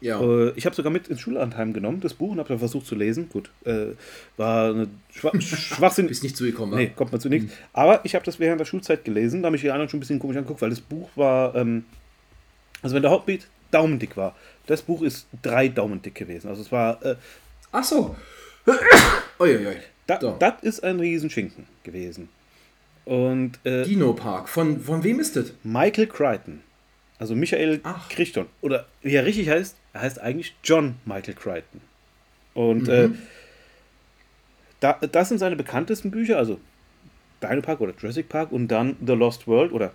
Ja. 0.00 0.20
Äh, 0.20 0.52
ich 0.54 0.64
habe 0.66 0.76
sogar 0.76 0.92
mit 0.92 1.08
ins 1.08 1.20
Schullandheim 1.20 1.72
genommen, 1.72 2.00
das 2.00 2.14
Buch, 2.14 2.30
und 2.30 2.38
habe 2.38 2.48
dann 2.48 2.60
versucht 2.60 2.86
zu 2.86 2.94
lesen. 2.94 3.28
Gut, 3.28 3.50
äh, 3.64 3.88
war 4.36 4.70
eine 4.70 4.88
Schwa 5.12 5.32
Schwachsinn. 5.40 6.06
Bist 6.06 6.22
nicht 6.22 6.36
zugekommen, 6.36 6.76
Nee, 6.78 6.92
kommt 6.94 7.10
man 7.10 7.20
zu 7.20 7.28
nichts. 7.28 7.52
Aber 7.72 8.04
ich 8.04 8.14
habe 8.14 8.24
das 8.24 8.38
während 8.38 8.60
der 8.60 8.64
Schulzeit 8.66 9.04
gelesen, 9.04 9.42
da 9.42 9.46
habe 9.46 9.56
ich 9.56 9.62
die 9.62 9.70
anderen 9.70 9.88
schon 9.88 9.98
ein 9.98 10.00
bisschen 10.00 10.20
komisch 10.20 10.36
angeguckt, 10.36 10.62
weil 10.62 10.70
das 10.70 10.80
Buch 10.80 11.08
war, 11.16 11.54
ähm, 11.56 11.84
also 12.82 12.94
wenn 12.94 13.02
der 13.02 13.10
Hobbit 13.10 13.48
daumendick 13.70 14.16
war, 14.16 14.34
das 14.66 14.82
Buch 14.82 15.02
ist 15.02 15.26
drei 15.42 15.68
Daumen 15.68 16.02
dick 16.02 16.14
gewesen. 16.14 16.48
Also 16.48 16.62
es 16.62 16.72
war, 16.72 17.02
äh, 17.04 17.16
Ach 17.72 17.84
so. 17.84 18.16
Uiuiui. 19.40 19.76
da, 20.06 20.20
So. 20.20 20.36
das 20.38 20.54
ist 20.62 20.84
ein 20.84 21.00
Riesenschinken 21.00 21.66
gewesen. 21.84 22.28
Und 23.04 23.58
äh, 23.64 23.84
Dino 23.84 24.12
Park. 24.12 24.48
Von, 24.48 24.80
von 24.80 25.02
wem 25.04 25.20
ist 25.20 25.36
das? 25.36 25.52
Michael 25.64 26.06
Crichton, 26.08 26.62
also 27.18 27.34
Michael 27.34 27.80
Ach. 27.82 28.08
Crichton, 28.10 28.46
oder 28.60 28.86
wie 29.02 29.14
er 29.14 29.24
richtig 29.24 29.48
heißt, 29.48 29.76
er 29.94 30.02
heißt 30.02 30.20
eigentlich 30.20 30.54
John 30.62 30.96
Michael 31.06 31.34
Crichton. 31.34 31.80
Und 32.54 32.82
Mhm. 32.88 32.92
äh, 32.92 33.08
da, 34.80 34.92
das 34.94 35.28
sind 35.30 35.38
seine 35.38 35.56
bekanntesten 35.56 36.10
Bücher, 36.10 36.36
also 36.36 36.60
Dino 37.42 37.62
Park 37.62 37.80
oder 37.80 37.92
Jurassic 37.98 38.28
Park 38.28 38.52
und 38.52 38.68
dann 38.68 38.96
The 39.04 39.12
Lost 39.14 39.46
World 39.46 39.72
oder 39.72 39.92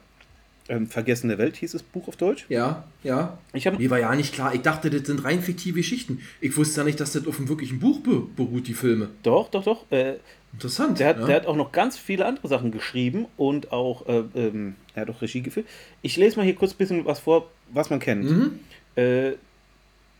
ähm, 0.69 0.87
Vergessene 0.87 1.37
Welt 1.37 1.57
hieß 1.57 1.73
das 1.73 1.83
Buch 1.83 2.07
auf 2.07 2.15
Deutsch. 2.15 2.45
Ja, 2.49 2.85
ja. 3.03 3.37
Ich 3.53 3.67
habe 3.67 3.77
Mir 3.77 3.89
war 3.89 3.99
ja 3.99 4.15
nicht 4.15 4.33
klar. 4.33 4.53
Ich 4.53 4.61
dachte, 4.61 4.89
das 4.89 5.05
sind 5.05 5.23
rein 5.23 5.41
fiktive 5.41 5.79
Geschichten. 5.79 6.21
Ich 6.39 6.55
wusste 6.55 6.81
ja 6.81 6.85
nicht, 6.85 6.99
dass 6.99 7.11
das 7.13 7.27
auf 7.27 7.37
einem 7.37 7.49
wirklichen 7.49 7.79
Buch 7.79 7.99
be 7.99 8.23
beruht, 8.35 8.67
die 8.67 8.73
Filme. 8.73 9.09
doch, 9.23 9.49
doch, 9.49 9.63
doch. 9.63 9.91
Äh, 9.91 10.15
Interessant. 10.53 10.99
der, 10.99 11.09
hat, 11.09 11.19
ja. 11.19 11.25
der 11.25 11.35
hat 11.37 11.45
auch 11.47 11.55
noch 11.55 11.71
ganz 11.71 11.97
viele 11.97 12.25
andere 12.25 12.47
Sachen 12.47 12.71
geschrieben 12.71 13.25
und 13.37 13.71
auch, 13.71 14.07
äh, 14.07 14.23
ähm, 14.35 14.75
er 14.93 15.01
hat 15.01 15.09
auch 15.09 15.21
Regie 15.21 15.41
geführt. 15.41 15.65
Ich 16.01 16.15
lese 16.15 16.37
mal 16.37 16.43
hier 16.43 16.55
kurz 16.55 16.73
ein 16.73 16.77
bisschen 16.77 17.05
was 17.05 17.19
vor, 17.19 17.49
was 17.73 17.89
man 17.89 17.99
kennt. 17.99 18.23
Mhm. 18.29 18.59
Äh, 18.95 19.33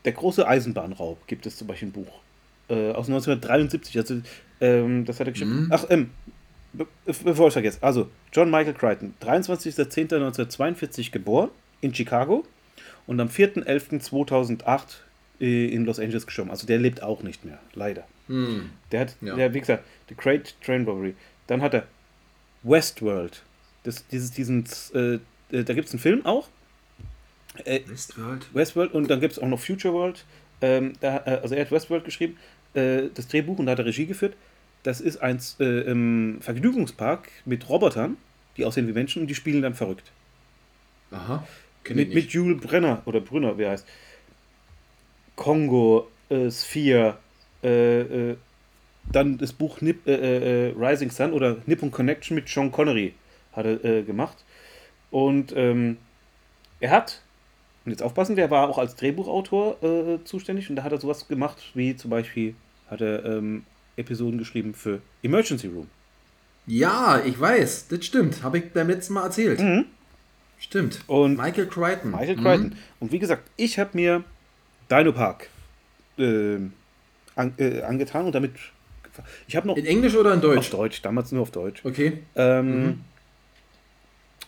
der 0.04 0.12
große 0.12 0.46
Eisenbahnraub 0.46 1.26
gibt 1.28 1.46
es 1.46 1.56
zum 1.56 1.68
Beispiel 1.68 1.90
ein 1.90 1.92
Buch. 1.92 2.20
Äh, 2.70 2.92
aus 2.92 3.08
1973. 3.08 3.98
Also, 3.98 4.22
ähm, 4.60 5.06
das 5.06 5.20
hat 5.20 5.28
er 5.28 5.34
geschrieben. 5.34 5.66
Mhm. 5.66 5.68
Ach, 5.72 5.86
ähm, 5.90 6.10
be 6.74 6.88
bevor 7.06 7.48
ich 7.48 7.54
vergesse. 7.54 7.78
Also, 7.82 8.10
John 8.32 8.50
Michael 8.52 8.74
Crichton, 8.74 9.14
23.10.1942 9.22 11.12
geboren 11.12 11.50
in 11.82 11.94
Chicago 11.94 12.46
und 13.08 13.20
am 13.20 13.28
4.11.2008 13.28 14.82
äh, 15.40 15.68
in 15.68 15.86
Los 15.86 16.00
Angeles 16.00 16.26
gestorben. 16.26 16.52
Also, 16.52 16.68
der 16.68 16.80
lebt 16.80 17.02
auch 17.04 17.22
nicht 17.24 17.46
mehr, 17.46 17.60
leider. 17.74 18.04
Hm. 18.28 18.70
Der 18.92 19.02
hat, 19.02 19.16
Ja. 19.22 19.36
der, 19.36 19.54
wie 19.54 19.60
gesagt, 19.60 19.84
The 20.10 20.16
Great 20.16 20.56
Train 20.62 20.86
Robbery. 20.86 21.16
Dann 21.48 21.62
hat 21.62 21.74
er 21.74 21.88
Westworld. 22.64 23.44
Das, 23.84 24.08
dieses, 24.08 24.32
diesen, 24.32 24.66
äh, 24.94 25.16
äh, 25.52 25.64
da 25.64 25.74
gibt 25.74 25.88
es 25.88 25.94
einen 25.94 26.00
Film 26.00 26.26
auch. 26.26 26.48
Äh, 27.66 27.82
Westworld. 27.86 28.48
Westworld 28.54 28.94
und 28.94 29.10
dann 29.10 29.20
gibt 29.20 29.34
es 29.34 29.40
auch 29.40 29.48
noch 29.48 29.60
Future 29.60 29.94
World. 29.94 30.24
Ähm, 30.62 30.94
da, 31.02 31.18
äh, 31.26 31.40
also 31.42 31.56
er 31.56 31.62
hat 31.66 31.72
Westworld 31.72 32.06
geschrieben, 32.06 32.38
äh, 32.74 33.10
das 33.14 33.28
Drehbuch 33.28 33.60
und 33.60 33.66
da 33.66 33.74
hat 33.74 33.80
er 33.80 33.86
Regie 33.86 34.06
geführt. 34.06 34.36
Das 34.84 35.00
ist 35.00 35.18
ein 35.18 35.40
äh, 35.60 35.64
ähm, 35.64 36.38
Vergnügungspark 36.42 37.30
mit 37.46 37.68
Robotern, 37.70 38.18
die 38.58 38.66
aussehen 38.66 38.88
wie 38.88 38.94
Menschen 38.94 39.22
und 39.22 39.28
die 39.28 39.36
spielen 39.36 39.62
dann 39.62 39.74
verrückt. 39.74 40.12
Aha. 41.12 41.48
Mit, 41.90 42.14
mit. 42.14 42.32
Jules 42.32 42.62
Brenner 42.62 43.02
oder 43.06 43.20
Brünner, 43.20 43.58
wie 43.58 43.64
er 43.64 43.72
heißt. 43.72 43.88
Kongo, 45.36 46.08
äh, 46.30 46.52
Sphere, 46.52 47.18
äh, 47.64 48.02
äh, 48.02 48.38
dann 49.12 49.38
das 49.38 49.54
Buch 49.54 49.82
Nip, 49.82 50.08
äh, 50.08 50.14
äh, 50.14 50.70
äh, 50.70 50.74
Rising 50.78 51.12
Sun 51.12 51.34
oder 51.34 51.58
Nippon 51.66 51.92
Connection 51.92 52.36
mit 52.36 52.48
Sean 52.48 52.72
Connery 52.72 53.14
hat 53.54 53.66
er 53.66 53.84
äh, 53.84 54.04
gemacht. 54.04 54.44
Und 55.12 55.54
ähm, 55.56 55.98
er 56.80 56.92
hat, 56.92 57.22
und 57.86 57.92
jetzt 57.92 58.02
aufpassen, 58.02 58.36
der 58.36 58.50
war 58.50 58.70
auch 58.70 58.78
als 58.78 58.96
Drehbuchautor 58.96 60.22
zuständig 60.24 60.70
und 60.70 60.78
da 60.78 60.84
hat 60.84 60.92
er 60.92 61.00
sowas 61.00 61.28
gemacht 61.28 61.72
wie 61.74 61.96
zum 61.96 62.10
Beispiel 62.10 62.56
hat 62.90 63.02
er 63.02 63.24
ähm, 63.26 63.66
Episoden 63.98 64.38
geschrieben 64.38 64.74
für 64.74 65.02
Emergency 65.22 65.68
Room. 65.68 65.88
Ja, 66.66 67.22
ich 67.26 67.40
weiß, 67.40 67.88
das 67.90 68.06
stimmt. 68.06 68.42
Habe 68.44 68.58
ich 68.60 68.72
beim 68.72 68.88
letzten 68.88 69.14
Mal 69.14 69.24
erzählt. 69.26 69.62
Stimmt. 70.58 71.02
Und 71.08 71.38
Michael 71.38 71.68
Crichton. 71.68 72.12
Michael 72.12 72.38
Mhm. 72.38 72.42
Crichton. 72.44 72.76
Und 73.00 73.12
wie 73.12 73.20
gesagt, 73.20 73.50
ich 73.58 73.78
habe 73.80 73.92
mir 73.94 74.24
Dino 74.90 75.12
Park 75.12 75.50
ähm, 76.18 76.72
an, 77.36 77.54
äh, 77.58 77.82
angetan 77.82 78.26
und 78.26 78.34
damit. 78.36 78.52
Ich 79.48 79.56
habe 79.56 79.68
noch 79.68 79.78
In 79.78 79.86
Englisch 79.86 80.16
oder 80.16 80.32
in 80.32 80.38
auf 80.38 80.42
Deutsch? 80.44 80.70
Deutsch, 80.72 81.02
damals 81.02 81.32
nur 81.32 81.42
auf 81.44 81.52
Deutsch. 81.52 81.82
Okay. 81.84 82.20
Ähm, 82.36 83.02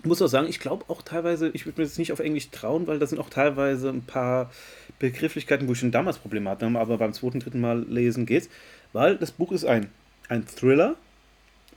Muss 0.03 0.21
auch 0.21 0.27
sagen, 0.27 0.47
ich 0.47 0.59
glaube 0.59 0.85
auch 0.87 1.01
teilweise, 1.01 1.49
ich 1.49 1.65
würde 1.65 1.81
mir 1.81 1.87
das 1.87 1.97
nicht 1.97 2.11
auf 2.11 2.19
Englisch 2.19 2.49
trauen, 2.51 2.85
weil 2.87 2.97
da 2.99 3.05
sind 3.07 3.19
auch 3.19 3.29
teilweise 3.29 3.89
ein 3.89 4.03
paar 4.03 4.51
Begrifflichkeiten, 4.99 5.67
wo 5.67 5.73
ich 5.73 5.79
schon 5.79 5.91
damals 5.91 6.17
Probleme 6.19 6.49
hatte, 6.49 6.65
aber 6.67 6.97
beim 6.97 7.13
zweiten, 7.13 7.39
dritten 7.39 7.59
Mal 7.59 7.83
lesen 7.89 8.25
geht's. 8.25 8.49
Weil 8.95 9.17
das 9.17 9.31
Buch 9.33 9.51
ist 9.51 9.65
ein, 9.65 9.87
ein 10.29 10.45
Thriller 10.47 10.95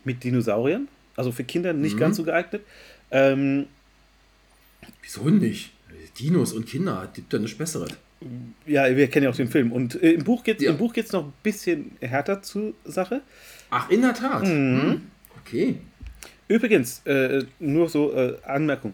mit 0.05 0.23
Dinosauriern, 0.23 0.87
also 1.17 1.33
für 1.33 1.43
Kinder 1.43 1.73
nicht 1.73 1.97
Mhm. 1.97 1.99
ganz 1.99 2.17
so 2.17 2.23
geeignet. 2.23 2.63
Ähm, 3.11 3.67
Wieso 5.03 5.29
nicht? 5.29 5.73
Dinos 6.21 6.53
und 6.53 6.67
Kinder, 6.67 7.09
gibt 7.13 7.33
ja 7.33 7.41
nichts 7.41 7.59
Besseres. 7.59 7.91
ja, 8.67 8.97
wir 8.97 9.09
kennen 9.09 9.25
ja 9.25 9.31
auch 9.31 9.37
den 9.37 9.49
Film. 9.49 9.73
Und 9.73 10.01
äh, 10.01 10.13
im 10.13 10.23
Buch 10.23 10.45
geht 10.45 10.59
es 10.59 10.63
Ja. 10.65 10.71
im 10.71 10.79
Buch 10.79 10.93
geht's 10.93 11.11
noch 11.13 11.25
ein 11.27 11.33
bisschen 11.43 11.91
härter 12.01 12.41
zur 12.43 12.73
Sache. 12.85 13.21
Ach, 13.71 13.91
in 13.91 14.03
der 14.03 14.15
Tat. 14.15 14.45
Mhm. 14.47 15.03
Okay. 15.41 15.79
Übrigens, 16.47 17.03
äh, 17.05 17.45
nur 17.59 17.89
so 17.89 18.13
äh, 18.15 18.37
Anmerkung. 18.47 18.93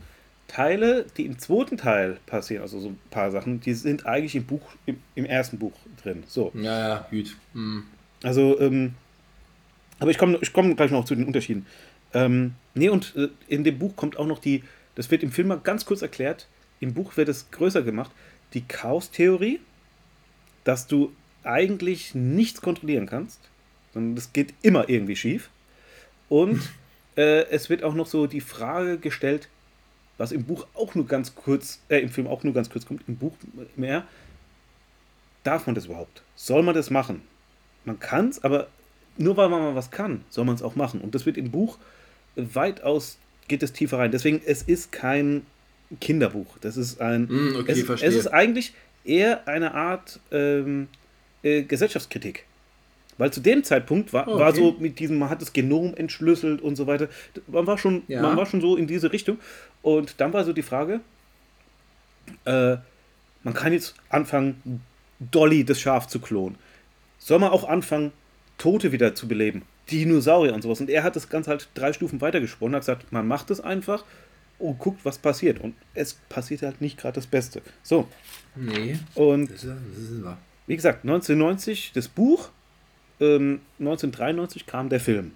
Teile, 0.49 1.05
die 1.19 1.27
im 1.27 1.39
zweiten 1.39 1.77
Teil 1.77 2.19
passieren, 2.27 2.63
also 2.63 2.79
so 2.81 2.89
ein 2.89 2.99
paar 3.11 3.31
Sachen, 3.31 3.61
die 3.61 3.75
sind 3.75 4.07
eigentlich 4.07 4.35
im 4.37 4.45
Buch, 4.45 4.63
im, 4.87 4.97
im 5.15 5.25
ersten 5.27 5.59
Buch 5.59 5.73
drin. 6.03 6.23
So. 6.27 6.53
Ja, 6.55 6.89
ja, 6.89 7.07
gut. 7.11 7.37
Mhm. 7.55 7.85
Also, 8.25 8.59
ähm, 8.59 8.95
aber 9.99 10.11
ich 10.11 10.19
komme 10.19 10.39
ich 10.41 10.53
komm 10.53 10.75
gleich 10.75 10.91
noch 10.91 11.05
zu 11.05 11.15
den 11.15 11.27
Unterschieden. 11.27 11.67
Ähm, 12.15 12.55
nee, 12.75 12.89
und 12.89 13.15
äh, 13.17 13.29
in 13.49 13.65
dem 13.65 13.79
Buch 13.79 13.95
kommt 13.97 14.17
auch 14.17 14.27
noch 14.27 14.39
die, 14.39 14.65
das 14.95 15.11
wird 15.11 15.23
im 15.23 15.31
Film 15.31 15.49
mal 15.49 15.61
ganz 15.61 15.85
kurz 15.85 16.01
erklärt, 16.01 16.49
im 16.81 16.95
Buch 16.95 17.17
wird 17.17 17.29
es 17.29 17.51
größer 17.51 17.83
gemacht, 17.83 18.11
die 18.55 18.63
Chaos-Theorie, 18.63 19.61
dass 20.65 20.87
du 20.87 21.13
eigentlich 21.43 22.15
nichts 22.15 22.63
kontrollieren 22.63 23.07
kannst, 23.07 23.41
sondern 23.93 24.17
das 24.17 24.33
geht 24.33 24.55
immer 24.63 24.89
irgendwie 24.89 25.17
schief. 25.17 25.51
Und 26.29 26.63
äh, 27.17 27.45
es 27.51 27.69
wird 27.69 27.83
auch 27.83 27.95
noch 27.95 28.07
so 28.07 28.27
die 28.27 28.41
Frage 28.41 28.99
gestellt, 28.99 29.49
was 30.17 30.33
im 30.33 30.45
Buch 30.45 30.67
auch 30.75 30.95
nur 30.95 31.07
ganz 31.07 31.35
kurz, 31.35 31.81
äh, 31.89 31.99
im 31.99 32.09
Film 32.09 32.27
auch 32.27 32.43
nur 32.43 32.55
ganz 32.55 32.71
kurz 32.71 32.87
kommt, 32.87 33.03
im 33.07 33.17
Buch 33.17 33.35
mehr, 33.77 34.07
darf 35.43 35.67
man 35.67 35.75
das 35.75 35.87
überhaupt? 35.87 36.23
Soll 36.37 36.63
man 36.63 36.75
das 36.75 36.89
machen? 36.89 37.23
Man 37.85 37.99
kann 38.01 38.29
es, 38.29 38.43
aber 38.45 38.69
nur 39.17 39.37
weil 39.37 39.49
man 39.49 39.61
mal 39.63 39.75
was 39.75 39.91
kann, 39.91 40.25
soll 40.31 40.45
man 40.45 40.55
es 40.55 40.63
auch 40.63 40.77
machen. 40.77 41.01
Und 41.01 41.15
das 41.15 41.27
wird 41.27 41.37
im 41.37 41.51
Buch 41.51 41.79
weitaus, 42.37 43.19
geht 43.49 43.63
es 43.63 43.73
tiefer 43.73 43.99
rein. 43.99 44.11
Deswegen, 44.11 44.41
es 44.45 44.63
ist 44.63 44.91
kein 44.93 45.45
Kinderbuch. 46.01 46.57
Das 46.61 46.77
ist 46.77 47.01
ein, 47.01 47.27
Mm, 47.27 47.57
okay, 47.61 47.73
es, 47.73 47.83
verstehe. 47.83 48.09
es 48.09 48.15
ist 48.17 48.27
eigentlich 48.29 48.73
eher 49.05 49.47
eine 49.47 49.75
Art 49.75 50.19
ähm, 50.33 50.89
äh, 51.43 51.63
Gesellschaftskritik. 51.63 52.45
Weil 53.19 53.33
zu 53.33 53.41
dem 53.41 53.63
Zeitpunkt 53.63 54.13
war, 54.13 54.27
Oh, 54.27 54.39
war 54.41 54.49
okay. 54.49 54.59
so 54.59 54.77
mit 54.81 54.99
diesem, 54.99 55.19
man 55.19 55.31
hat 55.31 55.41
das 55.41 55.53
Genom 55.53 55.95
entschlüsselt 55.95 56.61
und 56.61 56.75
so 56.75 56.87
weiter. 56.89 57.09
Man 57.47 57.67
war 57.67 57.79
schon, 57.79 58.03
Ja. 58.09 58.23
man 58.23 58.37
war 58.37 58.47
schon 58.47 58.61
so 58.61 58.77
in 58.77 58.87
diese 58.89 59.13
Richtung. 59.13 59.39
Und 59.83 60.21
dann 60.21 60.33
war 60.33 60.43
so 60.45 60.53
die 60.53 60.63
Frage, 60.63 61.01
äh, 62.45 62.77
man 63.45 63.55
kann 63.55 63.73
jetzt 63.73 63.95
anfangen, 64.09 64.83
Dolly, 65.21 65.65
das 65.65 65.81
Schaf, 65.81 66.09
zu 66.09 66.19
klonen. 66.19 66.57
Soll 67.25 67.39
man 67.39 67.53
auch 67.53 67.67
anfangen, 67.67 68.13
Tote 68.59 68.93
wieder 68.93 69.15
zu 69.15 69.27
beleben? 69.27 69.63
Dinosaurier 69.91 70.53
und 70.53 70.61
sowas. 70.61 70.81
Und 70.83 70.91
er 70.91 71.03
hat 71.03 71.17
das 71.17 71.31
Ganze 71.31 71.49
halt 71.49 71.71
drei 71.73 71.95
Stufen 71.95 72.21
weitergesponnen, 72.21 72.75
hat 72.75 72.83
gesagt, 72.83 73.13
man 73.13 73.27
macht 73.27 73.51
es 73.51 73.63
einfach 73.63 74.05
und 74.59 74.79
guckt, 74.79 75.07
was 75.07 75.17
passiert. 75.17 75.59
Und 75.59 75.75
es 75.95 76.13
passiert 76.29 76.61
halt 76.61 76.83
nicht 76.83 76.99
gerade 76.99 77.15
das 77.15 77.27
Beste. 77.27 77.63
So, 77.83 78.09
Nee, 78.55 78.99
und 79.15 79.51
das 79.51 79.65
ist, 79.65 79.73
das 79.95 80.05
ist 80.11 80.23
wahr. 80.23 80.37
wie 80.67 80.77
gesagt, 80.77 81.05
1990 81.05 81.93
das 81.95 82.09
Buch, 82.09 82.51
ähm, 83.21 83.61
1993 83.79 84.67
kam 84.67 84.91
der 84.91 85.01
Film. 85.01 85.33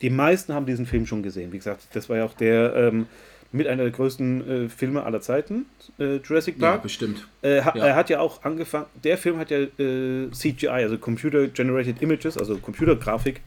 Die 0.00 0.10
meisten 0.10 0.52
haben 0.52 0.66
diesen 0.66 0.84
Film 0.84 1.06
schon 1.06 1.22
gesehen. 1.22 1.52
Wie 1.52 1.58
gesagt, 1.58 1.86
das 1.92 2.08
war 2.08 2.16
ja 2.16 2.24
auch 2.24 2.34
der 2.34 2.74
ähm, 2.74 3.06
mit 3.50 3.66
einer 3.66 3.84
der 3.84 3.92
größten 3.92 4.66
äh, 4.66 4.68
Filme 4.68 5.04
aller 5.04 5.20
Zeiten, 5.22 5.64
äh, 5.98 6.16
Jurassic 6.16 6.56
Ja, 6.58 6.72
Park. 6.72 6.82
bestimmt. 6.82 7.26
Äh, 7.42 7.62
ha, 7.62 7.72
Ja. 7.74 7.86
Er 7.86 7.96
hat 7.96 8.10
ja 8.10 8.20
auch 8.20 8.42
angefangen, 8.44 8.86
der 9.02 9.16
Film 9.16 9.38
hat 9.38 9.50
ja 9.50 9.58
äh, 9.60 10.30
CGI, 10.30 10.68
also 10.68 10.98
Computer 10.98 11.46
Generated 11.48 12.02
Images, 12.02 12.36
also 12.36 12.58
Computergrafik, 12.58 13.40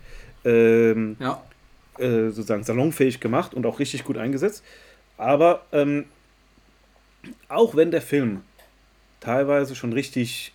ähm, 0.44 1.18
Ja. 1.20 1.44
äh, 2.00 2.30
sozusagen 2.30 2.64
salonfähig 2.64 3.20
gemacht 3.20 3.54
und 3.54 3.66
auch 3.68 3.78
richtig 3.80 4.04
gut 4.04 4.18
eingesetzt. 4.18 4.64
Aber 5.18 5.66
ähm, 5.72 6.06
auch 7.48 7.76
wenn 7.76 7.92
der 7.92 8.02
Film 8.02 8.42
teilweise 9.20 9.76
schon 9.76 9.94
richtig 9.94 10.52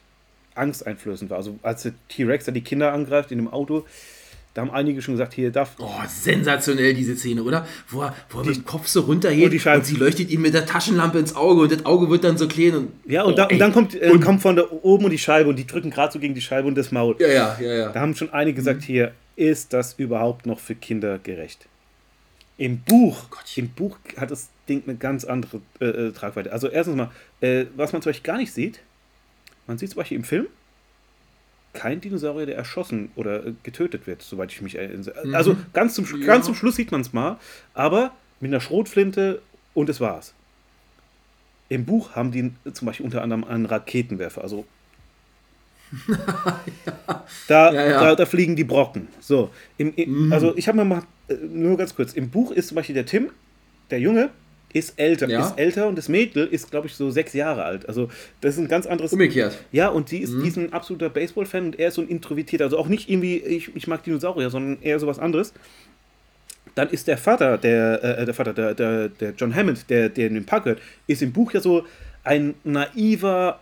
angsteinflößend 0.56 1.30
war, 1.30 1.36
also 1.38 1.58
als 1.62 1.82
der 1.84 1.92
T-Rex 2.08 2.46
da 2.46 2.52
die 2.52 2.62
Kinder 2.64 2.92
angreift 2.92 3.30
in 3.30 3.38
dem 3.38 3.48
Auto, 3.52 3.86
da 4.56 4.62
haben 4.62 4.70
einige 4.70 5.02
schon 5.02 5.14
gesagt, 5.14 5.34
hier 5.34 5.50
darf. 5.50 5.72
Oh, 5.78 5.90
sensationell 6.08 6.94
diese 6.94 7.14
Szene, 7.14 7.42
oder? 7.42 7.66
Wo 7.88 8.00
er, 8.00 8.14
wo 8.30 8.40
er 8.40 8.46
mit 8.46 8.56
dem 8.56 8.64
Kopf 8.64 8.86
so 8.86 9.02
runterhebt 9.02 9.52
Und 9.52 9.64
die 9.64 9.68
und 9.68 9.84
sie 9.84 9.96
leuchtet 9.96 10.30
ihm 10.30 10.40
mit 10.40 10.54
der 10.54 10.64
Taschenlampe 10.64 11.18
ins 11.18 11.36
Auge 11.36 11.60
und 11.60 11.72
das 11.72 11.84
Auge 11.84 12.08
wird 12.08 12.24
dann 12.24 12.38
so 12.38 12.48
klein 12.48 12.74
und. 12.74 12.92
Ja, 13.04 13.24
und, 13.24 13.34
oh, 13.34 13.36
da, 13.36 13.44
und 13.44 13.58
dann 13.58 13.74
kommt, 13.74 13.94
äh, 13.94 14.18
kommt 14.18 14.40
von 14.40 14.56
da 14.56 14.64
oben 14.70 15.04
und 15.04 15.10
die 15.10 15.18
Scheibe 15.18 15.50
und 15.50 15.56
die 15.56 15.66
drücken 15.66 15.90
gerade 15.90 16.10
so 16.10 16.18
gegen 16.18 16.34
die 16.34 16.40
Scheibe 16.40 16.66
und 16.66 16.74
das 16.74 16.90
Maul. 16.90 17.16
Ja, 17.18 17.28
ja, 17.28 17.58
ja, 17.60 17.74
ja. 17.74 17.92
Da 17.92 18.00
haben 18.00 18.16
schon 18.16 18.32
einige 18.32 18.56
gesagt, 18.56 18.82
hier, 18.82 19.12
ist 19.36 19.74
das 19.74 19.92
überhaupt 19.98 20.46
noch 20.46 20.58
für 20.58 20.74
Kinder 20.74 21.18
gerecht? 21.18 21.66
Im 22.56 22.78
Buch, 22.78 23.28
Gottchen. 23.28 23.66
im 23.66 23.70
Buch 23.72 23.98
hat 24.16 24.30
das 24.30 24.48
Ding 24.70 24.84
eine 24.86 24.96
ganz 24.96 25.26
andere 25.26 25.60
äh, 25.80 25.84
äh, 25.84 26.12
Tragweite. 26.12 26.50
Also 26.50 26.68
erstens 26.68 26.96
mal, 26.96 27.10
äh, 27.42 27.66
was 27.76 27.92
man 27.92 28.00
zum 28.00 28.08
Beispiel 28.08 28.26
gar 28.26 28.38
nicht 28.38 28.54
sieht, 28.54 28.80
man 29.66 29.76
sieht 29.76 29.90
zum 29.90 29.98
Beispiel 29.98 30.16
im 30.16 30.24
Film 30.24 30.46
kein 31.76 32.00
Dinosaurier, 32.00 32.46
der 32.46 32.56
erschossen 32.56 33.10
oder 33.14 33.46
äh, 33.46 33.52
getötet 33.62 34.06
wird, 34.06 34.22
soweit 34.22 34.50
ich 34.52 34.60
mich 34.62 34.74
erinnere. 34.76 35.12
Also 35.34 35.56
ganz 35.72 35.94
zum, 35.94 36.04
Ja. 36.20 36.26
ganz 36.26 36.46
zum 36.46 36.54
Schluss 36.54 36.76
sieht 36.76 36.90
man 36.90 37.00
es 37.02 37.12
mal, 37.12 37.38
aber 37.74 38.12
mit 38.40 38.50
einer 38.50 38.60
Schrotflinte 38.60 39.40
und 39.74 39.88
es 39.88 40.00
war's. 40.00 40.34
Im 41.68 41.84
Buch 41.84 42.14
haben 42.14 42.30
die 42.32 42.52
zum 42.72 42.86
Beispiel 42.86 43.04
unter 43.06 43.22
anderem 43.22 43.44
einen 43.44 43.66
Raketenwerfer, 43.66 44.42
also 44.42 44.64
da, 47.48 47.72
Ja, 47.72 47.86
ja. 47.86 48.00
Da, 48.00 48.14
da 48.16 48.26
fliegen 48.26 48.56
die 48.56 48.64
Brocken. 48.64 49.08
So, 49.20 49.50
im, 49.78 49.92
im, 49.94 50.26
Mhm. 50.26 50.32
also 50.32 50.56
ich 50.56 50.68
habe 50.68 50.78
mir 50.78 50.84
mal, 50.84 51.02
äh, 51.28 51.34
nur 51.34 51.76
ganz 51.76 51.94
kurz, 51.94 52.12
im 52.12 52.30
Buch 52.30 52.50
ist 52.50 52.68
zum 52.68 52.74
Beispiel 52.76 52.94
der 52.94 53.06
Tim, 53.06 53.30
der 53.90 54.00
Junge, 54.00 54.30
ist 54.76 54.98
älter, 54.98 55.28
Ja. 55.28 55.46
ist 55.46 55.58
älter 55.58 55.86
und 55.88 55.96
das 55.96 56.08
Mädel 56.08 56.46
ist, 56.46 56.70
glaube 56.70 56.86
ich, 56.86 56.94
so 56.94 57.10
sechs 57.10 57.32
Jahre 57.32 57.64
alt. 57.64 57.88
Also 57.88 58.08
das 58.40 58.54
ist 58.54 58.60
ein 58.60 58.68
ganz 58.68 58.86
anderes. 58.86 59.12
Umgekehrt. 59.12 59.56
Ja, 59.72 59.88
und 59.88 60.10
die 60.10 60.18
ist, 60.18 60.32
Mhm. 60.32 60.42
die 60.42 60.48
ist 60.48 60.56
ein 60.58 60.72
absoluter 60.72 61.08
Baseball-Fan 61.08 61.64
und 61.66 61.78
er 61.78 61.88
ist 61.88 61.94
so 61.94 62.02
ein 62.02 62.08
Introvertierter. 62.08 62.64
Also 62.64 62.78
auch 62.78 62.88
nicht 62.88 63.08
irgendwie, 63.08 63.38
ich, 63.38 63.74
ich 63.74 63.86
mag 63.86 64.02
Dinosaurier, 64.04 64.50
sondern 64.50 64.82
eher 64.82 64.98
sowas 64.98 65.18
anderes. 65.18 65.52
Dann 66.74 66.90
ist 66.90 67.08
der 67.08 67.16
Vater, 67.16 67.56
der, 67.58 68.04
äh, 68.04 68.24
der 68.26 68.34
Vater, 68.34 68.52
der, 68.52 68.74
der, 68.74 69.08
der 69.08 69.30
John 69.36 69.54
Hammond, 69.54 69.88
der, 69.88 70.08
der 70.10 70.26
in 70.26 70.34
den 70.34 70.44
Park 70.44 70.64
gehört, 70.64 70.82
ist 71.06 71.22
im 71.22 71.32
Buch 71.32 71.52
ja 71.52 71.60
so 71.60 71.86
ein 72.22 72.54
naiver 72.64 73.60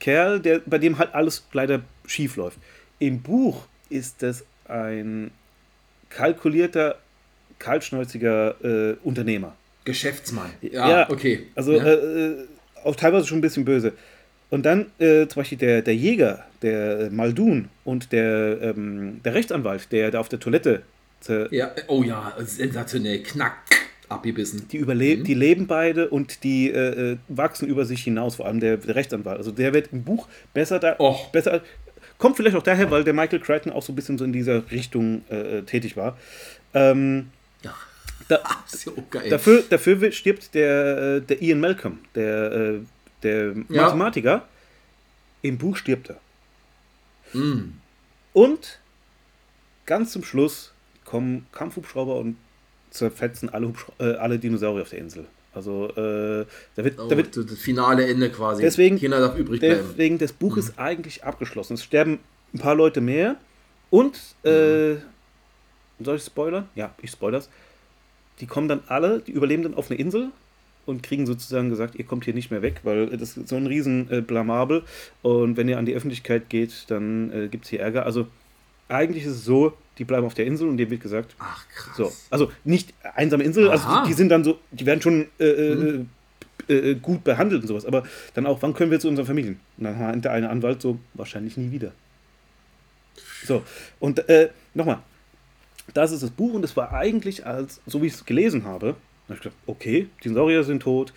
Kerl, 0.00 0.40
der, 0.40 0.60
bei 0.64 0.78
dem 0.78 0.98
halt 0.98 1.14
alles 1.14 1.46
leider 1.52 1.80
schief 2.06 2.36
läuft. 2.36 2.58
Im 2.98 3.20
Buch 3.20 3.66
ist 3.90 4.22
das 4.22 4.44
ein 4.66 5.30
kalkulierter, 6.08 6.96
kaltschnäuziger 7.58 8.54
äh, 8.64 8.96
Unternehmer. 9.02 9.54
Geschäftsmann. 9.84 10.50
Ja, 10.60 10.88
Ja, 10.88 11.10
okay. 11.10 11.46
Also 11.54 11.72
ja. 11.72 11.84
äh, 11.84 11.92
äh, 11.94 12.46
auch 12.84 12.96
teilweise 12.96 13.26
schon 13.26 13.38
ein 13.38 13.42
bisschen 13.42 13.64
böse. 13.64 13.92
Und 14.50 14.64
dann 14.64 14.86
äh, 14.98 15.26
zum 15.26 15.40
Beispiel 15.40 15.58
der, 15.58 15.82
der 15.82 15.96
Jäger, 15.96 16.44
der 16.62 17.00
äh, 17.00 17.10
Maldun 17.10 17.68
und 17.84 18.12
der, 18.12 18.60
ähm, 18.62 19.20
der 19.24 19.34
Rechtsanwalt, 19.34 19.90
der 19.90 20.10
da 20.10 20.20
auf 20.20 20.28
der 20.28 20.38
Toilette, 20.38 20.82
ja. 21.50 21.70
Oh 21.88 22.02
ja, 22.02 22.34
sensationell. 22.38 23.22
Knack. 23.22 23.56
Abgebissen. 24.06 24.68
die 24.68 24.76
überleben, 24.76 25.24
die 25.24 25.32
leben 25.32 25.66
beide 25.66 26.10
und 26.10 26.44
die 26.44 26.70
äh, 26.70 27.12
äh, 27.12 27.16
wachsen 27.28 27.66
über 27.66 27.86
sich 27.86 28.04
hinaus, 28.04 28.36
vor 28.36 28.44
allem 28.46 28.60
der, 28.60 28.76
der 28.76 28.94
Rechtsanwalt. 28.94 29.38
Also 29.38 29.50
der 29.50 29.72
wird 29.72 29.88
im 29.92 30.04
Buch 30.04 30.28
besser 30.52 30.78
da, 30.78 30.96
Och. 31.00 31.32
besser, 31.32 31.62
kommt 32.18 32.36
vielleicht 32.36 32.54
auch 32.54 32.62
daher, 32.62 32.90
weil 32.90 33.02
der 33.02 33.14
Michael 33.14 33.40
Crichton 33.40 33.72
auch 33.72 33.82
so 33.82 33.92
ein 33.92 33.96
bisschen 33.96 34.18
so 34.18 34.24
in 34.26 34.32
dieser 34.34 34.70
Richtung 34.70 35.22
äh, 35.30 35.58
äh, 35.58 35.62
tätig 35.62 35.96
war. 35.96 36.18
Ähm. 36.74 37.30
Da, 38.28 38.36
ja 38.86 38.92
geil. 39.10 39.30
Dafür, 39.30 39.62
dafür 39.68 40.12
stirbt 40.12 40.54
der, 40.54 41.16
äh, 41.16 41.20
der 41.20 41.42
Ian 41.42 41.60
Malcolm, 41.60 41.98
der, 42.14 42.52
äh, 42.52 42.80
der 43.22 43.54
Ja. 43.68 43.82
Mathematiker. 43.82 44.48
Im 45.42 45.58
Buch 45.58 45.76
stirbt 45.76 46.10
er. 46.10 46.20
Mm. 47.38 47.74
Und 48.32 48.78
ganz 49.86 50.12
zum 50.12 50.24
Schluss 50.24 50.72
kommen 51.04 51.46
Kampfhubschrauber 51.52 52.16
und 52.16 52.36
zerfetzen 52.90 53.48
alle, 53.50 53.72
äh, 53.98 54.14
alle 54.14 54.38
Dinosaurier 54.38 54.82
auf 54.82 54.90
der 54.90 55.00
Insel. 55.00 55.26
Also 55.52 55.88
äh, 55.90 56.46
da 56.74 56.84
wird, 56.84 56.98
Oh, 56.98 57.08
da 57.08 57.16
wird 57.16 57.36
das 57.36 57.58
finale 57.58 58.06
Ende 58.06 58.30
quasi. 58.30 58.62
Deswegen- 58.62 58.98
Keiner 59.00 59.20
darf 59.20 59.36
übrig 59.38 59.60
bleiben. 59.60 59.84
deswegen 59.88 60.18
das 60.18 60.32
Buch 60.32 60.56
ist 60.56 60.78
eigentlich 60.78 61.22
abgeschlossen. 61.24 61.74
Es 61.74 61.84
sterben 61.84 62.18
ein 62.52 62.58
paar 62.58 62.74
Leute 62.74 63.00
mehr 63.00 63.36
und 63.90 64.16
äh, 64.44 64.96
soll 66.00 66.16
ich 66.16 66.24
spoilern? 66.24 66.68
Ja, 66.74 66.94
ich 67.02 67.10
spoilers. 67.10 67.48
Die 68.40 68.46
kommen 68.46 68.68
dann 68.68 68.80
alle, 68.88 69.20
die 69.20 69.32
überleben 69.32 69.62
dann 69.62 69.74
auf 69.74 69.90
eine 69.90 69.98
Insel 69.98 70.30
und 70.86 71.02
kriegen 71.02 71.26
sozusagen 71.26 71.70
gesagt, 71.70 71.94
ihr 71.94 72.04
kommt 72.04 72.24
hier 72.24 72.34
nicht 72.34 72.50
mehr 72.50 72.62
weg, 72.62 72.80
weil 72.82 73.06
das 73.16 73.36
ist 73.36 73.48
so 73.48 73.56
ein 73.56 73.66
riesen 73.66 74.10
äh, 74.10 74.20
Blamabel 74.20 74.82
und 75.22 75.56
wenn 75.56 75.68
ihr 75.68 75.78
an 75.78 75.86
die 75.86 75.94
Öffentlichkeit 75.94 76.48
geht, 76.48 76.86
dann 76.88 77.32
äh, 77.32 77.48
gibt 77.48 77.64
es 77.64 77.70
hier 77.70 77.80
Ärger. 77.80 78.06
Also 78.06 78.26
eigentlich 78.88 79.24
ist 79.24 79.32
es 79.32 79.44
so, 79.44 79.72
die 79.98 80.04
bleiben 80.04 80.26
auf 80.26 80.34
der 80.34 80.46
Insel 80.46 80.68
und 80.68 80.76
dem 80.76 80.90
wird 80.90 81.00
gesagt, 81.00 81.34
Ach, 81.38 81.66
krass. 81.68 81.96
so, 81.96 82.12
also 82.30 82.50
nicht 82.64 82.92
einsame 83.14 83.44
Insel, 83.44 83.70
also 83.70 83.86
Aha. 83.86 84.02
die, 84.02 84.08
die 84.08 84.14
sind 84.14 84.28
dann 84.28 84.44
so, 84.44 84.58
die 84.72 84.84
werden 84.84 85.00
schon 85.00 85.26
äh, 85.38 86.04
äh, 86.68 86.94
gut 86.96 87.24
behandelt 87.24 87.62
und 87.62 87.68
sowas, 87.68 87.86
aber 87.86 88.04
dann 88.34 88.46
auch, 88.46 88.60
wann 88.62 88.74
können 88.74 88.90
wir 88.90 89.00
zu 89.00 89.08
unseren 89.08 89.26
Familien? 89.26 89.60
Und 89.78 89.84
dann 89.84 89.98
meint 89.98 90.24
der 90.24 90.32
eine 90.32 90.50
Anwalt 90.50 90.82
so, 90.82 90.98
wahrscheinlich 91.14 91.56
nie 91.56 91.70
wieder. 91.70 91.92
So, 93.46 93.62
und 94.00 94.22
nochmal, 94.72 95.00
das 95.92 96.12
ist 96.12 96.22
das 96.22 96.30
Buch 96.30 96.54
und 96.54 96.64
es 96.64 96.76
war 96.76 96.92
eigentlich 96.92 97.46
als, 97.46 97.80
so 97.86 98.02
wie 98.02 98.06
ich 98.06 98.14
es 98.14 98.24
gelesen 98.24 98.64
habe, 98.64 98.96
habe 99.28 99.34
ich 99.34 99.40
gedacht, 99.40 99.56
okay, 99.66 100.08
Dinosaurier 100.24 100.64
sind 100.64 100.82
tot, 100.82 101.12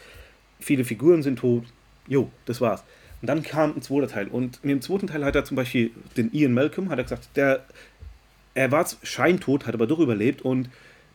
viele 0.59 0.84
Figuren 0.84 1.24
sind 1.24 1.39
tot, 1.39 1.63
jo, 2.07 2.30
das 2.45 2.61
war's. 2.61 2.84
Und 3.22 3.30
dann 3.30 3.43
kam 3.43 3.76
ein 3.76 3.82
zweiter 3.82 4.07
Teil 4.07 4.28
und 4.28 4.59
in 4.63 4.70
dem 4.70 4.82
zweiten 4.82 5.07
Teil 5.07 5.26
hat 5.26 5.36
er 5.36 5.45
zum 5.45 5.55
Beispiel 5.55 5.91
den 6.15 6.32
Ian 6.34 6.53
Malcolm, 6.53 6.89
hat 6.89 6.99
er 6.99 7.03
gesagt, 7.03 7.30
der, 7.36 7.65
er 8.53 8.72
war 8.72 8.86
scheintot, 9.03 9.65
hat 9.65 9.74
aber 9.74 9.88
doch 9.88 9.99
überlebt 9.99 10.41
und 10.41 10.70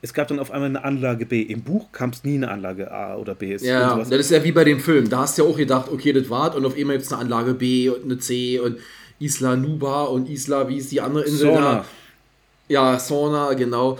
es 0.04 0.12
gab 0.12 0.26
dann 0.26 0.40
auf 0.40 0.50
einmal 0.50 0.68
eine 0.68 0.82
Anlage 0.82 1.26
B. 1.26 1.42
Im 1.42 1.62
Buch 1.62 1.92
kam 1.92 2.10
es 2.10 2.24
nie 2.24 2.34
eine 2.34 2.50
Anlage 2.50 2.90
A 2.90 3.14
oder 3.16 3.36
B. 3.36 3.54
Und 3.54 3.62
Ja, 3.62 3.96
das 3.96 4.10
ist 4.10 4.30
ja 4.32 4.42
wie 4.42 4.50
bei 4.50 4.64
dem 4.64 4.80
Film. 4.80 5.08
Da 5.08 5.20
hast 5.20 5.38
du 5.38 5.44
ja 5.44 5.48
auch 5.48 5.56
gedacht, 5.56 5.92
okay, 5.92 6.12
das 6.12 6.28
war's 6.28 6.56
und 6.56 6.66
auf 6.66 6.76
einmal 6.76 6.96
gibt 6.96 7.06
es 7.06 7.12
eine 7.12 7.22
Anlage 7.22 7.54
B 7.54 7.88
und 7.88 8.02
eine 8.04 8.18
C 8.18 8.58
und 8.58 8.78
Isla 9.20 9.54
Nuba 9.54 10.04
und 10.04 10.28
Isla, 10.28 10.68
wie 10.68 10.78
ist 10.78 10.90
die 10.90 11.00
andere 11.00 11.22
Insel 11.22 11.52
Sorna. 11.52 11.74
da? 11.74 11.84
Ja, 12.68 12.98
Sauna, 12.98 13.52
genau. 13.54 13.98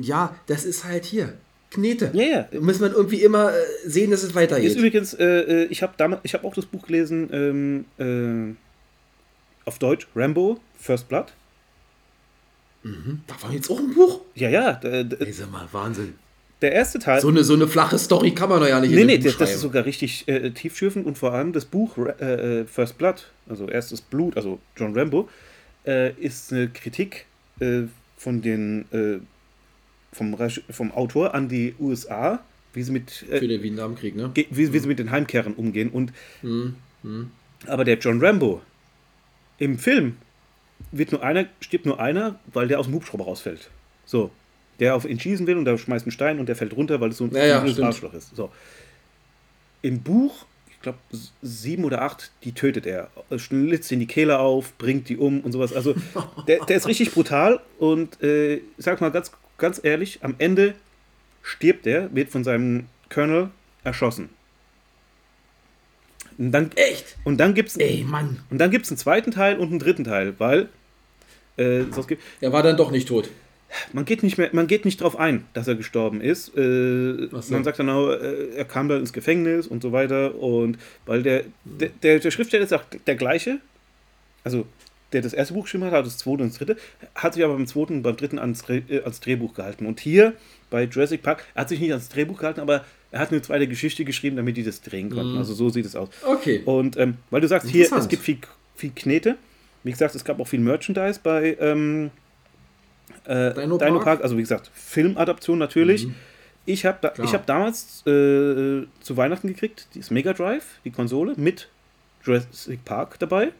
Ja, 0.00 0.34
das 0.46 0.64
ist 0.64 0.84
halt 0.84 1.04
hier. 1.04 1.34
Knete. 1.72 2.10
Ja, 2.12 2.22
ja. 2.52 2.60
Muss 2.60 2.80
man 2.80 2.92
irgendwie 2.92 3.22
immer 3.22 3.50
äh, 3.50 3.54
sehen, 3.86 4.10
dass 4.10 4.22
es 4.22 4.34
weitergeht. 4.34 4.66
Ist 4.66 4.76
übrigens, 4.76 5.14
äh, 5.14 5.24
äh, 5.24 5.64
ich 5.66 5.82
habe 5.82 5.94
habe 6.02 6.44
auch 6.44 6.54
das 6.54 6.66
Buch 6.66 6.86
gelesen 6.86 7.86
ähm, 7.98 8.54
äh, 8.54 8.54
auf 9.64 9.78
Deutsch, 9.78 10.06
Rambo, 10.14 10.60
First 10.78 11.08
Blood. 11.08 11.32
da 12.82 12.90
war 13.42 13.52
jetzt 13.52 13.70
auch 13.70 13.78
ein 13.78 13.94
Buch? 13.94 14.20
Ja, 14.34 14.50
ja, 14.50 14.72
der, 14.74 15.06
Ey, 15.20 15.32
sag 15.32 15.50
mal, 15.50 15.66
Wahnsinn. 15.72 16.14
der 16.60 16.72
erste 16.72 16.98
Teil. 16.98 17.20
So 17.20 17.28
eine, 17.28 17.42
so 17.42 17.54
eine 17.54 17.68
flache 17.68 17.98
Story 17.98 18.32
kann 18.32 18.50
man 18.50 18.60
doch 18.60 18.68
ja 18.68 18.80
nicht 18.80 18.92
nee, 18.92 19.04
nee, 19.04 19.18
das, 19.18 19.38
das 19.38 19.54
ist 19.54 19.60
sogar 19.60 19.86
richtig 19.86 20.28
äh, 20.28 20.50
tiefschürfend 20.50 21.06
und 21.06 21.16
vor 21.16 21.32
allem 21.32 21.52
das 21.54 21.64
Buch 21.64 21.96
äh, 21.96 22.60
äh, 22.60 22.64
First 22.66 22.98
Blood, 22.98 23.30
also 23.48 23.66
erstes 23.68 24.02
Blut, 24.02 24.36
also 24.36 24.58
John 24.76 24.98
Rambo, 24.98 25.28
äh, 25.86 26.12
ist 26.20 26.52
eine 26.52 26.68
Kritik 26.68 27.26
äh, 27.60 27.82
von 28.16 28.42
den 28.42 28.84
äh, 28.92 29.18
vom, 30.12 30.36
vom 30.70 30.92
Autor 30.92 31.34
an 31.34 31.48
die 31.48 31.74
USA, 31.80 32.40
wie 32.74 32.82
sie 32.82 32.92
mit 32.92 33.24
äh, 33.30 33.38
Für 33.38 33.48
den 33.48 33.62
Vietnamkrieg, 33.62 34.14
ne? 34.14 34.30
wie, 34.34 34.72
wie 34.72 34.78
sie 34.78 34.88
mit 34.88 34.98
den 34.98 35.10
Heimkehrern 35.10 35.54
umgehen. 35.54 35.90
Und 35.90 36.12
Hm, 36.42 36.76
aber 37.66 37.84
der 37.84 37.98
John 37.98 38.24
Rambo 38.24 38.60
im 39.58 39.78
Film 39.78 40.16
wird 40.90 41.12
nur 41.12 41.22
einer, 41.22 41.46
stirbt 41.60 41.86
nur 41.86 42.00
einer, 42.00 42.38
weil 42.52 42.68
der 42.68 42.78
aus 42.80 42.86
dem 42.86 42.94
Hubschrauber 42.94 43.24
rausfällt. 43.24 43.70
So. 44.04 44.30
Der 44.80 44.96
auf 44.96 45.04
ihn 45.04 45.18
schießen 45.20 45.46
will 45.46 45.56
und 45.56 45.64
der 45.64 45.78
schmeißt 45.78 46.06
einen 46.06 46.12
Stein 46.12 46.38
und 46.40 46.48
der 46.48 46.56
fällt 46.56 46.74
runter, 46.76 47.00
weil 47.00 47.10
es 47.10 47.18
so 47.18 47.24
ein 47.24 47.32
Ja, 47.34 47.44
ja. 47.44 47.84
Arschloch 47.84 48.14
ist. 48.14 48.34
So. 48.34 48.50
Im 49.82 50.00
Buch, 50.00 50.46
glaube, 50.82 50.98
sieben 51.42 51.84
oder 51.84 52.02
acht, 52.02 52.30
die 52.44 52.52
tötet 52.52 52.86
er. 52.86 53.10
Schlitzt 53.36 53.90
in 53.92 54.00
die 54.00 54.06
Kehle 54.06 54.38
auf, 54.38 54.72
bringt 54.78 55.08
die 55.08 55.16
um 55.16 55.40
und 55.40 55.52
sowas. 55.52 55.72
Also, 55.72 55.94
der, 56.46 56.64
der 56.64 56.76
ist 56.76 56.86
richtig 56.86 57.12
brutal 57.12 57.60
und 57.78 58.22
äh, 58.22 58.56
ich 58.56 58.62
sag 58.78 59.00
mal 59.00 59.10
ganz, 59.10 59.32
ganz 59.58 59.80
ehrlich, 59.82 60.20
am 60.22 60.34
Ende 60.38 60.74
stirbt 61.42 61.86
er, 61.86 62.14
wird 62.14 62.30
von 62.30 62.44
seinem 62.44 62.86
Colonel 63.10 63.50
erschossen. 63.84 64.28
Und 66.38 66.52
dann, 66.52 66.70
Echt? 66.76 67.16
und 67.24 67.38
dann 67.38 67.54
gibt 67.54 67.68
es 67.70 67.76
Ey, 67.76 68.04
Mann. 68.04 68.40
und 68.50 68.58
dann 68.58 68.70
gibt's 68.70 68.90
einen 68.90 68.98
zweiten 68.98 69.30
Teil 69.30 69.58
und 69.58 69.68
einen 69.68 69.78
dritten 69.78 70.04
Teil, 70.04 70.34
weil 70.38 70.68
äh, 71.56 71.82
sonst 71.90 72.08
gibt, 72.08 72.22
Er 72.40 72.52
war 72.52 72.62
dann 72.62 72.76
doch 72.76 72.90
nicht 72.90 73.08
tot. 73.08 73.28
Man 73.92 74.04
geht 74.04 74.22
nicht 74.22 74.38
mehr, 74.38 74.50
man 74.52 74.66
geht 74.66 74.84
nicht 74.84 75.00
drauf 75.00 75.18
ein, 75.18 75.44
dass 75.54 75.68
er 75.68 75.74
gestorben 75.74 76.20
ist. 76.20 76.56
Äh, 76.56 77.28
so. 77.30 77.52
Man 77.52 77.64
sagt 77.64 77.78
dann 77.78 77.90
auch, 77.90 78.10
äh, 78.10 78.54
er 78.56 78.64
kam 78.64 78.88
dann 78.88 79.00
ins 79.00 79.12
Gefängnis 79.12 79.66
und 79.66 79.82
so 79.82 79.92
weiter. 79.92 80.34
Und 80.36 80.78
weil 81.06 81.22
der, 81.22 81.44
der, 81.64 81.90
der, 82.02 82.18
der 82.18 82.30
Schriftsteller 82.30 82.64
ist 82.64 82.72
auch 82.72 82.84
der 83.06 83.16
gleiche, 83.16 83.58
also 84.44 84.66
der 85.12 85.22
das 85.22 85.32
erste 85.32 85.54
Buch 85.54 85.64
geschrieben 85.64 85.84
hat, 85.84 85.92
hat 85.92 86.06
das 86.06 86.18
zweite 86.18 86.42
und 86.42 86.50
das 86.50 86.58
dritte, 86.58 86.76
hat 87.14 87.34
sich 87.34 87.44
aber 87.44 87.54
beim 87.54 87.66
zweiten 87.66 87.96
und 87.96 88.02
beim 88.02 88.16
dritten 88.16 88.38
ans, 88.38 88.64
äh, 88.68 89.02
als 89.04 89.20
Drehbuch 89.20 89.54
gehalten. 89.54 89.86
Und 89.86 90.00
hier 90.00 90.34
bei 90.70 90.84
Jurassic 90.84 91.22
Park, 91.22 91.44
er 91.54 91.62
hat 91.62 91.68
sich 91.68 91.80
nicht 91.80 91.90
ans 91.90 92.08
Drehbuch 92.08 92.38
gehalten, 92.38 92.60
aber 92.60 92.84
er 93.10 93.20
hat 93.20 93.30
eine 93.30 93.42
zweite 93.42 93.68
Geschichte 93.68 94.04
geschrieben, 94.04 94.36
damit 94.36 94.56
die 94.56 94.64
das 94.64 94.80
drehen 94.80 95.10
konnten. 95.10 95.36
Also 95.36 95.52
so 95.52 95.68
sieht 95.68 95.84
es 95.84 95.94
aus. 95.94 96.08
Okay. 96.22 96.62
Und 96.64 96.96
ähm, 96.96 97.18
weil 97.30 97.42
du 97.42 97.48
sagst, 97.48 97.68
hier, 97.68 97.90
es 97.92 98.08
gibt 98.08 98.22
viel, 98.22 98.38
viel 98.74 98.90
Knete. 98.94 99.36
Wie 99.84 99.90
gesagt, 99.90 100.14
es 100.14 100.24
gab 100.24 100.40
auch 100.40 100.48
viel 100.48 100.60
Merchandise 100.60 101.20
bei 101.22 101.56
ähm, 101.60 102.10
äh, 103.24 103.54
Dino 103.54 103.78
Dino, 103.78 103.94
Park? 103.94 104.04
Park. 104.04 104.22
Also 104.22 104.36
wie 104.36 104.42
gesagt, 104.42 104.70
Filmadaption 104.74 105.58
natürlich. 105.58 106.08
Ich 106.64 106.86
habe 106.86 106.98
da, 107.00 107.08
Klar. 107.08 107.26
ich 107.26 107.34
hab 107.34 107.44
damals 107.46 108.06
äh, 108.06 108.86
zu 109.00 109.16
Weihnachten 109.16 109.48
gekriegt, 109.48 109.88
das 109.96 110.10
Mega 110.10 110.32
Drive, 110.32 110.64
die 110.84 110.90
Konsole, 110.90 111.34
mit 111.36 111.68
Jurassic 112.24 112.84
Park 112.84 113.18
dabei. 113.18 113.52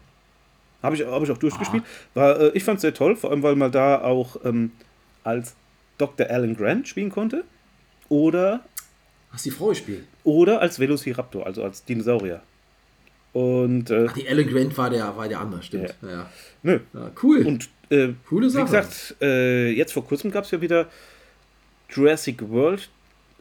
Habe 0.83 0.97
ich, 0.97 1.05
hab 1.05 1.23
ich 1.23 1.31
auch 1.31 1.39
durchgespielt. 1.39 1.83
War, 2.15 2.41
äh, 2.41 2.51
ich 2.55 2.65
fand 2.65 2.77
es 2.77 2.83
sehr 2.83 2.95
toll, 2.95 3.17
vor 3.17 3.31
allem 3.31 3.43
weil 3.43 3.57
man 3.57 3.73
da 3.73 4.03
auch 4.03 4.37
ähm, 4.45 4.73
als 5.25 5.55
Dr. 5.99 6.29
Alan 6.29 6.57
Grant 6.57 6.89
spielen 6.89 7.11
konnte. 7.11 7.45
Oder 8.09 8.61
Hast 9.31 9.47
die 9.47 9.51
Frau 9.51 9.69
gespielt? 9.69 10.05
oder 10.25 10.61
als 10.61 10.79
Velociraptor, 10.79 11.47
also 11.47 11.65
als 11.65 11.85
Dinosaurier. 11.85 12.43
Und 13.33 13.91
äh, 13.91 14.07
Ach, 14.09 14.13
die 14.13 14.29
Alan 14.29 14.47
Grant 14.47 14.77
war 14.77 14.91
der, 14.91 15.17
war 15.17 15.27
der 15.29 15.41
andere, 15.41 15.63
stimmt. 15.63 15.95
Ja. 16.03 16.09
Ja. 16.11 16.31
nö. 16.63 16.79
cool. 17.23 17.47
Und 17.47 17.69
äh, 17.91 18.11
Coole 18.29 18.47
wie 18.47 18.51
Sache. 18.51 18.65
gesagt, 18.67 19.17
äh, 19.23 19.71
jetzt 19.71 19.93
vor 19.93 20.05
kurzem 20.07 20.31
gab 20.31 20.45
es 20.45 20.51
ja 20.51 20.61
wieder 20.61 20.87
Jurassic 21.91 22.49
World. 22.51 22.89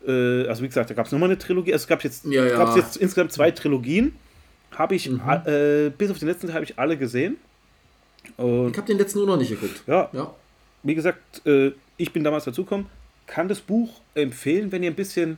Äh, 0.08 0.48
also 0.48 0.64
wie 0.64 0.68
gesagt, 0.68 0.90
da 0.90 0.94
gab 0.94 1.06
es 1.06 1.12
nochmal 1.12 1.30
eine 1.30 1.38
Trilogie. 1.38 1.74
Also 1.74 1.84
es 1.84 1.88
gab 1.88 2.04
jetzt, 2.04 2.26
Ja, 2.26 2.46
ja. 2.46 2.76
jetzt 2.76 2.98
insgesamt 2.98 3.32
zwei 3.34 3.52
Trilogien. 3.52 4.14
Habe 4.72 4.96
ich, 4.96 5.10
Mhm. 5.10 5.22
äh, 5.46 5.90
bis 5.90 6.10
auf 6.10 6.20
den 6.20 6.30
letzten 6.30 6.54
habe 6.54 6.64
ich 6.64 6.80
alle 6.80 6.98
gesehen. 6.98 7.36
Und 8.38 8.72
ich 8.72 8.78
habe 8.78 8.88
den 8.88 8.98
letzten 8.98 9.20
nur 9.20 9.28
noch 9.28 9.38
nicht 9.38 9.50
geguckt. 9.50 9.84
ja, 9.88 10.10
Ja. 10.14 10.34
wie 10.84 10.96
gesagt, 10.96 11.46
äh, 11.46 11.72
ich 11.98 12.14
bin 12.14 12.24
damals 12.24 12.46
dazugekommen, 12.46 12.86
kann 13.28 13.48
das 13.50 13.60
Buch 13.60 14.00
empfehlen, 14.16 14.72
wenn 14.72 14.84
ihr 14.84 14.92
ein 14.92 14.96
bisschen 14.96 15.38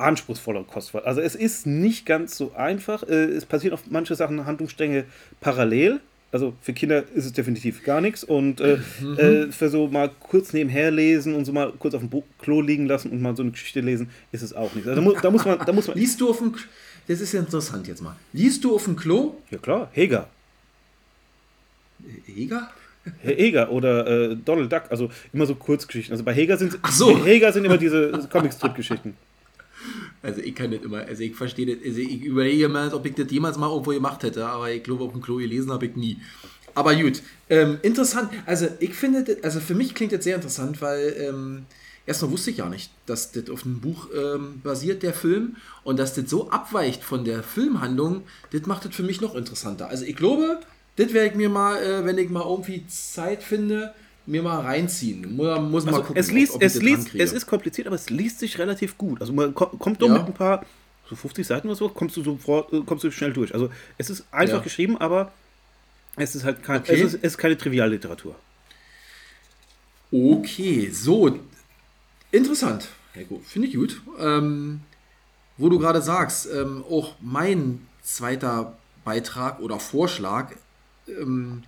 anspruchsvoller 0.00 0.64
Kost 0.64 0.94
war. 0.94 1.04
Also 1.06 1.20
es 1.20 1.34
ist 1.34 1.66
nicht 1.66 2.06
ganz 2.06 2.36
so 2.36 2.52
einfach. 2.54 3.02
Äh, 3.02 3.24
es 3.26 3.44
passieren 3.46 3.74
auf 3.74 3.82
manche 3.90 4.14
Sachen 4.14 4.44
Handlungsstränge 4.46 5.04
parallel. 5.40 6.00
Also 6.32 6.54
für 6.62 6.72
Kinder 6.72 7.02
ist 7.14 7.24
es 7.26 7.32
definitiv 7.32 7.82
gar 7.82 8.00
nichts. 8.00 8.22
Und 8.22 8.60
äh, 8.60 8.78
Mhm. 9.00 9.18
äh, 9.18 9.52
für 9.52 9.68
so 9.68 9.88
mal 9.88 10.10
kurz 10.20 10.52
nebenher 10.52 10.90
lesen 10.90 11.34
und 11.34 11.44
so 11.44 11.52
mal 11.52 11.72
kurz 11.78 11.94
auf 11.94 12.00
dem 12.00 12.08
Bo 12.10 12.24
Klo 12.38 12.60
liegen 12.60 12.86
lassen 12.86 13.10
und 13.10 13.20
mal 13.20 13.34
so 13.36 13.42
eine 13.42 13.50
Geschichte 13.52 13.80
lesen, 13.80 14.10
ist 14.32 14.42
es 14.42 14.52
auch 14.54 14.72
nichts. 14.74 14.88
Also 14.88 15.00
da, 15.00 15.04
mu 15.08 15.14
da 15.20 15.30
muss 15.30 15.44
man, 15.44 15.58
da 15.64 15.72
muss 15.72 15.88
man. 15.88 15.96
Liest 15.98 16.20
du 16.20 16.30
auf 16.30 16.38
dem. 16.38 16.52
K- 16.52 16.60
Das 17.08 17.20
ist 17.20 17.32
ja 17.32 17.40
interessant 17.40 17.88
jetzt 17.88 18.02
mal. 18.02 18.14
Liest 18.32 18.62
du 18.62 18.74
auf 18.76 18.84
dem 18.84 18.94
Klo? 18.96 19.34
Ja 19.50 19.58
klar, 19.58 19.88
Heger. 19.92 20.28
Heger? 22.26 22.70
Heger 23.22 23.70
oder 23.72 24.06
äh, 24.30 24.36
Donald 24.36 24.70
Duck, 24.70 24.82
also 24.90 25.10
immer 25.32 25.46
so 25.46 25.54
Kurzgeschichten. 25.54 26.12
Also 26.12 26.22
bei 26.22 26.32
Heger 26.34 26.56
sind 26.58 26.78
Ach 26.82 26.92
so. 26.92 27.14
bei 27.14 27.24
Heger 27.30 27.52
sind 27.52 27.64
immer 27.64 27.78
diese 27.78 28.10
Comic-Strip-Geschichten. 28.30 29.16
Also 30.22 30.40
ich 30.40 30.54
kann 30.54 30.70
das 30.70 30.82
immer, 30.82 30.98
also 30.98 31.22
ich 31.22 31.34
verstehe 31.34 31.66
das, 31.66 31.84
also 31.84 31.98
ich 31.98 32.22
überlege 32.22 32.68
mal, 32.68 32.92
ob 32.92 33.06
ich 33.06 33.14
das 33.14 33.30
jemals 33.30 33.56
mal 33.56 33.70
irgendwo 33.70 33.90
gemacht 33.90 34.22
hätte, 34.22 34.46
aber 34.46 34.70
ich 34.70 34.82
glaube, 34.82 35.04
auf 35.04 35.12
dem 35.12 35.22
Klo 35.22 35.36
gelesen 35.36 35.72
habe 35.72 35.86
ich 35.86 35.96
nie. 35.96 36.18
Aber 36.74 36.94
gut, 36.94 37.22
ähm, 37.48 37.78
interessant. 37.82 38.30
Also 38.46 38.68
ich 38.80 38.94
finde, 38.94 39.24
das, 39.24 39.42
also 39.42 39.60
für 39.60 39.74
mich 39.74 39.94
klingt 39.94 40.12
das 40.12 40.24
sehr 40.24 40.36
interessant, 40.36 40.80
weil 40.82 41.16
ähm, 41.18 41.66
erstmal 42.06 42.30
wusste 42.30 42.50
ich 42.50 42.58
ja 42.58 42.68
nicht, 42.68 42.90
dass 43.06 43.32
das 43.32 43.48
auf 43.50 43.64
einem 43.64 43.80
Buch 43.80 44.08
ähm, 44.14 44.60
basiert, 44.62 45.02
der 45.02 45.14
Film, 45.14 45.56
und 45.84 45.98
dass 45.98 46.14
das 46.14 46.28
so 46.28 46.50
abweicht 46.50 47.02
von 47.02 47.24
der 47.24 47.42
Filmhandlung, 47.42 48.22
das 48.52 48.66
macht 48.66 48.84
das 48.84 48.94
für 48.94 49.02
mich 49.02 49.20
noch 49.20 49.34
interessanter. 49.34 49.88
Also 49.88 50.04
ich 50.04 50.16
glaube, 50.16 50.60
das 50.96 51.12
werde 51.12 51.30
ich 51.30 51.34
mir 51.34 51.48
mal, 51.48 51.82
äh, 51.82 52.04
wenn 52.04 52.18
ich 52.18 52.30
mal 52.30 52.44
irgendwie 52.44 52.86
Zeit 52.86 53.42
finde, 53.42 53.94
mir 54.30 54.42
mal 54.42 54.60
reinziehen. 54.60 55.36
Muss, 55.36 55.58
muss 55.60 55.84
mal 55.84 55.90
Also 55.92 56.02
gucken, 56.04 56.16
es 56.20 56.30
liest, 56.30 56.52
ob- 56.52 56.56
ob 56.56 56.62
es 56.62 56.80
liest, 56.80 57.14
es 57.14 57.32
ist 57.32 57.46
kompliziert, 57.46 57.86
aber 57.86 57.96
es 57.96 58.08
liest 58.10 58.38
sich 58.38 58.58
relativ 58.58 58.96
gut. 58.96 59.20
Also 59.20 59.32
man 59.32 59.54
ko- 59.54 59.66
kommt 59.66 60.00
doch 60.00 60.08
Ja. 60.08 60.18
mit 60.18 60.26
ein 60.26 60.34
paar, 60.34 60.64
so 61.08 61.16
50 61.16 61.46
Seiten 61.46 61.66
oder 61.68 61.76
so, 61.76 61.88
kommst 61.88 62.16
du 62.16 62.22
sofort, 62.22 62.72
äh, 62.72 62.80
kommst 62.86 63.04
du 63.04 63.10
schnell 63.10 63.32
durch. 63.32 63.52
Also 63.52 63.70
es 63.98 64.08
ist 64.10 64.24
einfach 64.30 64.58
Ja. 64.58 64.62
geschrieben, 64.62 64.96
aber 64.98 65.32
es 66.16 66.34
ist 66.34 66.44
halt 66.44 66.62
kein, 66.62 66.80
Okay. 66.80 66.94
es, 66.94 67.00
ist, 67.00 67.14
es 67.22 67.32
ist 67.32 67.38
keine 67.38 67.58
Trivialliteratur. 67.58 68.36
Okay, 70.12 70.90
so. 70.90 71.38
Interessant. 72.32 72.88
Ja, 73.14 73.22
Finde 73.44 73.68
ich 73.68 73.74
gut. 73.74 74.00
Ähm, 74.18 74.80
wo 75.56 75.68
du 75.68 75.78
gerade 75.78 76.00
sagst, 76.00 76.48
ähm, 76.52 76.84
auch 76.88 77.16
mein 77.20 77.86
zweiter 78.02 78.76
Beitrag 79.04 79.60
oder 79.60 79.78
Vorschlag, 79.80 80.52
ähm, 81.08 81.62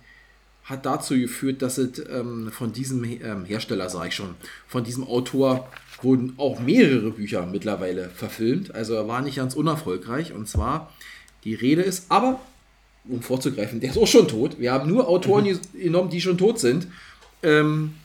hat 0.63 0.85
dazu 0.85 1.15
geführt, 1.15 1.61
dass 1.61 1.77
es 1.77 1.99
ähm, 2.09 2.49
von 2.51 2.71
diesem 2.71 3.03
ähm, 3.03 3.45
Hersteller, 3.45 3.89
sage 3.89 4.09
ich 4.09 4.15
schon, 4.15 4.35
von 4.67 4.83
diesem 4.83 5.03
Autor 5.03 5.67
wurden 6.01 6.33
auch 6.37 6.59
mehrere 6.59 7.11
Bücher 7.11 7.45
mittlerweile 7.45 8.09
verfilmt. 8.09 8.73
Also 8.73 8.93
er 8.93 9.07
war 9.07 9.21
nicht 9.21 9.35
ganz 9.35 9.55
unerfolgreich. 9.55 10.33
Und 10.33 10.47
zwar, 10.47 10.93
die 11.43 11.53
Rede 11.53 11.81
ist, 11.81 12.05
aber, 12.09 12.39
um 13.05 13.21
vorzugreifen, 13.21 13.79
der 13.79 13.89
ist 13.91 13.97
auch 13.97 14.07
schon 14.07 14.27
tot. 14.27 14.59
Wir 14.59 14.71
haben 14.71 14.89
nur 14.89 15.07
Autoren 15.07 15.45
mhm. 15.45 15.59
genommen, 15.73 16.09
die 16.09 16.21
schon 16.21 16.37
tot 16.37 16.59
sind. 16.59 16.87
Ähm, 17.41 17.95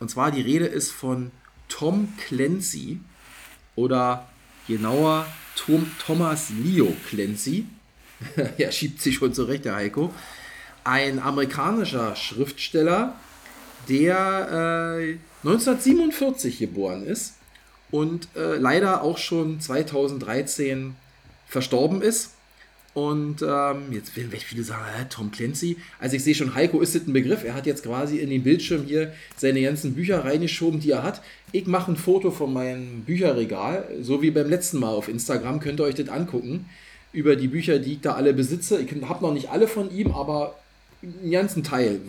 und 0.00 0.10
zwar 0.10 0.32
die 0.32 0.40
Rede 0.40 0.66
ist 0.66 0.90
von 0.90 1.30
Tom 1.68 2.08
Clancy 2.26 2.98
oder 3.76 4.28
genauer 4.66 5.26
Tom, 5.54 5.86
Thomas 6.04 6.50
Leo 6.50 6.92
Clancy. 7.08 7.66
er 8.58 8.72
schiebt 8.72 9.00
sich 9.00 9.16
schon 9.16 9.34
zurecht, 9.34 9.64
der 9.64 9.76
Heiko. 9.76 10.12
Ein 10.84 11.18
amerikanischer 11.18 12.16
Schriftsteller, 12.16 13.14
der 13.88 14.98
äh, 14.98 15.16
1947 15.44 16.58
geboren 16.58 17.04
ist 17.04 17.34
und 17.90 18.28
äh, 18.36 18.56
leider 18.56 19.02
auch 19.02 19.18
schon 19.18 19.60
2013 19.60 20.96
verstorben 21.46 22.02
ist. 22.02 22.32
Und 22.94 23.42
ähm, 23.42 23.90
jetzt 23.90 24.14
werden 24.16 24.30
viele 24.32 24.64
sagen, 24.64 24.84
äh, 25.00 25.06
Tom 25.08 25.30
Clancy. 25.30 25.78
Also 25.98 26.16
ich 26.16 26.24
sehe 26.24 26.34
schon, 26.34 26.54
Heiko 26.54 26.80
ist 26.80 26.94
das 26.94 27.06
ein 27.06 27.12
Begriff. 27.14 27.42
Er 27.42 27.54
hat 27.54 27.64
jetzt 27.64 27.84
quasi 27.84 28.18
in 28.18 28.28
den 28.28 28.42
Bildschirm 28.42 28.84
hier 28.84 29.14
seine 29.36 29.62
ganzen 29.62 29.94
Bücher 29.94 30.24
reingeschoben, 30.24 30.80
die 30.80 30.90
er 30.90 31.02
hat. 31.02 31.22
Ich 31.52 31.66
mache 31.66 31.92
ein 31.92 31.96
Foto 31.96 32.30
von 32.30 32.52
meinem 32.52 33.02
Bücherregal, 33.04 33.88
so 34.02 34.20
wie 34.20 34.30
beim 34.30 34.48
letzten 34.48 34.78
Mal 34.78 34.90
auf 34.90 35.08
Instagram. 35.08 35.60
Könnt 35.60 35.80
ihr 35.80 35.84
euch 35.84 35.94
das 35.94 36.10
angucken. 36.10 36.66
Über 37.14 37.36
die 37.36 37.48
Bücher, 37.48 37.78
die 37.78 37.94
ich 37.94 38.00
da 38.00 38.14
alle 38.14 38.34
besitze. 38.34 38.80
Ich 38.80 38.90
habe 39.02 39.24
noch 39.24 39.32
nicht 39.32 39.50
alle 39.50 39.68
von 39.68 39.90
ihm, 39.90 40.12
aber 40.12 40.58
einen 41.02 41.30
ganzen 41.30 41.62
Teil, 41.64 42.00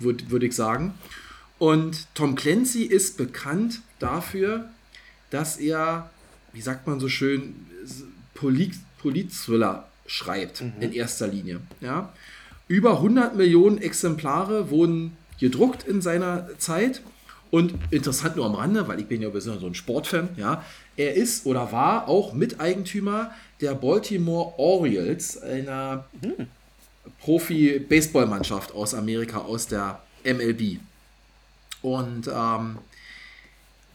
würde 0.00 0.30
würd 0.30 0.42
ich 0.44 0.54
sagen. 0.54 0.94
Und 1.58 2.06
Tom 2.14 2.34
Clancy 2.34 2.84
ist 2.84 3.16
bekannt 3.16 3.80
dafür, 3.98 4.68
dass 5.30 5.56
er, 5.56 6.10
wie 6.52 6.60
sagt 6.60 6.86
man 6.86 7.00
so 7.00 7.08
schön, 7.08 7.66
Polit 8.34 8.74
Polit-Thriller 8.98 9.88
schreibt 10.06 10.62
mhm. 10.62 10.72
in 10.80 10.92
erster 10.92 11.28
Linie. 11.28 11.60
Ja? 11.80 12.12
Über 12.66 12.96
100 12.96 13.36
Millionen 13.36 13.78
Exemplare 13.78 14.70
wurden 14.70 15.16
gedruckt 15.38 15.84
in 15.84 16.02
seiner 16.02 16.48
Zeit. 16.58 17.02
Und 17.50 17.74
interessant 17.90 18.36
nur 18.36 18.44
am 18.44 18.54
Rande, 18.54 18.88
weil 18.88 19.00
ich 19.00 19.06
bin 19.06 19.22
ja 19.22 19.30
so 19.40 19.66
ein 19.66 19.74
Sportfan, 19.74 20.28
ja, 20.36 20.62
er 20.98 21.14
ist 21.14 21.46
oder 21.46 21.72
war 21.72 22.06
auch 22.06 22.34
Miteigentümer 22.34 23.30
der 23.62 23.74
Baltimore 23.74 24.58
Orioles, 24.58 25.40
einer 25.40 26.04
mhm. 26.20 26.48
Profi-Baseballmannschaft 27.20 28.72
aus 28.72 28.94
Amerika, 28.94 29.38
aus 29.38 29.66
der 29.66 30.02
MLB. 30.24 30.78
Und 31.82 32.28
ähm, 32.32 32.78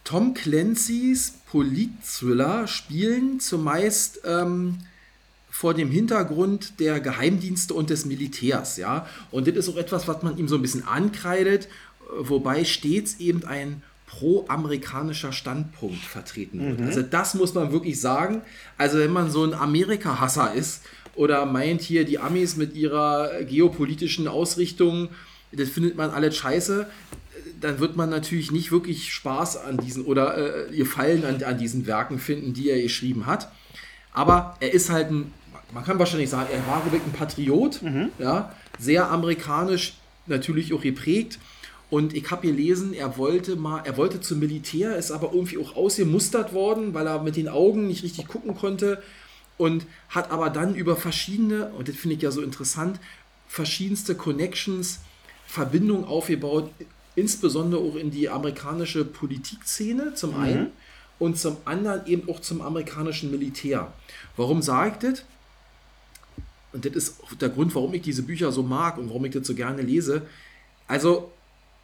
Tom 0.04 0.34
Clancy's 0.34 1.34
Polit-Thriller 1.50 2.68
spielen 2.68 3.40
zumeist 3.40 4.22
ähm, 4.26 4.80
vor 5.50 5.74
dem 5.74 5.92
Hintergrund 5.92 6.80
der 6.80 7.00
Geheimdienste 7.00 7.74
und 7.74 7.90
des 7.90 8.06
Militärs, 8.06 8.78
ja. 8.78 9.08
Und 9.32 9.48
das 9.48 9.56
ist 9.56 9.70
auch 9.70 9.78
etwas, 9.78 10.08
was 10.08 10.24
man 10.24 10.38
ihm 10.38 10.48
so 10.48 10.56
ein 10.56 10.62
bisschen 10.62 10.86
ankreidet, 10.88 11.68
wobei 12.18 12.66
stets 12.66 13.20
eben 13.20 13.46
ein 13.46 13.84
pro-amerikanischer 14.08 15.32
Standpunkt 15.32 16.04
vertreten 16.04 16.60
wird. 16.60 16.80
Mhm. 16.80 16.88
Also 16.88 17.02
das 17.02 17.34
muss 17.34 17.54
man 17.54 17.72
wirklich 17.72 18.00
sagen. 18.00 18.42
Also 18.78 19.00
wenn 19.00 19.12
man 19.12 19.32
so 19.32 19.44
ein 19.44 19.54
Amerika-Hasser 19.54 20.54
ist 20.54 20.82
oder 21.16 21.46
meint 21.46 21.82
hier 21.82 22.06
die 22.06 22.20
Amis 22.20 22.56
mit 22.56 22.76
ihrer 22.76 23.44
geopolitischen 23.44 24.28
Ausrichtung, 24.28 25.10
das 25.52 25.70
findet 25.70 25.96
man 25.96 26.10
alles 26.10 26.36
scheiße, 26.36 26.88
dann 27.60 27.80
wird 27.80 27.96
man 27.96 28.10
natürlich 28.10 28.52
nicht 28.52 28.72
wirklich 28.72 29.14
Spaß 29.14 29.58
an 29.58 29.78
diesen 29.78 30.06
oder 30.06 30.68
äh, 30.70 30.76
Gefallen 30.76 31.24
an, 31.26 31.42
an 31.44 31.58
diesen 31.58 31.86
Werken 31.86 32.20
finden, 32.20 32.54
die 32.54 32.70
er 32.70 32.82
geschrieben 32.82 33.26
hat. 33.26 33.52
Aber 34.12 34.58
er 34.60 34.74
ist 34.74 34.90
halt 34.90 35.12
ein, 35.12 35.32
man 35.74 35.84
kann 35.84 36.00
wahrscheinlich 36.00 36.30
sagen, 36.30 36.50
er 36.52 36.66
war 36.68 36.84
wirklich 36.86 37.02
ein 37.04 37.14
Patriot, 37.14 37.82
mhm. 37.82 38.10
ja, 38.20 38.54
sehr 38.80 39.10
amerikanisch 39.10 39.96
natürlich 40.28 40.74
auch 40.74 40.82
geprägt. 40.82 41.40
Und 41.90 42.16
ich 42.16 42.30
habe 42.32 42.48
gelesen, 42.48 42.94
er 42.94 43.18
wollte 43.18 43.56
mal, 43.56 43.82
er 43.86 43.98
wollte 43.98 44.20
zum 44.20 44.40
Militär, 44.40 44.98
ist 44.98 45.12
aber 45.12 45.32
irgendwie 45.34 45.60
auch 45.60 45.76
ausgemustert 45.76 46.52
worden, 46.52 46.94
weil 46.96 47.06
er 47.06 47.22
mit 47.22 47.36
den 47.36 47.48
Augen 47.48 47.88
nicht 47.88 48.04
richtig 48.04 48.28
gucken 48.28 48.56
konnte 48.56 49.04
und 49.58 49.86
hat 50.10 50.32
aber 50.32 50.50
dann 50.50 50.76
über 50.76 50.96
verschiedene, 50.96 51.70
und 51.70 51.88
das 51.88 51.96
finde 51.96 52.16
ich 52.16 52.22
ja 52.22 52.32
so 52.32 52.42
interessant, 52.42 53.00
verschiedenste 53.48 54.16
Connections, 54.16 55.00
Verbindungen 55.46 56.06
aufgebaut 56.06 56.72
insbesondere 57.16 57.82
auch 57.82 57.96
in 57.96 58.12
die 58.12 58.30
amerikanische 58.30 59.06
Politikszene 59.06 60.16
zum 60.16 60.32
mhm. 60.32 60.42
einen 60.42 60.72
und 61.20 61.38
zum 61.38 61.58
anderen 61.66 62.06
eben 62.08 62.30
auch 62.30 62.40
zum 62.40 62.62
amerikanischen 62.62 63.32
Militär. 63.32 63.94
Warum 64.36 64.62
sage 64.62 64.92
ich 64.92 65.10
das? 65.10 65.26
Und 66.74 66.86
das 66.86 66.94
ist 66.94 67.18
der 67.40 67.50
Grund, 67.50 67.76
warum 67.76 67.94
ich 67.94 68.02
diese 68.02 68.24
Bücher 68.24 68.52
so 68.52 68.64
mag 68.64 68.98
und 68.98 69.10
warum 69.10 69.26
ich 69.26 69.32
das 69.32 69.46
so 69.46 69.54
gerne 69.54 69.84
lese. 69.84 70.24
Also, 70.88 71.32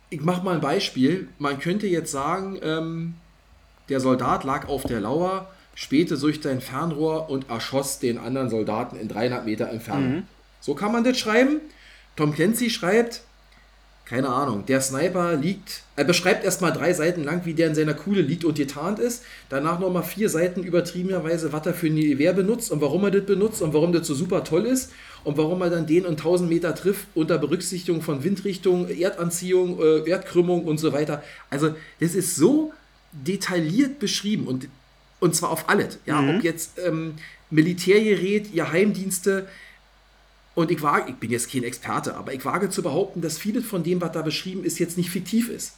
ich 0.09 0.21
mache 0.21 0.43
mal 0.43 0.55
ein 0.55 0.61
Beispiel. 0.61 1.27
Man 1.37 1.59
könnte 1.59 1.85
jetzt 1.85 2.11
sagen, 2.11 2.57
ähm, 2.63 3.13
der 3.87 3.99
Soldat 3.99 4.43
lag 4.43 4.67
auf 4.67 4.83
der 4.83 4.99
Lauer, 4.99 5.53
spähte 5.75 6.17
durch 6.17 6.41
sein 6.41 6.61
Fernrohr 6.61 7.29
und 7.29 7.49
erschoss 7.49 7.99
den 7.99 8.17
anderen 8.17 8.49
Soldaten 8.49 8.97
in 8.97 9.07
300 9.07 9.45
Meter 9.45 9.69
Entfernung. 9.69 10.11
Mhm. 10.11 10.23
So 10.59 10.75
kann 10.75 10.91
man 10.91 11.03
das 11.03 11.17
schreiben. 11.17 11.61
Tom 12.15 12.33
Clancy 12.33 12.69
schreibt, 12.69 13.21
keine 14.09 14.29
Ahnung, 14.29 14.65
der 14.65 14.81
Sniper 14.81 15.35
liegt, 15.35 15.83
er 15.95 16.03
beschreibt 16.03 16.43
erstmal 16.43 16.73
drei 16.73 16.93
Seiten 16.93 17.23
lang, 17.23 17.45
wie 17.45 17.53
der 17.53 17.67
in 17.67 17.75
seiner 17.75 17.93
Kuhle 17.93 18.21
liegt 18.21 18.43
und 18.43 18.57
getarnt 18.57 18.97
ist. 18.97 19.23
Danach 19.49 19.79
nochmal 19.79 20.01
vier 20.01 20.29
Seiten 20.29 20.63
übertriebenerweise, 20.63 21.53
was 21.53 21.67
er 21.67 21.75
für 21.75 21.87
ein 21.87 21.95
Gewehr 21.95 22.33
benutzt 22.33 22.71
und 22.71 22.81
warum 22.81 23.03
er 23.03 23.11
das 23.11 23.25
benutzt 23.25 23.61
und 23.61 23.71
warum 23.71 23.93
das 23.93 24.07
so 24.07 24.15
super 24.15 24.43
toll 24.43 24.65
ist 24.65 24.91
und 25.23 25.37
warum 25.37 25.61
er 25.61 25.69
dann 25.69 25.85
den 25.85 26.07
und 26.07 26.13
1000 26.13 26.49
Meter 26.49 26.73
trifft 26.73 27.05
unter 27.13 27.37
Berücksichtigung 27.37 28.01
von 28.01 28.23
Windrichtung, 28.23 28.89
Erdanziehung, 28.89 29.79
äh, 29.79 30.09
Erdkrümmung 30.09 30.65
und 30.65 30.79
so 30.79 30.91
weiter. 30.91 31.21
Also, 31.51 31.75
das 31.99 32.15
ist 32.15 32.35
so 32.35 32.73
detailliert 33.11 33.99
beschrieben 33.99 34.47
und, 34.47 34.69
und 35.19 35.35
zwar 35.35 35.51
auf 35.51 35.69
alles. 35.69 35.99
Ja, 36.05 36.21
mhm. 36.21 36.37
ob 36.37 36.43
jetzt 36.43 36.79
ähm, 36.85 37.15
Militärgerät, 37.49 38.53
Geheimdienste, 38.53 39.47
und 40.55 40.71
ich 40.71 40.81
wage, 40.81 41.11
ich 41.11 41.15
bin 41.15 41.31
jetzt 41.31 41.49
kein 41.49 41.63
Experte, 41.63 42.15
aber 42.15 42.33
ich 42.33 42.43
wage 42.43 42.69
zu 42.69 42.81
behaupten, 42.81 43.21
dass 43.21 43.37
vieles 43.37 43.65
von 43.65 43.81
dem, 43.81 44.01
was 44.01 44.11
da 44.11 44.21
beschrieben 44.21 44.65
ist, 44.65 44.77
jetzt 44.77 44.97
nicht 44.97 45.09
fiktiv 45.09 45.47
ist. 45.47 45.73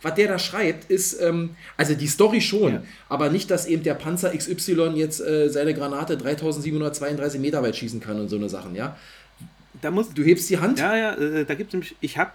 Was 0.00 0.14
der 0.14 0.28
da 0.28 0.38
schreibt, 0.38 0.90
ist, 0.90 1.20
ähm, 1.20 1.56
also 1.76 1.94
die 1.94 2.06
Story 2.06 2.40
schon, 2.40 2.72
ja. 2.72 2.82
aber 3.10 3.28
nicht, 3.28 3.50
dass 3.50 3.66
eben 3.66 3.82
der 3.82 3.94
Panzer 3.94 4.34
XY 4.34 4.92
jetzt 4.94 5.20
äh, 5.20 5.50
seine 5.50 5.74
Granate 5.74 6.16
3732 6.16 7.38
Meter 7.40 7.62
weit 7.62 7.76
schießen 7.76 8.00
kann 8.00 8.18
und 8.18 8.28
so 8.28 8.36
eine 8.36 8.48
Sachen, 8.48 8.74
ja. 8.74 8.96
Da 9.82 9.90
muss, 9.90 10.12
du 10.14 10.22
hebst 10.22 10.48
die 10.48 10.58
Hand. 10.58 10.78
Ja, 10.78 10.96
ja, 10.96 11.14
äh, 11.14 11.44
da 11.44 11.54
gibt 11.54 11.68
es 11.68 11.72
nämlich, 11.74 11.96
ich 12.00 12.16
habe, 12.16 12.30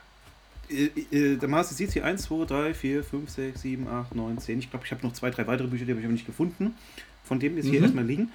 äh, 0.69 1.15
äh, 1.15 1.37
der 1.37 1.49
Master 1.49 1.75
sieht 1.75 1.91
hier 1.91 2.05
1, 2.05 2.23
2, 2.23 2.45
3, 2.45 2.73
4, 2.73 3.03
5, 3.03 3.29
6, 3.29 3.61
7, 3.61 3.87
8, 3.87 4.15
9, 4.15 4.37
10. 4.37 4.59
Ich 4.59 4.69
glaube, 4.69 4.85
ich 4.85 4.91
habe 4.91 5.05
noch 5.05 5.13
zwei, 5.13 5.29
drei 5.29 5.47
weitere 5.47 5.67
Bücher, 5.67 5.85
die 5.85 5.91
habe 5.91 5.99
ich 5.99 6.05
aber 6.05 6.13
nicht 6.13 6.25
gefunden. 6.25 6.75
Von 7.23 7.39
dem 7.39 7.57
ist 7.57 7.65
hier 7.65 7.79
mhm. 7.79 7.85
erstmal 7.85 8.05
liegen. 8.05 8.31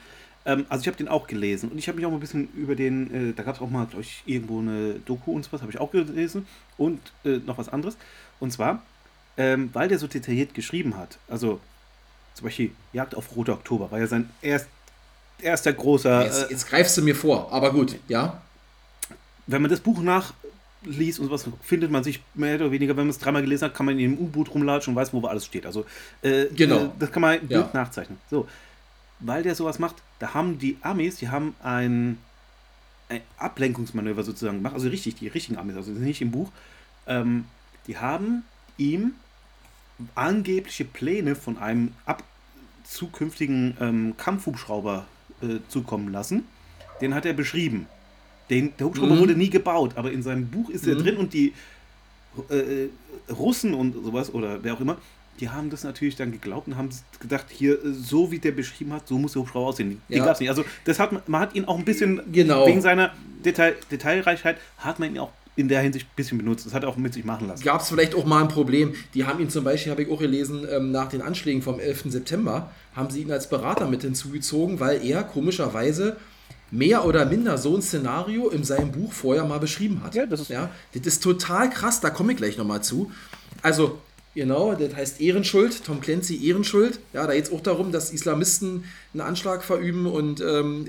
Ähm, 0.47 0.67
also 0.69 0.83
ich 0.83 0.87
habe 0.89 0.97
den 0.97 1.09
auch 1.09 1.27
gelesen 1.27 1.71
und 1.71 1.79
ich 1.79 1.89
habe 1.89 1.97
mich 1.97 2.07
auch 2.07 2.13
ein 2.13 2.21
bisschen 2.21 2.49
über 2.55 2.75
den, 2.75 3.31
äh, 3.31 3.33
da 3.33 3.43
gab 3.43 3.57
es 3.57 3.63
auch 3.63 3.71
mal, 3.71 3.87
glaube 3.87 4.03
ich, 4.03 4.23
irgendwo 4.27 4.61
eine 4.61 4.95
Doku 5.07 5.33
und 5.33 5.45
sowas, 5.45 5.63
habe 5.63 5.73
ich 5.73 5.81
auch 5.81 5.91
gelesen 5.91 6.47
und 6.77 7.01
äh, 7.25 7.39
noch 7.47 7.59
was 7.59 7.69
anderes. 7.69 7.97
Und 8.41 8.53
zwar, 8.53 8.83
ähm, 9.37 9.71
weil 9.73 9.89
der 9.89 9.99
so 9.99 10.07
detailliert 10.07 10.55
geschrieben 10.55 10.97
hat, 10.97 11.19
also 11.29 11.61
zum 12.35 12.45
Beispiel 12.45 12.73
Jagd 12.93 13.15
auf 13.15 13.35
Rote 13.37 13.53
Oktober, 13.53 13.91
war 13.91 13.99
ja 13.99 14.07
sein 14.07 14.29
erst, 14.43 14.69
erster 15.41 15.73
großer... 15.73 16.25
Jetzt, 16.25 16.51
jetzt 16.51 16.69
greifst 16.69 16.97
du 16.97 17.03
mir 17.03 17.15
vor, 17.15 17.51
aber 17.53 17.73
gut, 17.73 17.97
ja. 18.09 18.43
Wenn 19.47 19.63
man 19.63 19.71
das 19.71 19.81
Buch 19.81 20.03
nachliest 20.87 21.21
und 21.21 21.27
sowas, 21.27 21.49
findet 21.63 21.91
man 21.91 22.05
sich 22.05 22.21
mehr 22.35 22.57
oder 22.57 22.71
weniger, 22.71 22.97
wenn 22.97 23.05
man 23.05 23.11
es 23.11 23.19
dreimal 23.19 23.43
gelesen 23.43 23.67
hat, 23.67 23.75
kann 23.75 23.87
man 23.87 23.99
in 23.99 24.13
dem 24.13 24.19
U-Boot 24.19 24.55
rumlatschen 24.55 24.93
und 24.93 24.97
weiß, 24.97 25.13
wo 25.13 25.27
alles 25.27 25.47
steht. 25.47 25.67
Also 25.67 25.85
äh, 26.23 26.47
genau. 26.55 26.85
Äh, 26.85 26.91
das 26.99 27.13
kann 27.13 27.23
man 27.23 27.39
ja. 27.49 27.63
gut 27.63 27.75
nachzeichnen. 27.75 28.19
So, 28.31 28.49
weil 29.21 29.43
der 29.43 29.55
sowas 29.55 29.79
macht, 29.79 29.97
da 30.19 30.35
haben 30.35 30.59
die 30.59 30.77
Amis, 30.83 31.17
die 31.17 31.29
haben 31.29 31.55
ein, 31.63 32.19
ein 33.09 33.21
Ablenkungsmanöver 33.39 34.23
sozusagen 34.23 34.59
gemacht, 34.59 34.75
also 34.75 34.89
richtig, 34.89 35.17
die 35.17 35.29
richtigen 35.29 35.59
Amis, 35.59 35.77
also 35.77 35.93
nicht 35.93 36.21
im 36.21 36.31
Buch, 36.31 36.51
ähm, 37.07 37.45
die 37.87 37.99
haben 37.99 38.45
ihm 38.77 39.13
angebliche 40.15 40.85
Pläne 40.85 41.37
von 41.37 41.59
einem 41.59 41.93
ab 42.07 42.23
zukünftigen 42.85 43.77
ähm, 43.81 44.15
Kampfhubschrauber 44.17 45.07
äh, 45.43 45.59
zukommen 45.69 46.13
lassen. 46.13 46.47
Den 47.01 47.15
hat 47.15 47.27
er 47.27 47.33
beschrieben. 47.33 47.87
Den, 48.51 48.73
der 48.79 48.87
Hubschrauber 48.87 49.15
mhm. 49.15 49.21
wurde 49.21 49.35
nie 49.35 49.51
gebaut, 49.51 49.93
aber 49.97 50.13
in 50.13 50.23
seinem 50.23 50.49
Buch 50.49 50.71
ist 50.71 50.85
mhm. 50.85 50.93
er 50.93 50.97
drin 50.97 51.17
und 51.17 51.33
die 51.33 51.53
äh, 52.51 52.57
äh, 52.85 52.89
Russen 53.33 53.75
und 53.75 53.95
sowas 54.05 54.33
oder 54.35 54.63
wer 54.63 54.75
auch 54.75 54.81
immer, 54.81 54.99
die 55.41 55.49
haben 55.49 55.71
das 55.71 55.83
natürlich 55.83 56.17
dann 56.17 56.31
geglaubt 56.31 56.69
und 56.69 56.77
haben 56.77 56.91
gedacht, 57.21 57.47
hier, 57.49 57.79
so 57.83 58.31
wie 58.31 58.39
der 58.39 58.53
beschrieben 58.53 58.93
hat, 58.93 59.09
so 59.09 59.19
muss 59.19 59.33
der 59.33 59.43
Hubschrauber 59.43 59.69
aussehen. 59.69 60.01
Die 60.09 60.15
ja. 60.15 60.25
gab 60.25 60.39
nicht. 60.39 60.49
Also 60.49 60.65
das 60.85 60.99
hat, 60.99 61.29
man 61.29 61.41
hat 61.41 61.55
ihn 61.55 61.65
auch 61.65 61.79
ein 61.79 61.85
bisschen, 61.85 62.21
genau. 62.33 62.67
wegen 62.67 62.81
seiner 62.81 63.13
Detail, 63.45 63.75
Detailreichheit, 63.91 64.59
hat 64.79 64.99
man 64.99 65.11
ihn 65.11 65.19
auch 65.19 65.33
in 65.57 65.69
der 65.69 65.81
Hinsicht 65.81 66.07
ein 66.07 66.17
bisschen 66.17 66.39
benutzt. 66.39 66.67
Das 66.67 66.75
hat 66.75 66.83
er 66.83 66.89
auch 66.89 66.97
mit 66.97 67.15
sich 67.15 67.25
machen 67.25 67.49
lassen. 67.49 67.65
Gab 67.65 67.81
es 67.81 67.89
vielleicht 67.89 68.15
auch 68.15 68.25
mal 68.25 68.43
ein 68.43 68.49
Problem. 68.49 68.95
Die 69.15 69.25
haben 69.25 69.41
ihn 69.41 69.51
zum 69.51 69.65
Beispiel, 69.65 69.93
habe 69.93 70.03
ich 70.03 70.11
auch 70.11 70.19
gelesen, 70.19 70.67
ähm, 70.71 70.91
nach 70.91 71.09
den 71.09 71.23
Anschlägen 71.23 71.63
vom 71.63 71.79
11. 71.79 72.05
September, 72.07 72.71
haben 72.95 73.11
sie 73.11 73.23
ihn 73.23 73.31
als 73.31 73.49
Berater 73.49 73.89
mit 73.89 74.03
hinzugezogen, 74.03 74.81
weil 74.81 75.05
er 75.05 75.23
komischerweise 75.23 76.17
mehr 76.75 77.05
oder 77.05 77.25
minder 77.25 77.57
so 77.57 77.77
ein 77.77 77.83
Szenario 77.83 78.49
in 78.49 78.65
seinem 78.65 78.91
Buch 78.93 79.13
vorher 79.13 79.45
mal 79.45 79.59
beschrieben 79.61 80.03
hat. 80.03 80.15
Ja, 80.15 80.27
das 80.27 80.41
ist- 80.43 80.51
ja, 80.51 80.71
das 80.93 81.07
ist 81.07 81.23
total 81.23 81.71
krass, 81.71 82.01
da 82.01 82.11
komme 82.11 82.33
ich 82.33 82.39
gleich 82.39 82.59
nochmal 82.59 82.83
zu. 82.83 83.11
Also, 83.63 83.99
genau, 84.35 84.75
das 84.75 84.95
heißt 84.95 85.21
Ehrenschuld, 85.21 85.85
Tom 85.85 86.01
Clancy 86.01 86.47
Ehrenschuld. 86.47 86.99
Ja, 87.13 87.27
da 87.27 87.33
geht 87.35 87.45
es 87.45 87.53
auch 87.53 87.61
darum, 87.61 87.93
dass 87.93 88.11
Islamisten 88.13 88.85
einen 89.13 89.21
Anschlag 89.23 89.63
verüben 89.63 90.07
und 90.07 90.41
ähm, 90.41 90.89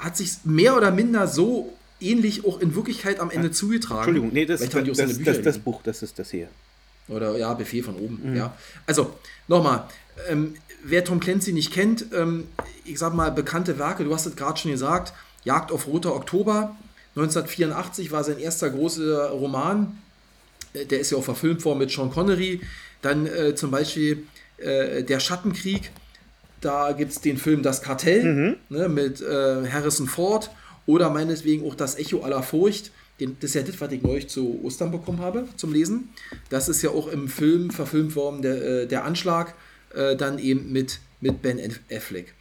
hat 0.00 0.16
sich 0.16 0.30
mehr 0.44 0.76
oder 0.76 0.90
minder 0.92 1.26
so 1.26 1.72
ähnlich 2.00 2.44
auch 2.46 2.60
in 2.60 2.76
Wirklichkeit 2.76 3.18
am 3.18 3.30
Ende 3.30 3.50
zugetragen. 3.50 3.98
Entschuldigung, 4.00 4.30
nee, 4.32 4.46
das, 4.46 4.60
Vielleicht 4.60 4.98
das, 4.98 5.18
das, 5.24 5.42
das. 5.42 5.58
Buch, 5.58 5.80
das 5.82 6.02
ist 6.04 6.18
das 6.20 6.30
hier. 6.30 6.48
Oder 7.08 7.36
ja, 7.38 7.54
Befehl 7.54 7.82
von 7.82 7.96
oben. 7.96 8.36
Ja. 8.36 8.54
Also, 8.86 9.14
nochmal, 9.46 9.84
ähm, 10.28 10.54
wer 10.84 11.04
Tom 11.04 11.20
Clancy 11.20 11.52
nicht 11.52 11.72
kennt, 11.72 12.06
ähm, 12.12 12.48
ich 12.84 12.98
sag 12.98 13.14
mal, 13.14 13.30
bekannte 13.32 13.78
Werke, 13.78 14.04
du 14.04 14.12
hast 14.12 14.26
es 14.26 14.36
gerade 14.36 14.58
schon 14.58 14.70
gesagt, 14.70 15.12
Jagd 15.44 15.72
auf 15.72 15.86
Roter 15.86 16.14
Oktober, 16.14 16.76
1984 17.16 18.12
war 18.12 18.22
sein 18.24 18.38
erster 18.38 18.70
großer 18.70 19.30
Roman, 19.30 19.98
Äh, 20.74 20.84
der 20.84 21.00
ist 21.00 21.10
ja 21.10 21.18
auch 21.18 21.24
verfilmt 21.24 21.64
worden 21.64 21.78
mit 21.78 21.90
Sean 21.90 22.10
Connery. 22.10 22.60
Dann 23.02 23.26
äh, 23.26 23.54
zum 23.54 23.70
Beispiel 23.70 24.24
äh, 24.58 25.02
Der 25.02 25.20
Schattenkrieg, 25.20 25.90
da 26.60 26.92
gibt 26.92 27.12
es 27.12 27.20
den 27.20 27.38
Film 27.38 27.62
Das 27.62 27.80
Kartell 27.82 28.56
ne, 28.68 28.88
mit 28.88 29.20
äh, 29.20 29.66
Harrison 29.70 30.06
Ford 30.08 30.50
oder 30.86 31.08
meinetwegen 31.10 31.66
auch 31.66 31.74
Das 31.74 31.96
Echo 31.96 32.22
aller 32.22 32.42
Furcht. 32.42 32.90
Den, 33.20 33.36
das 33.40 33.50
ist 33.50 33.54
ja 33.54 33.62
das, 33.62 33.80
was 33.80 33.90
ich 33.92 34.02
neulich 34.02 34.28
zu 34.28 34.60
Ostern 34.62 34.90
bekommen 34.92 35.18
habe 35.20 35.44
zum 35.56 35.72
Lesen. 35.72 36.10
Das 36.50 36.68
ist 36.68 36.82
ja 36.82 36.90
auch 36.90 37.08
im 37.08 37.28
Film 37.28 37.70
verfilmt 37.70 38.14
worden, 38.16 38.42
der, 38.42 38.62
äh, 38.82 38.86
der 38.86 39.04
Anschlag, 39.04 39.54
äh, 39.94 40.14
dann 40.16 40.38
eben 40.38 40.72
mit, 40.72 41.00
mit 41.20 41.42
Ben 41.42 41.60
Affleck. 41.92 42.34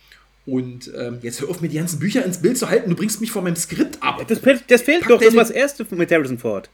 Und 0.46 0.92
ähm, 0.98 1.18
jetzt 1.24 1.42
hör 1.42 1.50
auf, 1.50 1.60
mir 1.62 1.68
die 1.68 1.78
ganzen 1.78 2.00
Bücher 2.00 2.24
ins 2.24 2.38
Bild 2.42 2.58
zu 2.58 2.70
halten, 2.70 2.90
du 2.92 2.96
bringst 2.96 3.20
mich 3.20 3.32
von 3.32 3.44
meinem 3.44 3.56
Skript 3.58 4.02
ab. 4.02 4.24
Das, 4.28 4.40
fehlt- 4.40 4.64
das 4.70 4.82
fehlt 4.82 5.02
Pack 5.02 5.10
doch, 5.10 5.18
das 5.20 5.28
deine- 5.30 5.38
war 5.38 5.44
das 5.44 5.52
erste 5.52 5.86
mit 5.96 6.12
Harrison 6.12 6.38
Ford. 6.38 6.70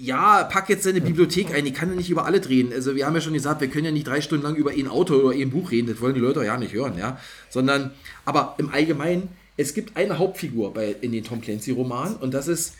Ja, 0.00 0.42
pack 0.42 0.68
jetzt 0.68 0.82
seine 0.82 1.00
Bibliothek 1.00 1.54
ein, 1.54 1.64
die 1.64 1.72
kann 1.72 1.90
ja 1.90 1.94
nicht 1.94 2.10
über 2.10 2.24
alle 2.26 2.40
drehen. 2.40 2.72
Also 2.72 2.96
wir 2.96 3.06
haben 3.06 3.14
ja 3.14 3.20
schon 3.20 3.34
gesagt, 3.34 3.60
wir 3.60 3.68
können 3.68 3.84
ja 3.84 3.92
nicht 3.92 4.08
drei 4.08 4.20
Stunden 4.20 4.42
lang 4.44 4.56
über 4.56 4.72
ein 4.72 4.88
Auto 4.88 5.14
oder 5.14 5.36
ein 5.36 5.50
Buch 5.50 5.70
reden, 5.70 5.86
das 5.86 6.00
wollen 6.00 6.14
die 6.14 6.20
Leute 6.20 6.44
ja 6.44 6.56
nicht 6.56 6.72
hören, 6.72 6.98
ja. 6.98 7.20
Sondern, 7.50 7.92
aber 8.24 8.56
im 8.58 8.70
Allgemeinen, 8.70 9.28
es 9.56 9.74
gibt 9.74 9.96
eine 9.96 10.18
Hauptfigur 10.18 10.74
bei, 10.74 10.96
in 11.02 11.12
den 11.12 11.22
Tom 11.22 11.40
Clancy-Romanen 11.40 12.16
und 12.16 12.34
das 12.34 12.48
ist 12.48 12.74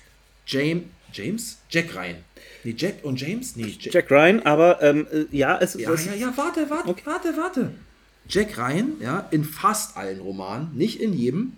James, 0.46 0.84
James? 1.12 1.58
Jack 1.68 1.94
Ryan. 1.94 2.16
Nee, 2.64 2.74
Jack 2.76 3.04
und 3.04 3.20
James? 3.20 3.56
Nee, 3.56 3.76
Jack. 3.78 3.94
Jack 3.94 4.10
Ryan, 4.10 4.42
aber 4.42 4.82
ähm, 4.82 5.06
äh, 5.12 5.24
ja, 5.36 5.58
es 5.58 5.74
ist. 5.74 5.82
Ja, 5.82 5.94
ja, 5.94 6.14
ja, 6.14 6.36
warte, 6.36 6.68
warte, 6.70 6.94
warte, 7.04 7.36
warte. 7.36 7.72
Jack 8.28 8.58
Ryan, 8.58 8.92
ja, 9.00 9.28
in 9.30 9.44
fast 9.44 9.96
allen 9.96 10.20
Romanen, 10.20 10.70
nicht 10.74 11.00
in 11.00 11.12
jedem. 11.12 11.52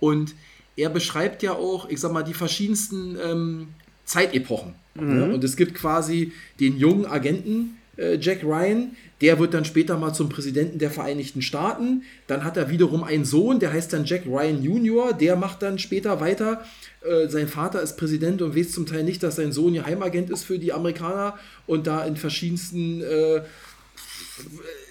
Und 0.00 0.34
er 0.76 0.90
beschreibt 0.90 1.42
ja 1.42 1.52
auch, 1.52 1.88
ich 1.88 2.00
sag 2.00 2.12
mal, 2.12 2.22
die 2.22 2.34
verschiedensten 2.34 3.16
ähm, 3.22 3.68
Zeitepochen. 4.04 4.74
Ja, 4.96 5.02
und 5.02 5.42
es 5.42 5.56
gibt 5.56 5.74
quasi 5.74 6.32
den 6.60 6.78
jungen 6.78 7.04
Agenten 7.04 7.78
äh, 7.96 8.16
Jack 8.20 8.42
Ryan, 8.42 8.96
der 9.20 9.38
wird 9.38 9.54
dann 9.54 9.64
später 9.64 9.98
mal 9.98 10.12
zum 10.12 10.28
Präsidenten 10.28 10.78
der 10.78 10.90
Vereinigten 10.90 11.42
Staaten. 11.42 12.02
Dann 12.26 12.44
hat 12.44 12.56
er 12.56 12.70
wiederum 12.70 13.04
einen 13.04 13.24
Sohn, 13.24 13.60
der 13.60 13.72
heißt 13.72 13.92
dann 13.92 14.04
Jack 14.04 14.26
Ryan 14.26 14.62
Jr., 14.62 15.12
der 15.12 15.36
macht 15.36 15.62
dann 15.62 15.78
später 15.78 16.20
weiter. 16.20 16.64
Äh, 17.02 17.28
sein 17.28 17.48
Vater 17.48 17.82
ist 17.82 17.96
Präsident 17.96 18.42
und 18.42 18.56
weiß 18.56 18.72
zum 18.72 18.86
Teil 18.86 19.04
nicht, 19.04 19.22
dass 19.22 19.36
sein 19.36 19.52
Sohn 19.52 19.74
Geheimagent 19.74 20.30
ist 20.30 20.44
für 20.44 20.58
die 20.58 20.72
Amerikaner 20.72 21.38
und 21.66 21.86
da 21.86 22.04
in 22.04 22.16
verschiedensten 22.16 23.02
äh, 23.02 23.42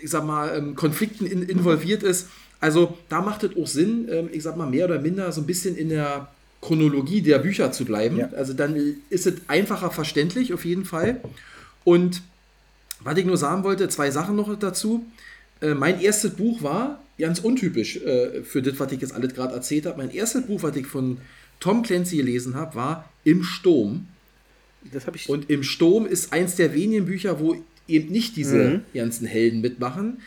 ich 0.01 0.09
sag 0.09 0.25
mal, 0.25 0.55
ähm, 0.55 0.75
Konflikten 0.75 1.25
in, 1.25 1.43
involviert 1.43 2.03
ist. 2.03 2.29
Also 2.59 2.97
da 3.09 3.21
macht 3.21 3.43
es 3.43 3.57
auch 3.57 3.67
Sinn, 3.67 4.07
ähm, 4.09 4.29
ich 4.31 4.43
sag 4.43 4.57
mal, 4.57 4.69
mehr 4.69 4.85
oder 4.85 4.99
minder 4.99 5.31
so 5.31 5.41
ein 5.41 5.47
bisschen 5.47 5.75
in 5.75 5.89
der 5.89 6.29
Chronologie 6.61 7.21
der 7.21 7.39
Bücher 7.39 7.71
zu 7.71 7.85
bleiben. 7.85 8.17
Ja. 8.17 8.29
Also 8.35 8.53
dann 8.53 8.75
ist 9.09 9.27
es 9.27 9.35
einfacher 9.47 9.91
verständlich 9.91 10.53
auf 10.53 10.63
jeden 10.65 10.85
Fall. 10.85 11.19
Und 11.83 12.21
was 13.03 13.17
ich 13.17 13.25
nur 13.25 13.37
sagen 13.37 13.63
wollte, 13.63 13.87
zwei 13.89 14.11
Sachen 14.11 14.35
noch 14.35 14.57
dazu. 14.57 15.05
Äh, 15.61 15.73
mein 15.73 16.01
erstes 16.01 16.31
Buch 16.31 16.61
war 16.63 17.01
ganz 17.17 17.39
untypisch 17.39 17.97
äh, 17.97 18.43
für 18.43 18.61
das, 18.61 18.79
was 18.79 18.91
ich 18.91 19.01
jetzt 19.01 19.13
alles 19.13 19.33
gerade 19.33 19.53
erzählt 19.53 19.85
habe. 19.85 19.97
Mein 19.97 20.11
erstes 20.11 20.45
Buch, 20.45 20.63
was 20.63 20.75
ich 20.75 20.87
von 20.87 21.17
Tom 21.59 21.83
Clancy 21.83 22.17
gelesen 22.17 22.55
habe, 22.55 22.75
war 22.75 23.09
Im 23.23 23.43
Sturm. 23.43 24.07
das 24.91 25.07
habe 25.07 25.17
ich. 25.17 25.29
Und 25.29 25.49
im 25.49 25.63
Sturm 25.63 26.05
ist 26.05 26.33
eins 26.33 26.55
der 26.55 26.73
wenigen 26.73 27.05
Bücher, 27.05 27.39
wo 27.39 27.55
eben 27.87 28.11
nicht 28.11 28.35
diese 28.35 28.81
ganzen 28.93 29.27
Helden 29.27 29.61
mitmachen. 29.61 30.21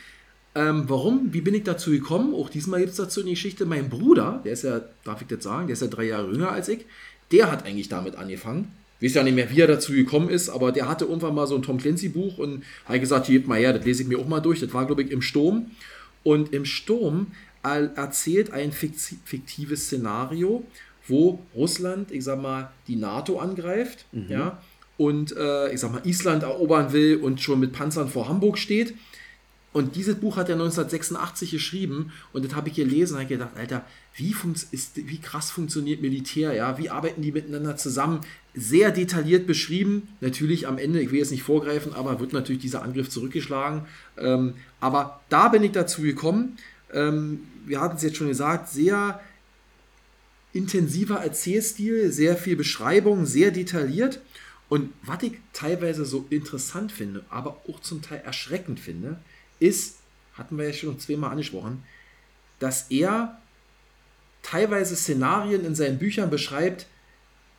Ähm, 0.55 0.85
warum? 0.87 1.33
Wie 1.33 1.43
bin 1.43 1.55
ich 1.55 1.64
dazu 1.64 1.91
gekommen? 1.91 2.35
Auch 2.35 2.49
diesmal 2.49 2.81
gibt 2.81 2.93
es 2.93 2.97
dazu 2.97 3.20
eine 3.20 3.31
Geschichte. 3.31 3.66
Mein 3.66 3.91
Bruder, 3.91 4.41
der 4.45 4.53
ist 4.53 4.64
ja, 4.64 4.81
darf 5.05 5.20
ich 5.20 5.29
das 5.29 5.45
sagen, 5.45 5.66
der 5.66 5.74
ist 5.74 5.83
ja 5.83 5.89
drei 5.89 6.05
Jahre 6.05 6.31
jünger 6.31 6.51
als 6.51 6.68
ich, 6.68 6.87
der 7.31 7.51
hat 7.53 7.66
eigentlich 7.66 7.91
damit 7.91 8.16
angefangen. 8.16 8.72
Ich 9.01 9.11
weiß 9.11 9.14
ja 9.16 9.22
nicht 9.22 9.34
mehr, 9.34 9.51
wie 9.51 9.61
er 9.61 9.66
dazu 9.66 9.92
gekommen 9.92 10.28
ist, 10.30 10.49
aber 10.49 10.72
der 10.72 10.88
hatte 10.88 11.05
irgendwann 11.05 11.34
mal 11.34 11.47
so 11.47 11.55
ein 11.55 11.62
Tom 11.62 11.78
Clancy-Buch 11.78 12.38
und 12.38 12.64
hat 12.86 13.01
gesagt, 13.01 13.26
hier, 13.26 13.42
mal 13.47 13.59
her, 13.59 13.72
das 13.74 13.84
lese 13.84 14.03
ich 14.03 14.09
mir 14.09 14.18
auch 14.18 14.26
mal 14.28 14.40
durch. 14.40 14.61
Das 14.61 14.72
war, 14.72 14.86
glaube 14.86 15.03
ich, 15.03 15.11
im 15.11 15.20
Sturm. 15.22 15.70
Und 16.22 16.53
im 16.55 16.64
Sturm 16.64 17.28
er- 17.62 17.92
erzählt 17.97 18.53
ein 18.53 18.72
fikti- 18.72 19.16
fiktives 19.24 19.84
Szenario, 19.86 20.64
wo 21.09 21.38
Russland, 21.55 22.11
ich 22.11 22.24
sag 22.24 22.40
mal, 22.40 22.70
die 22.88 22.97
NATO 22.97 23.38
angreift, 23.38 24.07
ja, 24.28 24.61
und 24.99 25.36
äh, 25.36 25.72
ich 25.74 25.80
sag 25.80 25.92
mal, 25.92 26.01
Island 26.07 26.42
erobern 26.42 26.92
will 26.92 27.16
und 27.16 27.40
schon 27.40 27.61
mit 27.61 27.72
Panzern 27.72 28.09
vor 28.09 28.28
Hamburg 28.28 28.57
steht. 28.57 28.94
Und 29.77 29.95
dieses 29.95 30.14
Buch 30.14 30.39
hat 30.39 30.49
er 30.49 30.55
1986 30.55 31.51
geschrieben 31.51 32.11
und 32.33 32.47
das 32.47 32.55
habe 32.55 32.70
ich 32.70 32.77
gelesen 32.77 33.12
und 33.12 33.20
habe 33.20 33.29
gedacht, 33.29 33.51
Alter, 33.57 33.85
wie, 34.14 34.35
ist, 34.70 34.93
wie 34.95 35.20
krass 35.20 35.51
funktioniert 35.51 36.01
Militär, 36.01 36.55
ja, 36.55 36.79
wie 36.79 36.89
arbeiten 36.89 37.20
die 37.20 37.31
miteinander 37.31 37.77
zusammen? 37.77 38.20
Sehr 38.55 38.91
detailliert 38.91 39.47
beschrieben. 39.47 40.09
Natürlich 40.22 40.66
am 40.66 40.79
Ende, 40.79 41.03
ich 41.03 41.11
will 41.11 41.18
jetzt 41.18 41.31
nicht 41.31 41.43
vorgreifen, 41.43 41.93
aber 41.93 42.20
wird 42.20 42.33
natürlich 42.33 42.62
dieser 42.62 42.85
Angriff 42.85 43.11
zurückgeschlagen. 43.11 43.83
Ähm, 44.16 44.55
aber 44.81 45.20
da 45.29 45.49
bin 45.49 45.62
ich 45.62 45.72
dazu 45.72 46.01
gekommen. 46.01 46.57
Ähm, 46.91 47.41
wir 47.66 47.83
hatten 47.83 47.97
es 47.97 48.03
jetzt 48.03 48.16
schon 48.16 48.29
gesagt, 48.29 48.70
sehr 48.70 49.20
intensiver 50.55 51.16
Erzählstil, 51.16 52.11
sehr 52.11 52.39
viel 52.39 52.57
Beschreibung, 52.57 53.27
sehr 53.27 53.51
detailliert. 53.51 54.22
Und 54.70 54.95
was 55.03 55.22
ich 55.22 55.35
teilweise 55.53 56.07
so 56.07 56.24
interessant 56.31 56.93
finde, 56.93 57.27
aber 57.29 57.61
auch 57.68 57.81
zum 57.81 58.01
Teil 58.01 58.22
erschreckend 58.24 58.81
finde, 58.81 59.18
ist, 59.59 59.96
hatten 60.34 60.59
wir 60.59 60.66
ja 60.66 60.72
schon 60.72 60.98
zweimal 60.98 61.30
angesprochen, 61.30 61.82
dass 62.59 62.86
er 62.90 63.38
teilweise 64.42 64.96
Szenarien 64.96 65.64
in 65.64 65.74
seinen 65.74 65.98
Büchern 65.98 66.30
beschreibt, 66.30 66.86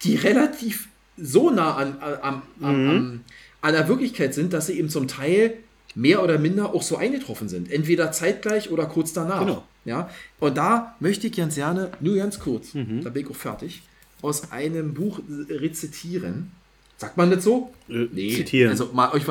die 0.03 0.15
relativ 0.15 0.87
so 1.17 1.49
nah 1.49 1.75
an, 1.75 1.97
an, 1.99 2.13
am- 2.21 2.41
am, 2.61 2.89
am, 2.89 3.21
an 3.61 3.73
der 3.73 3.87
Wirklichkeit 3.87 4.33
sind, 4.33 4.53
dass 4.53 4.67
sie 4.67 4.77
eben 4.77 4.89
zum 4.89 5.07
Teil 5.07 5.55
mehr 5.95 6.23
oder 6.23 6.37
minder 6.37 6.73
auch 6.75 6.83
so 6.83 6.95
eingetroffen 6.97 7.49
sind. 7.49 7.71
Entweder 7.71 8.11
zeitgleich 8.11 8.69
oder 8.69 8.85
kurz 8.85 9.13
danach. 9.13 9.39
Genau. 9.39 9.63
Ja? 9.85 10.09
Und 10.39 10.57
da 10.57 10.95
möchte 10.99 11.27
ich 11.27 11.33
ganz 11.35 11.55
gerne, 11.55 11.91
nur 11.99 12.15
ganz 12.17 12.39
kurz, 12.39 12.73
da 12.73 12.79
bin 13.09 13.23
ich 13.25 13.29
auch 13.29 13.35
fertig, 13.35 13.81
aus 14.21 14.51
einem 14.51 14.93
Buch 14.93 15.19
rezitieren. 15.49 16.51
Sagt 16.97 17.17
man 17.17 17.29
das 17.31 17.43
so? 17.43 17.73
Äh, 17.89 18.07
zitieren. 18.35 18.71
Also 18.71 18.89
mal 18.93 19.11
euch 19.13 19.23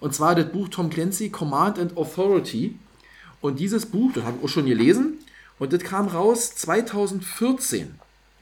und 0.00 0.14
zwar 0.14 0.34
das 0.34 0.50
Buch 0.50 0.68
Tom 0.68 0.90
Clancy 0.90 1.30
Command 1.30 1.78
and 1.78 1.96
Authority. 1.96 2.76
Und 3.40 3.58
dieses 3.60 3.86
Buch, 3.86 4.12
das 4.12 4.24
habe 4.24 4.38
ich 4.38 4.44
auch 4.44 4.48
schon 4.48 4.66
gelesen, 4.66 5.18
und 5.58 5.72
das 5.72 5.82
kam 5.82 6.08
raus 6.08 6.54
2014. 6.56 7.94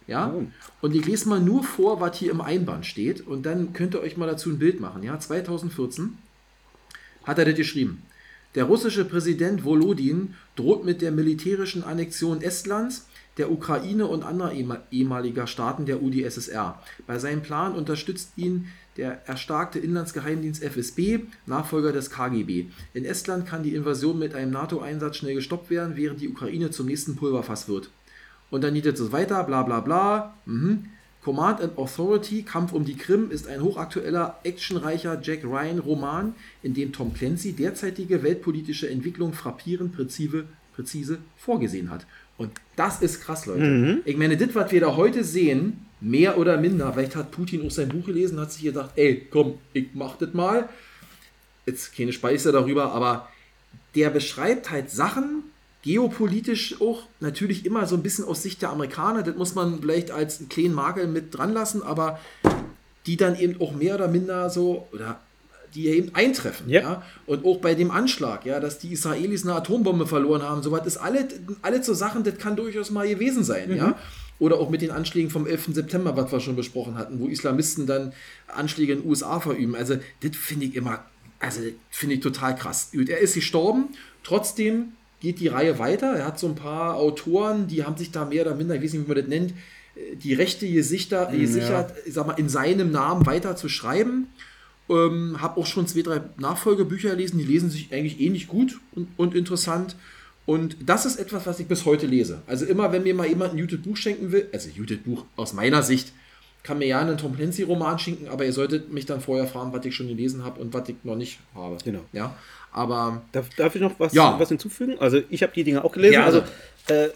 Ja? 0.06 0.32
Oh. 0.32 0.46
Und 0.80 0.94
ich 0.94 1.04
lese 1.04 1.28
mal 1.28 1.40
nur 1.40 1.62
vor, 1.64 2.00
was 2.00 2.16
hier 2.16 2.30
im 2.30 2.40
Einband 2.40 2.86
steht, 2.86 3.26
und 3.26 3.44
dann 3.44 3.72
könnt 3.72 3.94
ihr 3.94 4.00
euch 4.00 4.16
mal 4.16 4.26
dazu 4.26 4.50
ein 4.50 4.58
Bild 4.58 4.80
machen. 4.80 5.02
Ja? 5.02 5.18
2014 5.18 6.16
hat 7.24 7.38
er 7.38 7.44
das 7.44 7.56
geschrieben. 7.56 8.02
Der 8.54 8.64
russische 8.64 9.04
Präsident 9.04 9.64
Volodin 9.64 10.34
droht 10.56 10.84
mit 10.84 11.02
der 11.02 11.12
militärischen 11.12 11.84
Annexion 11.84 12.40
Estlands, 12.40 13.06
der 13.36 13.52
Ukraine 13.52 14.06
und 14.06 14.24
anderer 14.24 14.50
ehema- 14.52 14.80
ehemaliger 14.90 15.46
Staaten 15.46 15.86
der 15.86 16.02
UdSSR. 16.02 16.82
Bei 17.06 17.18
seinem 17.18 17.42
Plan 17.42 17.74
unterstützt 17.74 18.32
ihn 18.36 18.68
der 18.98 19.26
erstarkte 19.26 19.78
Inlandsgeheimdienst 19.78 20.62
FSB, 20.62 21.20
Nachfolger 21.46 21.92
des 21.92 22.10
KGB. 22.10 22.66
In 22.92 23.04
Estland 23.04 23.46
kann 23.46 23.62
die 23.62 23.74
Invasion 23.74 24.18
mit 24.18 24.34
einem 24.34 24.50
NATO-Einsatz 24.50 25.16
schnell 25.16 25.34
gestoppt 25.34 25.70
werden, 25.70 25.96
während 25.96 26.20
die 26.20 26.28
Ukraine 26.28 26.70
zum 26.70 26.86
nächsten 26.86 27.16
Pulverfass 27.16 27.68
wird. 27.68 27.90
Und 28.50 28.64
dann 28.64 28.74
geht 28.74 28.86
es 28.86 28.98
so 28.98 29.12
weiter, 29.12 29.42
bla 29.44 29.62
bla 29.62 29.80
bla. 29.80 30.34
Mhm. 30.46 30.86
Command 31.22 31.60
and 31.60 31.78
Authority, 31.78 32.42
Kampf 32.42 32.72
um 32.72 32.84
die 32.84 32.96
Krim, 32.96 33.30
ist 33.30 33.46
ein 33.48 33.62
hochaktueller, 33.62 34.38
actionreicher 34.44 35.20
Jack 35.22 35.44
Ryan-Roman, 35.44 36.34
in 36.62 36.74
dem 36.74 36.92
Tom 36.92 37.12
Clancy 37.12 37.52
derzeitige 37.52 38.22
weltpolitische 38.22 38.88
Entwicklung 38.88 39.32
frappierend 39.32 39.94
präzise, 39.94 40.44
präzise 40.74 41.18
vorgesehen 41.36 41.90
hat. 41.90 42.06
Und 42.36 42.52
das 42.76 43.02
ist 43.02 43.20
krass, 43.20 43.46
Leute. 43.46 44.00
Ich 44.04 44.16
meine, 44.16 44.36
das, 44.36 44.54
was 44.54 44.72
wir 44.72 44.80
da 44.80 44.96
heute 44.96 45.24
sehen, 45.24 45.87
mehr 46.00 46.38
oder 46.38 46.56
minder, 46.56 46.92
vielleicht 46.92 47.16
hat 47.16 47.30
Putin 47.30 47.66
auch 47.66 47.70
sein 47.70 47.88
Buch 47.88 48.06
gelesen, 48.06 48.40
hat 48.40 48.52
sich 48.52 48.62
gedacht, 48.62 48.90
ey, 48.96 49.26
komm, 49.30 49.58
ich 49.72 49.88
mach 49.94 50.16
das 50.16 50.32
mal. 50.32 50.68
Jetzt 51.66 51.96
keine 51.96 52.12
Speise 52.12 52.52
darüber, 52.52 52.92
aber 52.92 53.28
der 53.94 54.10
beschreibt 54.10 54.70
halt 54.70 54.90
Sachen, 54.90 55.44
geopolitisch 55.82 56.80
auch 56.80 57.02
natürlich 57.20 57.64
immer 57.64 57.86
so 57.86 57.96
ein 57.96 58.02
bisschen 58.02 58.24
aus 58.24 58.42
Sicht 58.42 58.62
der 58.62 58.70
Amerikaner, 58.70 59.22
das 59.22 59.36
muss 59.36 59.54
man 59.54 59.80
vielleicht 59.80 60.10
als 60.10 60.38
einen 60.38 60.48
kleinen 60.48 60.74
Makel 60.74 61.06
mit 61.06 61.36
dran 61.36 61.52
lassen, 61.52 61.82
aber 61.82 62.18
die 63.06 63.16
dann 63.16 63.38
eben 63.38 63.60
auch 63.60 63.72
mehr 63.72 63.94
oder 63.94 64.08
minder 64.08 64.50
so, 64.50 64.88
oder 64.92 65.20
die 65.74 65.88
eben 65.88 66.14
eintreffen. 66.14 66.68
Ja. 66.68 66.80
Ja. 66.80 67.02
Und 67.26 67.44
auch 67.44 67.58
bei 67.58 67.74
dem 67.74 67.90
Anschlag, 67.90 68.46
ja, 68.46 68.60
dass 68.60 68.78
die 68.78 68.92
Israelis 68.92 69.44
eine 69.44 69.54
Atombombe 69.54 70.06
verloren 70.06 70.42
haben, 70.42 70.62
sowas 70.62 70.86
ist 70.86 70.96
alles, 70.96 71.26
alles 71.62 71.86
so 71.86 71.94
Sachen, 71.94 72.24
das 72.24 72.38
kann 72.38 72.56
durchaus 72.56 72.90
mal 72.90 73.08
gewesen 73.08 73.44
sein, 73.44 73.74
ja. 73.74 73.98
Oder 74.38 74.58
auch 74.58 74.70
mit 74.70 74.82
den 74.82 74.90
Anschlägen 74.90 75.30
vom 75.30 75.46
11. 75.46 75.70
September, 75.72 76.16
was 76.16 76.30
wir 76.30 76.40
schon 76.40 76.56
besprochen 76.56 76.96
hatten, 76.96 77.18
wo 77.18 77.26
Islamisten 77.26 77.86
dann 77.86 78.12
Anschläge 78.46 78.92
in 78.92 79.00
den 79.00 79.08
USA 79.08 79.40
verüben. 79.40 79.74
Also, 79.74 79.96
das 80.20 80.36
finde 80.36 80.66
ich 80.66 80.76
immer, 80.76 81.04
also, 81.40 81.60
finde 81.90 82.16
ich 82.16 82.20
total 82.20 82.54
krass. 82.54 82.90
Gut, 82.92 83.08
er 83.08 83.18
ist 83.18 83.34
gestorben, 83.34 83.88
trotzdem 84.22 84.92
geht 85.20 85.40
die 85.40 85.48
Reihe 85.48 85.78
weiter. 85.78 86.12
Er 86.14 86.26
hat 86.26 86.38
so 86.38 86.46
ein 86.46 86.54
paar 86.54 86.94
Autoren, 86.94 87.66
die 87.66 87.84
haben 87.84 87.96
sich 87.96 88.12
da 88.12 88.24
mehr 88.24 88.42
oder 88.42 88.54
minder, 88.54 88.76
ich 88.76 88.82
weiß 88.82 88.92
nicht, 88.92 89.04
wie 89.04 89.08
man 89.08 89.16
das 89.16 89.28
nennt, 89.28 89.54
die 90.22 90.34
Rechte 90.34 90.70
gesichert, 90.70 91.32
gesichert 91.32 91.94
ich 92.06 92.14
sag 92.14 92.26
mal, 92.26 92.34
in 92.34 92.48
seinem 92.48 92.90
Namen 92.90 93.26
weiter 93.26 93.56
zu 93.56 93.68
schreiben. 93.68 94.28
Ähm, 94.88 95.40
habe 95.40 95.60
auch 95.60 95.66
schon 95.66 95.86
zwei, 95.86 96.02
drei 96.02 96.22
Nachfolgebücher 96.38 97.10
gelesen, 97.10 97.38
die 97.38 97.44
lesen 97.44 97.68
sich 97.68 97.92
eigentlich 97.92 98.20
ähnlich 98.20 98.48
gut 98.48 98.80
und, 98.94 99.08
und 99.18 99.34
interessant. 99.34 99.96
Und 100.48 100.78
das 100.86 101.04
ist 101.04 101.18
etwas, 101.18 101.44
was 101.44 101.60
ich 101.60 101.66
bis 101.66 101.84
heute 101.84 102.06
lese. 102.06 102.40
Also 102.46 102.64
immer, 102.64 102.90
wenn 102.90 103.02
mir 103.02 103.14
mal 103.14 103.26
jemand 103.26 103.52
ein 103.52 103.60
gutes 103.60 103.82
Buch 103.82 103.98
schenken 103.98 104.32
will, 104.32 104.48
also 104.50 104.70
ein 104.70 104.74
gutes 104.74 104.96
Buch 104.96 105.26
aus 105.36 105.52
meiner 105.52 105.82
Sicht, 105.82 106.14
kann 106.68 106.78
mir 106.78 106.86
ja 106.86 107.00
einen 107.00 107.18
Tom 107.18 107.34
Clancy-Roman 107.34 107.98
schenken, 107.98 108.28
aber 108.28 108.44
ihr 108.44 108.52
solltet 108.52 108.92
mich 108.92 109.06
dann 109.06 109.20
vorher 109.20 109.46
fragen, 109.48 109.72
was 109.72 109.84
ich 109.84 109.94
schon 109.96 110.06
gelesen 110.06 110.44
habe 110.44 110.60
und 110.60 110.72
was 110.72 110.88
ich 110.88 110.94
noch 111.02 111.16
nicht 111.16 111.40
habe. 111.54 111.76
Genau. 111.84 112.00
Ja, 112.12 112.36
aber 112.70 113.22
Darf, 113.32 113.48
darf 113.56 113.74
ich 113.74 113.80
noch 113.80 113.98
was, 113.98 114.12
Ja. 114.12 114.38
was 114.38 114.48
hinzufügen? 114.50 114.96
Also 115.00 115.20
ich 115.30 115.42
habe 115.42 115.52
die 115.52 115.64
Dinger 115.64 115.84
auch 115.84 115.90
gelesen. 115.92 116.12
Gerne. 116.12 116.26
Also 116.26 116.38
äh, 116.94 117.08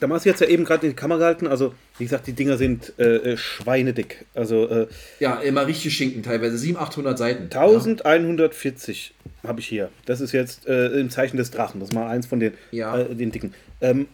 da 0.00 0.08
hast 0.08 0.24
du 0.24 0.30
jetzt 0.30 0.40
ja 0.40 0.46
eben 0.46 0.64
gerade 0.64 0.86
in 0.86 0.92
die 0.92 0.96
Kamera 0.96 1.18
gehalten. 1.18 1.46
Also 1.46 1.74
wie 1.98 2.04
gesagt, 2.04 2.26
die 2.28 2.32
Dinger 2.32 2.56
sind 2.56 2.92
äh, 2.98 3.32
äh, 3.32 3.36
schweinedick. 3.36 4.24
Also 4.34 4.66
äh, 4.68 4.86
ja, 5.18 5.34
immer 5.40 5.66
richtig 5.66 5.92
Schinken, 5.94 6.22
teilweise 6.22 6.56
700, 6.56 6.88
800 6.90 7.18
Seiten. 7.18 7.48
1140 7.52 9.12
habe 9.46 9.60
ich 9.60 9.66
hier. 9.66 9.90
Das 10.06 10.20
ist 10.20 10.32
jetzt 10.32 10.66
äh, 10.66 10.86
im 11.00 11.10
Zeichen 11.10 11.36
des 11.36 11.50
Drachen. 11.50 11.80
Das 11.80 11.90
ist 11.90 11.94
mal 11.94 12.08
eins 12.08 12.26
von 12.26 12.40
den, 12.40 12.54
Ja. 12.70 12.96
äh, 12.98 13.14
den 13.14 13.30
dicken. 13.32 13.54
Ähm, 13.80 14.06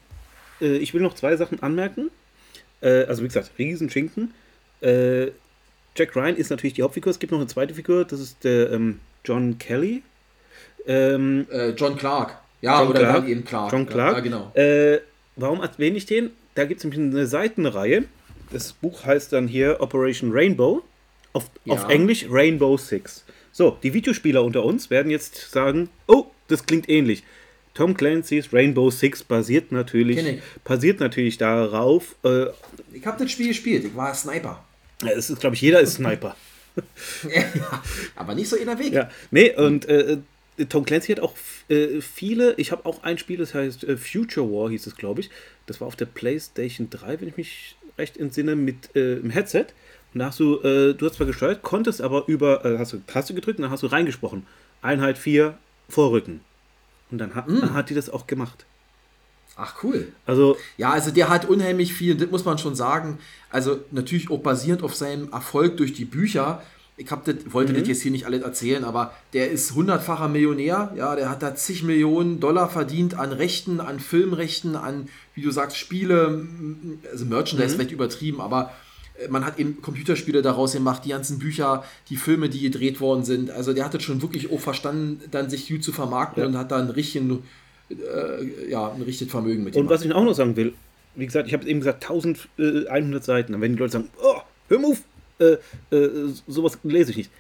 äh, 0.61 0.77
ich 0.79 0.95
will 0.95 1.03
noch 1.03 1.15
zwei 1.15 1.37
Sachen 1.37 1.63
anmerken. 1.63 2.11
Also 2.83 3.23
wie 3.23 3.27
gesagt, 3.27 3.51
Riesenschinken. 3.59 4.33
Äh, 4.81 5.27
Jack 5.97 6.15
Ryan 6.15 6.37
ist 6.37 6.51
natürlich 6.51 6.75
die 6.75 6.83
Hauptfigur. 6.83 7.11
Es 7.11 7.19
gibt 7.19 7.33
noch 7.33 7.39
eine 7.39 7.47
zweite 7.49 7.75
Figur. 7.75 8.05
Das 8.05 8.21
ist 8.21 8.45
der 8.45 8.71
ähm, 8.73 9.01
John 9.25 9.59
Kelly. 9.59 10.03
Ähm. 10.87 11.47
Äh, 11.51 11.71
John 11.71 11.97
Clark. 11.97 12.39
Ja, 12.61 12.81
John 12.81 12.89
oder 12.91 13.01
Clark. 13.01 13.15
dann 13.17 13.29
eben 13.29 13.45
Clark. 13.45 13.73
John 13.73 13.87
Clark. 13.87 14.15
Ja, 14.17 14.21
genau. 14.21 14.53
Äh, 14.55 15.01
warum 15.37 15.61
erwähne 15.63 15.97
ich 15.97 16.07
den? 16.07 16.31
Da 16.55 16.65
gibt 16.65 16.79
es 16.79 16.85
nämlich 16.85 17.01
eine 17.01 17.27
Seitenreihe. 17.27 18.05
Das 18.51 18.73
Buch 18.73 19.05
heißt 19.05 19.33
dann 19.33 19.49
hier 19.49 19.81
Operation 19.81 20.31
Rainbow. 20.33 20.83
Auf, 21.33 21.51
Ja. 21.65 21.75
auf 21.75 21.89
Englisch 21.91 22.27
Rainbow 22.31 22.77
Six. 22.77 23.25
So, 23.53 23.77
die 23.83 23.93
Videospieler 23.93 24.43
unter 24.45 24.65
uns 24.65 24.91
werden 24.91 25.11
jetzt 25.11 25.51
sagen, 25.51 25.89
oh, 26.07 26.27
das 26.49 26.65
klingt 26.67 26.89
ähnlich. 26.89 27.25
Tom 27.75 27.95
Clancy's 27.95 28.53
Rainbow 28.55 28.91
Six 28.91 29.23
basiert 29.23 29.71
natürlich, 29.71 30.41
basiert 30.65 30.99
natürlich 31.01 31.37
darauf. 31.37 32.15
Äh, 32.25 32.47
Ich 32.93 33.05
habe 33.07 33.23
das 33.23 33.31
Spiel 33.31 33.49
gespielt, 33.49 33.85
ich 33.85 33.95
war 33.95 34.15
Sniper. 34.15 34.65
Es 35.05 35.31
ist, 35.31 35.41
glaube 35.41 35.55
ich, 35.57 35.63
jeder 35.63 35.81
ist 35.81 35.95
Sniper. 35.95 36.37
ja, 37.35 37.83
aber 38.17 38.35
nicht 38.35 38.49
so 38.49 38.57
in 38.57 38.67
der 38.67 38.79
Weg. 38.79 38.93
Ja, 38.93 39.11
nee, 39.31 39.55
und 39.55 39.87
äh, 39.89 40.19
Tom 40.69 40.85
Clancy 40.85 41.13
hat 41.13 41.21
auch 41.21 41.35
äh, 41.69 42.01
viele, 42.01 42.55
ich 42.59 42.71
habe 42.73 42.85
auch 42.87 43.03
ein 43.03 43.19
Spiel, 43.19 43.39
das 43.39 43.55
heißt 43.55 43.85
äh, 43.85 43.97
Future 43.97 44.47
War, 44.51 44.71
hieß 44.71 44.87
es, 44.87 44.97
glaube 44.97 45.21
ich. 45.23 45.31
Das 45.67 45.81
war 45.81 45.89
auf 45.89 45.97
der 45.97 46.07
PlayStation 46.07 46.89
3, 46.91 47.21
wenn 47.21 47.29
ich 47.29 47.37
mich 47.37 47.77
recht 47.99 48.17
entsinne, 48.19 48.57
mit 48.57 48.95
äh, 48.95 49.17
im 49.17 49.31
Headset. 49.31 49.67
Und 50.15 50.21
da 50.21 50.27
hast 50.27 50.41
du, 50.41 50.61
äh, 50.61 50.95
du 50.95 51.07
hast 51.07 51.17
zwar 51.17 51.27
gesteuert, 51.27 51.63
konntest 51.63 52.01
aber 52.01 52.25
über, 52.29 52.65
äh, 52.65 52.79
hast 52.79 52.93
du 52.93 52.99
Taste 53.07 53.35
gedrückt 53.35 53.59
und 53.59 53.63
dann 53.63 53.71
hast 53.71 53.83
du 53.83 53.87
reingesprochen. 53.87 54.47
Einheit 54.83 55.19
4, 55.19 55.59
Vorrücken. 55.89 56.41
Und 57.11 57.19
dann, 57.19 57.35
hat- 57.35 57.49
dann 57.49 57.73
hat 57.75 57.91
die 57.91 57.95
das 57.95 58.11
auch 58.11 58.27
gemacht. 58.27 58.65
Ach, 59.57 59.75
cool. 59.83 60.13
Also, 60.27 60.57
Ja, 60.77 60.91
also 60.91 61.11
der 61.11 61.29
hat 61.29 61.49
unheimlich 61.49 61.93
viel, 61.95 62.15
das 62.15 62.31
muss 62.31 62.45
man 62.45 62.59
schon 62.59 62.75
sagen. 62.77 63.19
Also 63.51 63.79
natürlich 63.91 64.31
auch 64.31 64.39
basierend 64.41 64.83
auf 64.83 64.95
seinem 64.95 65.33
Erfolg 65.33 65.77
durch 65.79 65.95
die 65.95 66.05
Bücher. 66.05 66.63
Ich 66.99 67.11
hab 67.11 67.25
das, 67.25 67.37
wollte 67.53 67.73
Mhm. 67.73 67.79
das 67.81 67.89
jetzt 67.89 68.03
hier 68.03 68.11
nicht 68.11 68.25
alles 68.27 68.43
erzählen, 68.43 68.85
aber 68.85 69.13
der 69.33 69.51
ist 69.51 69.75
hundertfacher 69.75 70.29
Millionär. 70.29 70.93
Ja, 70.97 71.15
der 71.17 71.29
hat 71.31 71.43
da 71.43 71.55
zig 71.55 71.83
Millionen 71.83 72.41
Dollar 72.41 72.69
verdient 72.71 73.19
an 73.19 73.33
Rechten, 73.33 73.81
an 73.81 74.01
Filmrechten, 74.01 74.77
an, 74.77 75.09
wie 75.35 75.43
du 75.43 75.51
sagst, 75.51 75.77
Spiele, 75.77 76.47
also 77.11 77.25
Merchandise 77.25 77.71
Mhm. 77.75 77.79
vielleicht 77.79 77.93
übertrieben, 77.93 78.41
aber 78.41 78.73
äh, 79.19 79.29
man 79.29 79.45
hat 79.47 79.59
eben 79.59 79.81
Computerspiele 79.83 80.41
daraus 80.43 80.73
gemacht, 80.73 81.03
die 81.05 81.11
ganzen 81.11 81.39
Bücher, 81.39 81.85
die 82.11 82.17
Filme, 82.17 82.49
die 82.51 82.61
gedreht 82.61 83.01
worden 83.01 83.25
sind. 83.25 83.51
Also 83.51 83.73
der 83.75 83.85
hat 83.87 83.95
das 83.95 84.03
schon 84.03 84.21
wirklich 84.23 84.51
auch 84.51 84.61
verstanden, 84.61 85.21
dann 85.31 85.49
sich 85.51 85.69
gut 85.69 85.83
zu 85.85 85.93
vermarkten 85.93 86.43
Ja. 86.43 86.49
und 86.49 86.57
hat 86.59 86.71
da 86.71 86.77
einen 86.79 86.91
richtigen, 86.91 87.43
äh, 87.91 88.71
ja, 88.71 88.91
ein 88.93 89.03
richtiges 89.03 89.31
Vermögen 89.31 89.65
mit 89.65 89.77
und 89.77 89.89
was 89.89 90.05
ich 90.05 90.13
auch 90.13 90.25
noch 90.25 90.35
sagen 90.35 90.57
will, 90.57 90.75
wie 91.15 91.27
gesagt, 91.27 91.49
ich 91.49 91.55
habe 91.55 91.67
eben 91.67 91.81
gesagt, 91.81 92.05
1100 92.05 93.25
Seiten. 93.25 93.55
Und 93.55 93.61
wenn 93.61 93.73
die 93.73 93.79
Leute 93.79 93.93
sagen, 93.93 94.11
oh, 94.23 94.41
hör 94.69 94.79
mal 94.79 94.91
auf, 94.93 95.03
äh, 95.39 95.57
äh, 95.95 96.29
sowas 96.47 96.79
lese 96.83 97.11
ich 97.13 97.17
nicht. 97.17 97.31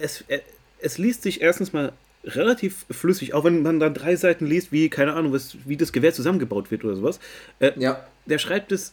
Es, 0.00 0.22
äh, 0.28 0.40
es 0.80 0.98
liest 0.98 1.22
sich 1.22 1.42
erstens 1.42 1.72
mal 1.72 1.92
relativ 2.24 2.86
flüssig, 2.90 3.34
auch 3.34 3.44
wenn 3.44 3.62
man 3.62 3.80
dann 3.80 3.94
drei 3.94 4.16
Seiten 4.16 4.46
liest, 4.46 4.72
wie, 4.72 4.88
keine 4.88 5.14
Ahnung, 5.14 5.32
was, 5.32 5.56
wie 5.64 5.76
das 5.76 5.92
Gewehr 5.92 6.12
zusammengebaut 6.12 6.70
wird 6.70 6.84
oder 6.84 6.96
sowas. 6.96 7.20
Äh, 7.58 7.72
Ja. 7.76 8.06
Der 8.26 8.38
schreibt 8.38 8.72
es, 8.72 8.92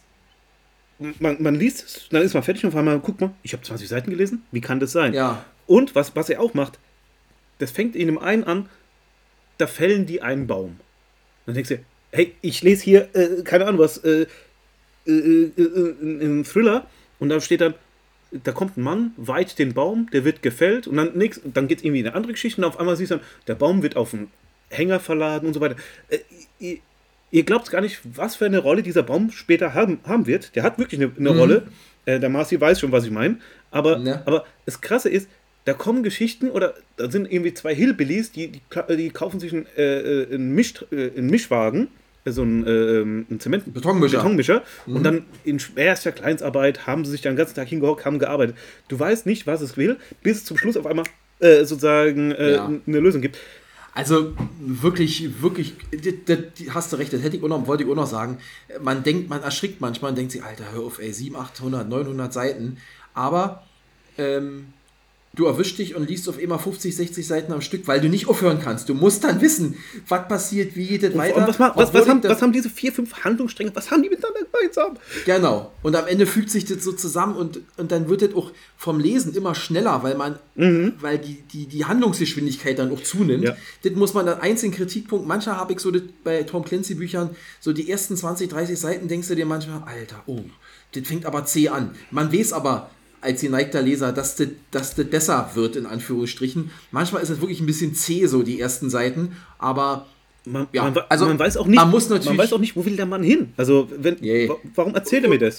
man, 0.98 1.40
man 1.40 1.54
liest 1.54 1.84
es, 1.84 2.08
dann 2.10 2.22
ist 2.22 2.34
man 2.34 2.42
fertig 2.42 2.64
und 2.64 2.70
auf 2.70 2.76
einmal, 2.76 2.98
guck 3.00 3.20
mal, 3.20 3.30
ich 3.42 3.52
habe 3.52 3.62
20 3.62 3.88
Seiten 3.88 4.10
gelesen, 4.10 4.42
wie 4.50 4.60
kann 4.60 4.80
das 4.80 4.92
sein? 4.92 5.12
Ja. 5.14 5.44
Und 5.66 5.94
was, 5.94 6.16
was 6.16 6.28
er 6.30 6.40
auch 6.40 6.54
macht, 6.54 6.78
das 7.58 7.70
fängt 7.70 7.94
in 7.96 8.06
dem 8.06 8.18
einen 8.18 8.44
an, 8.44 8.68
da 9.58 9.66
fällen 9.66 10.06
die 10.06 10.22
einen 10.22 10.46
Baum. 10.46 10.78
Dann 11.46 11.54
denkst 11.54 11.70
du, 11.70 11.78
hey, 12.12 12.34
ich 12.40 12.62
lese 12.62 12.84
hier, 12.84 13.08
äh, 13.14 13.42
keine 13.44 13.66
Ahnung 13.66 13.80
was, 13.80 13.98
äh, 13.98 14.26
äh, 15.06 15.10
äh, 15.10 15.50
äh, 15.56 15.94
einen 16.00 16.44
Thriller 16.44 16.86
und 17.18 17.28
da 17.28 17.40
steht 17.40 17.60
dann, 17.60 17.74
da 18.30 18.52
kommt 18.52 18.76
ein 18.76 18.82
Mann, 18.82 19.12
weiht 19.16 19.58
den 19.58 19.72
Baum, 19.74 20.08
der 20.12 20.24
wird 20.24 20.42
gefällt 20.42 20.86
und 20.86 20.96
dann 20.96 21.16
nix, 21.16 21.40
dann 21.44 21.66
geht 21.68 21.78
es 21.78 21.84
irgendwie 21.84 22.00
in 22.00 22.06
eine 22.06 22.14
andere 22.16 22.32
Geschichte 22.32 22.60
und 22.60 22.66
auf 22.66 22.78
einmal 22.78 22.96
siehst 22.96 23.10
du 23.10 23.16
dann, 23.16 23.24
der 23.46 23.54
Baum 23.54 23.82
wird 23.82 23.96
auf 23.96 24.12
einen 24.14 24.30
Hänger 24.70 25.00
verladen 25.00 25.46
und 25.46 25.54
so 25.54 25.60
weiter. 25.60 25.76
Äh, 26.10 26.18
ihr, 26.58 26.78
ihr 27.30 27.42
glaubt 27.44 27.70
gar 27.70 27.80
nicht, 27.80 28.00
was 28.04 28.36
für 28.36 28.44
eine 28.46 28.58
Rolle 28.58 28.82
dieser 28.82 29.02
Baum 29.02 29.30
später 29.30 29.72
haben, 29.74 29.98
haben 30.04 30.26
wird. 30.26 30.54
Der 30.56 30.62
hat 30.62 30.78
wirklich 30.78 31.00
eine, 31.00 31.10
eine 31.18 31.30
Rolle. 31.30 31.68
Äh, 32.04 32.20
der 32.20 32.28
Marci 32.28 32.60
weiß 32.60 32.80
schon, 32.80 32.92
was 32.92 33.04
ich 33.04 33.10
meine. 33.10 33.38
Aber, 33.70 33.98
Ja. 33.98 34.22
aber 34.26 34.44
das 34.66 34.80
Krasse 34.80 35.08
ist, 35.08 35.28
da 35.68 35.74
kommen 35.74 36.02
Geschichten 36.02 36.50
oder 36.50 36.72
da 36.96 37.10
sind 37.10 37.30
irgendwie 37.30 37.52
zwei 37.52 37.74
Hillbillies, 37.74 38.32
die, 38.32 38.48
die, 38.48 38.60
die 38.96 39.10
kaufen 39.10 39.38
sich 39.38 39.52
einen, 39.52 39.66
äh, 39.76 40.22
äh, 40.22 40.34
einen, 40.34 40.54
Misch, 40.54 40.82
äh, 40.90 41.10
einen 41.14 41.28
Mischwagen, 41.28 41.88
äh, 42.24 42.30
so 42.30 42.40
einen, 42.40 42.66
äh, 42.66 42.70
einen 43.02 43.38
Zement 43.38 43.74
Betonmischer. 43.74 44.16
Betonmischer. 44.18 44.62
Und 44.86 45.02
dann 45.02 45.26
in 45.44 45.60
schwerster 45.60 46.12
Kleinstarbeit 46.12 46.86
haben 46.86 47.04
sie 47.04 47.10
sich 47.10 47.20
dann 47.20 47.34
den 47.34 47.36
ganzen 47.36 47.54
Tag 47.54 47.68
hingehockt, 47.68 48.06
haben 48.06 48.18
gearbeitet. 48.18 48.56
Du 48.88 48.98
weißt 48.98 49.26
nicht, 49.26 49.46
was 49.46 49.60
es 49.60 49.76
will, 49.76 49.98
bis 50.22 50.46
zum 50.46 50.56
Schluss 50.56 50.78
auf 50.78 50.86
einmal 50.86 51.04
äh, 51.40 51.66
sozusagen 51.66 52.32
äh, 52.32 52.54
Ja. 52.54 52.64
eine 52.86 52.98
Lösung 52.98 53.20
gibt. 53.20 53.36
Also 53.92 54.32
wirklich, 54.58 55.42
wirklich, 55.42 55.74
das, 55.90 56.14
das, 56.24 56.74
hast 56.74 56.92
du 56.94 56.96
recht, 56.96 57.12
das 57.12 57.22
hätte 57.22 57.36
ich 57.36 57.42
auch 57.42 57.48
noch, 57.48 57.66
wollte 57.66 57.82
ich 57.84 57.90
auch 57.90 57.94
noch 57.94 58.06
sagen. 58.06 58.38
Man 58.80 59.02
denkt, 59.02 59.28
man 59.28 59.42
erschrickt 59.42 59.82
manchmal 59.82 60.12
und 60.12 60.16
denkt 60.16 60.32
sich, 60.32 60.42
Alter, 60.42 60.64
hör 60.72 60.84
auf, 60.84 60.98
ey, 60.98 61.12
700, 61.12 61.50
800, 61.50 61.88
900 61.90 62.32
Seiten. 62.32 62.78
Aber 63.12 63.64
ähm, 64.16 64.68
du 65.34 65.46
erwischst 65.46 65.78
dich 65.78 65.94
und 65.94 66.08
liest 66.08 66.28
auf 66.28 66.40
immer 66.40 66.58
50, 66.58 66.94
60 66.96 67.26
Seiten 67.26 67.52
am 67.52 67.60
Stück, 67.60 67.86
weil 67.86 68.00
du 68.00 68.08
nicht 68.08 68.28
aufhören 68.28 68.60
kannst. 68.62 68.88
Du 68.88 68.94
musst 68.94 69.24
dann 69.24 69.40
wissen, 69.40 69.76
was 70.08 70.26
passiert, 70.26 70.74
wie 70.74 70.86
geht 70.86 71.02
es 71.02 71.16
weiter. 71.16 71.36
und 71.36 71.46
was, 71.46 71.58
was, 71.58 71.94
was, 71.94 72.08
haben, 72.08 72.22
was 72.24 72.42
haben 72.42 72.52
diese 72.52 72.70
vier, 72.70 72.92
fünf 72.92 73.24
Handlungsstränge, 73.24 73.70
was 73.74 73.90
haben 73.90 74.02
die 74.02 74.08
miteinander 74.08 74.40
gemeinsam? 74.50 74.96
Genau. 75.24 75.72
Und 75.82 75.94
am 75.96 76.06
Ende 76.06 76.26
fügt 76.26 76.50
sich 76.50 76.64
das 76.64 76.82
so 76.82 76.92
zusammen 76.92 77.36
und, 77.36 77.60
und 77.76 77.92
dann 77.92 78.08
wird 78.08 78.22
das 78.22 78.34
auch 78.34 78.52
vom 78.76 78.98
Lesen 78.98 79.34
immer 79.34 79.54
schneller, 79.54 80.02
weil 80.02 80.16
man, 80.16 80.38
weil 81.00 81.18
die, 81.18 81.42
die, 81.52 81.66
die 81.66 81.84
Handlungsgeschwindigkeit 81.84 82.78
dann 82.78 82.90
auch 82.90 83.02
zunimmt. 83.02 83.44
Ja. 83.44 83.56
Das 83.82 83.92
muss 83.92 84.14
man 84.14 84.26
dann 84.26 84.40
einzelnen 84.40 84.74
Kritikpunkt, 84.74 85.26
mancher 85.26 85.56
habe 85.56 85.72
ich 85.72 85.80
so 85.80 85.90
das 85.90 86.02
bei 86.24 86.42
Tom 86.42 86.64
Clancy 86.64 86.94
Büchern, 86.94 87.30
so 87.60 87.72
die 87.72 87.90
ersten 87.90 88.16
20, 88.16 88.50
30 88.50 88.78
Seiten 88.78 89.08
denkst 89.08 89.28
du 89.28 89.34
dir 89.34 89.46
manchmal, 89.46 89.82
Alter, 89.84 90.22
oh, 90.26 90.40
das 90.92 91.06
fängt 91.06 91.26
aber 91.26 91.44
zäh 91.44 91.68
an. 91.68 91.92
Man 92.10 92.32
weiß 92.32 92.52
aber 92.52 92.90
als 93.20 93.40
geneigter 93.40 93.82
Leser, 93.82 94.12
dass 94.12 94.36
das, 94.36 94.48
dass 94.70 94.94
besser 94.94 95.50
wird, 95.54 95.76
in 95.76 95.86
Anführungsstrichen. 95.86 96.70
Manchmal 96.90 97.22
ist 97.22 97.30
es 97.30 97.40
wirklich 97.40 97.60
ein 97.60 97.66
bisschen 97.66 97.94
zäh, 97.94 98.26
so 98.26 98.42
die 98.42 98.60
ersten 98.60 98.90
Seiten, 98.90 99.36
aber 99.58 100.06
Man, 100.44 100.66
Ja, 100.72 100.84
man, 100.84 100.96
also 101.10 101.26
man 101.26 101.38
weiß 101.38 101.56
auch 101.58 101.66
nicht, 101.66 101.76
man 101.76 101.90
muss 101.90 102.08
natürlich- 102.08 102.26
man 102.28 102.38
weiß 102.38 102.52
auch 102.54 102.58
nicht, 102.60 102.74
wo 102.74 102.82
will 102.86 102.96
der 102.96 103.04
Mann 103.06 103.22
hin? 103.22 103.52
Also, 103.58 103.88
wenn, 103.98 104.16
Yeah. 104.22 104.48
wa- 104.48 104.56
warum 104.76 104.94
erzählt 104.94 105.24
er 105.24 105.30
mir 105.30 105.38
das? 105.38 105.58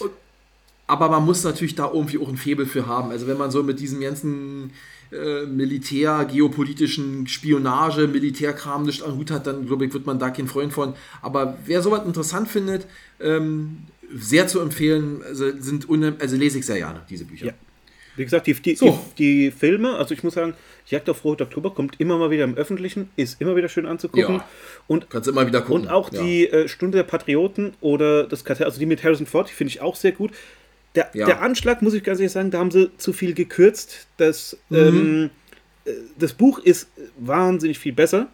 aber 0.87 1.09
man 1.09 1.23
muss 1.23 1.43
natürlich 1.43 1.75
da 1.75 1.91
irgendwie 1.93 2.17
auch 2.17 2.29
ein 2.29 2.37
Febel 2.37 2.65
für 2.65 2.87
haben. 2.87 3.11
Also 3.11 3.27
wenn 3.27 3.37
man 3.37 3.51
so 3.51 3.61
mit 3.61 3.79
diesem 3.79 3.99
ganzen 3.99 4.71
äh, 5.11 5.45
Militär, 5.45 6.25
geopolitischen 6.25 7.27
Spionage, 7.27 8.07
Militärkram 8.07 8.83
nicht 8.83 9.03
an 9.03 9.15
Hut 9.15 9.29
hat, 9.31 9.45
dann 9.45 9.67
glaube 9.67 9.85
ich, 9.85 9.93
wird 9.93 10.05
man 10.07 10.17
da 10.17 10.29
kein 10.31 10.47
Freund 10.47 10.73
von. 10.73 10.93
Aber 11.21 11.57
wer 11.65 11.81
sowas 11.83 12.03
interessant 12.05 12.47
findet, 12.47 12.87
ähm, 13.19 13.79
sehr 14.13 14.47
zu 14.47 14.59
empfehlen, 14.59 15.21
also, 15.23 15.51
sind 15.59 15.87
also 16.19 16.35
lese 16.35 16.59
ich 16.59 16.65
sehr 16.65 16.77
gerne, 16.77 17.01
diese 17.09 17.25
Bücher. 17.25 17.47
Ja. 17.47 17.53
Wie 18.15 18.25
gesagt, 18.25 18.47
die, 18.47 18.53
die, 18.53 18.75
so. 18.75 18.99
die, 19.17 19.45
die, 19.45 19.51
Filme, 19.51 19.95
also 19.95 20.13
ich 20.13 20.23
muss 20.23 20.33
sagen, 20.33 20.53
Jagd 20.87 21.09
auf 21.09 21.23
Rot 21.23 21.41
Oktober 21.41 21.73
kommt 21.73 22.01
immer 22.01 22.17
mal 22.17 22.29
wieder 22.29 22.43
im 22.43 22.55
Öffentlichen, 22.55 23.09
ist 23.15 23.39
immer 23.39 23.55
wieder 23.55 23.69
schön 23.69 23.85
anzugucken. 23.85 24.35
Ja, 24.35 24.47
und, 24.87 25.09
kannst 25.09 25.29
immer 25.29 25.47
wieder 25.47 25.61
gucken. 25.61 25.83
Und 25.83 25.87
auch 25.87 26.11
ja. 26.11 26.21
die 26.21 26.49
äh, 26.49 26.67
Stunde 26.67 26.97
der 26.97 27.03
Patrioten 27.03 27.73
oder 27.79 28.27
das 28.27 28.43
Kartell, 28.43 28.65
also 28.65 28.77
die 28.77 28.85
mit 28.85 29.03
Harrison 29.03 29.25
Ford, 29.25 29.47
die 29.49 29.53
finde 29.53 29.69
ich 29.69 29.79
auch 29.79 29.95
sehr 29.95 30.11
gut. 30.11 30.31
Der, 30.95 31.09
ja. 31.13 31.27
der, 31.27 31.41
Anschlag, 31.41 31.81
muss 31.81 31.93
ich 31.93 32.03
ganz 32.03 32.19
ehrlich 32.19 32.33
sagen, 32.33 32.51
da 32.51 32.59
haben 32.59 32.71
sie 32.71 32.91
zu 32.97 33.13
viel 33.13 33.33
gekürzt. 33.33 34.07
Das, 34.17 34.57
mhm. 34.69 34.77
ähm, 34.77 35.29
äh, 35.85 35.91
das 36.17 36.33
Buch 36.33 36.59
ist 36.59 36.89
wahnsinnig 37.17 37.79
viel 37.79 37.93
besser. 37.93 38.27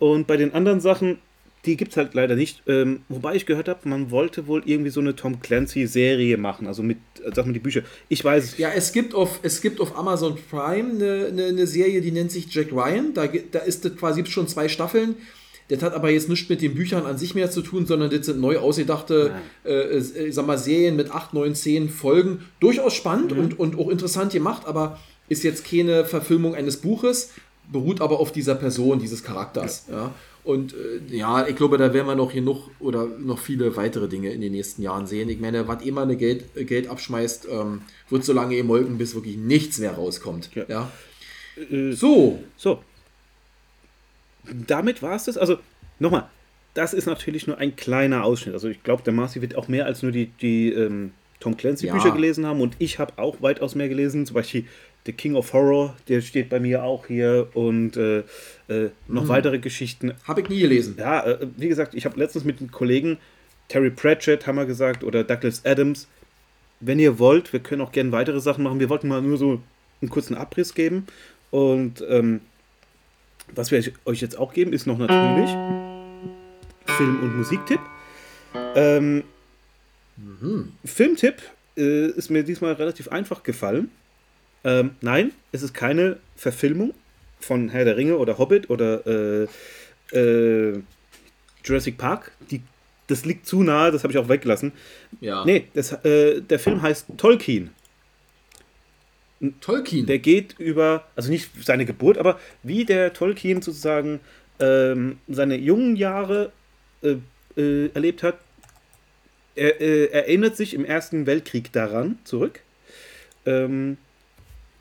Und 0.00 0.26
bei 0.26 0.38
den 0.38 0.54
anderen 0.54 0.80
Sachen 0.80 1.18
die 1.66 1.76
gibt 1.76 1.90
es 1.90 1.96
halt 1.96 2.14
leider 2.14 2.36
nicht. 2.36 2.62
Ähm, 2.66 3.02
wobei 3.08 3.34
ich 3.34 3.46
gehört 3.46 3.68
habe, 3.68 3.88
man 3.88 4.10
wollte 4.10 4.46
wohl 4.46 4.62
irgendwie 4.64 4.90
so 4.90 5.00
eine 5.00 5.14
Tom 5.14 5.40
Clancy-Serie 5.40 6.36
machen, 6.36 6.66
also 6.66 6.82
mit, 6.82 6.98
äh, 7.22 7.30
sag 7.34 7.46
mal, 7.46 7.52
die 7.52 7.58
Bücher. 7.58 7.82
Ich 8.08 8.24
weiß 8.24 8.44
es. 8.44 8.58
Ja, 8.58 8.70
es 8.74 8.92
gibt 8.92 9.14
auf, 9.14 9.40
es 9.42 9.60
gibt 9.60 9.80
auf 9.80 9.96
Amazon 9.96 10.38
Prime 10.50 10.90
eine, 10.90 11.26
eine, 11.26 11.44
eine 11.46 11.66
Serie, 11.66 12.00
die 12.00 12.12
nennt 12.12 12.32
sich 12.32 12.52
Jack 12.52 12.72
Ryan. 12.72 13.12
Da, 13.14 13.26
da 13.26 13.58
ist 13.60 13.84
das 13.84 13.96
quasi 13.96 14.24
schon 14.26 14.48
zwei 14.48 14.68
Staffeln. 14.68 15.16
Das 15.68 15.82
hat 15.82 15.94
aber 15.94 16.10
jetzt 16.10 16.28
nichts 16.28 16.48
mit 16.48 16.62
den 16.62 16.74
Büchern 16.74 17.06
an 17.06 17.16
sich 17.16 17.34
mehr 17.34 17.50
zu 17.50 17.62
tun, 17.62 17.86
sondern 17.86 18.10
das 18.10 18.26
sind 18.26 18.40
neu 18.40 18.58
ausgedachte, 18.58 19.32
äh, 19.64 19.70
äh, 19.70 20.26
ich 20.26 20.34
sag 20.34 20.46
mal, 20.46 20.58
Serien 20.58 20.96
mit 20.96 21.12
8, 21.12 21.32
9, 21.32 21.54
10 21.54 21.88
Folgen. 21.88 22.44
Durchaus 22.58 22.94
spannend 22.94 23.32
mhm. 23.32 23.38
und, 23.38 23.58
und 23.58 23.78
auch 23.78 23.88
interessant 23.88 24.32
gemacht, 24.32 24.66
aber 24.66 24.98
ist 25.28 25.44
jetzt 25.44 25.64
keine 25.64 26.04
Verfilmung 26.04 26.56
eines 26.56 26.78
Buches, 26.78 27.30
beruht 27.70 28.00
aber 28.00 28.18
auf 28.18 28.32
dieser 28.32 28.56
Person, 28.56 28.98
dieses 28.98 29.22
Charakters. 29.22 29.86
Ja. 29.88 29.96
ja. 29.96 30.14
Und 30.42 30.74
äh, 30.74 31.14
ja, 31.14 31.46
ich 31.46 31.56
glaube, 31.56 31.76
da 31.76 31.92
werden 31.92 32.06
wir 32.06 32.14
noch 32.14 32.32
genug 32.32 32.70
oder 32.78 33.06
noch 33.06 33.38
viele 33.38 33.76
weitere 33.76 34.08
Dinge 34.08 34.30
in 34.30 34.40
den 34.40 34.52
nächsten 34.52 34.82
Jahren 34.82 35.06
sehen. 35.06 35.28
Ich 35.28 35.38
meine, 35.38 35.68
was 35.68 35.82
immer 35.84 36.02
eine 36.02 36.16
Geld, 36.16 36.44
äh, 36.56 36.64
Geld 36.64 36.88
abschmeißt, 36.88 37.48
ähm, 37.50 37.82
wird 38.08 38.24
so 38.24 38.32
lange 38.32 38.62
molken, 38.64 38.96
bis 38.96 39.14
wirklich 39.14 39.36
nichts 39.36 39.78
mehr 39.78 39.92
rauskommt. 39.92 40.50
Ja. 40.54 40.64
ja? 40.68 40.90
Äh, 41.70 41.92
so. 41.92 42.42
So. 42.56 42.82
Damit 44.66 45.02
war 45.02 45.16
es 45.16 45.24
das. 45.24 45.36
Also, 45.36 45.58
nochmal, 45.98 46.28
das 46.72 46.94
ist 46.94 47.06
natürlich 47.06 47.46
nur 47.46 47.58
ein 47.58 47.76
kleiner 47.76 48.24
Ausschnitt. 48.24 48.54
Also, 48.54 48.68
ich 48.68 48.82
glaube, 48.82 49.02
der 49.02 49.12
Marci 49.12 49.42
wird 49.42 49.56
auch 49.56 49.68
mehr 49.68 49.84
als 49.84 50.02
nur 50.02 50.10
die, 50.10 50.26
die 50.40 50.72
ähm, 50.72 51.12
Tom 51.40 51.56
Clancy-Bücher 51.56 52.08
ja. 52.08 52.14
gelesen 52.14 52.46
haben. 52.46 52.62
Und 52.62 52.76
ich 52.78 52.98
habe 52.98 53.12
auch 53.16 53.42
weitaus 53.42 53.74
mehr 53.74 53.90
gelesen. 53.90 54.24
Zum 54.24 54.34
Beispiel 54.34 54.64
The 55.06 55.12
King 55.12 55.34
of 55.34 55.52
Horror, 55.52 55.96
der 56.08 56.20
steht 56.20 56.50
bei 56.50 56.60
mir 56.60 56.84
auch 56.84 57.06
hier 57.06 57.48
und 57.54 57.96
äh, 57.96 58.18
äh, 58.68 58.90
noch 59.08 59.22
hm. 59.22 59.28
weitere 59.28 59.58
Geschichten. 59.58 60.12
Habe 60.24 60.42
ich 60.42 60.48
nie 60.48 60.60
gelesen. 60.60 60.96
Ja, 60.98 61.26
äh, 61.26 61.46
wie 61.56 61.68
gesagt, 61.68 61.94
ich 61.94 62.04
habe 62.04 62.18
letztens 62.18 62.44
mit 62.44 62.60
einem 62.60 62.70
Kollegen, 62.70 63.18
Terry 63.68 63.90
Pratchett, 63.90 64.46
haben 64.46 64.56
wir 64.56 64.66
gesagt, 64.66 65.04
oder 65.04 65.24
Douglas 65.24 65.64
Adams, 65.64 66.08
wenn 66.80 66.98
ihr 66.98 67.18
wollt, 67.18 67.52
wir 67.52 67.60
können 67.60 67.82
auch 67.82 67.92
gerne 67.92 68.12
weitere 68.12 68.40
Sachen 68.40 68.64
machen. 68.64 68.80
Wir 68.80 68.88
wollten 68.88 69.08
mal 69.08 69.22
nur 69.22 69.36
so 69.36 69.60
einen 70.00 70.10
kurzen 70.10 70.34
Abriss 70.34 70.74
geben. 70.74 71.06
Und 71.50 72.04
ähm, 72.08 72.40
was 73.54 73.70
wir 73.70 73.82
euch 74.04 74.20
jetzt 74.20 74.38
auch 74.38 74.52
geben, 74.52 74.72
ist 74.72 74.86
noch 74.86 74.98
natürlich 74.98 75.50
Film- 76.86 77.20
und 77.22 77.36
Musiktipp. 77.36 77.80
Ähm, 78.74 79.24
mhm. 80.16 80.72
Filmtipp 80.84 81.42
äh, 81.76 82.08
ist 82.10 82.30
mir 82.30 82.42
diesmal 82.42 82.72
relativ 82.74 83.08
einfach 83.08 83.42
gefallen. 83.42 83.90
Ähm, 84.64 84.92
nein, 85.00 85.32
es 85.52 85.62
ist 85.62 85.74
keine 85.74 86.18
Verfilmung 86.36 86.94
von 87.40 87.68
Herr 87.70 87.84
der 87.84 87.96
Ringe 87.96 88.18
oder 88.18 88.38
Hobbit 88.38 88.70
oder 88.70 89.06
äh, 89.06 89.46
äh, 90.12 90.82
Jurassic 91.64 91.96
Park. 91.98 92.32
Die, 92.50 92.62
das 93.06 93.24
liegt 93.24 93.46
zu 93.46 93.62
nahe, 93.62 93.90
das 93.90 94.02
habe 94.02 94.12
ich 94.12 94.18
auch 94.18 94.28
weggelassen. 94.28 94.72
Ja. 95.20 95.44
Nee, 95.44 95.66
das, 95.74 95.92
äh, 96.04 96.40
der 96.40 96.58
Film 96.58 96.82
heißt 96.82 97.06
Tolkien. 97.16 97.70
Tolkien? 99.60 100.06
Der 100.06 100.18
geht 100.18 100.58
über, 100.58 101.06
also 101.16 101.30
nicht 101.30 101.50
seine 101.64 101.86
Geburt, 101.86 102.18
aber 102.18 102.38
wie 102.62 102.84
der 102.84 103.14
Tolkien 103.14 103.62
sozusagen 103.62 104.20
ähm, 104.58 105.18
seine 105.28 105.56
jungen 105.56 105.96
Jahre 105.96 106.52
äh, 107.02 107.16
äh, 107.56 107.90
erlebt 107.94 108.22
hat. 108.22 108.38
Er 109.54 109.80
äh, 109.80 110.06
erinnert 110.06 110.56
sich 110.56 110.74
im 110.74 110.84
Ersten 110.84 111.26
Weltkrieg 111.26 111.72
daran 111.72 112.18
zurück. 112.24 112.60
Ähm, 113.46 113.96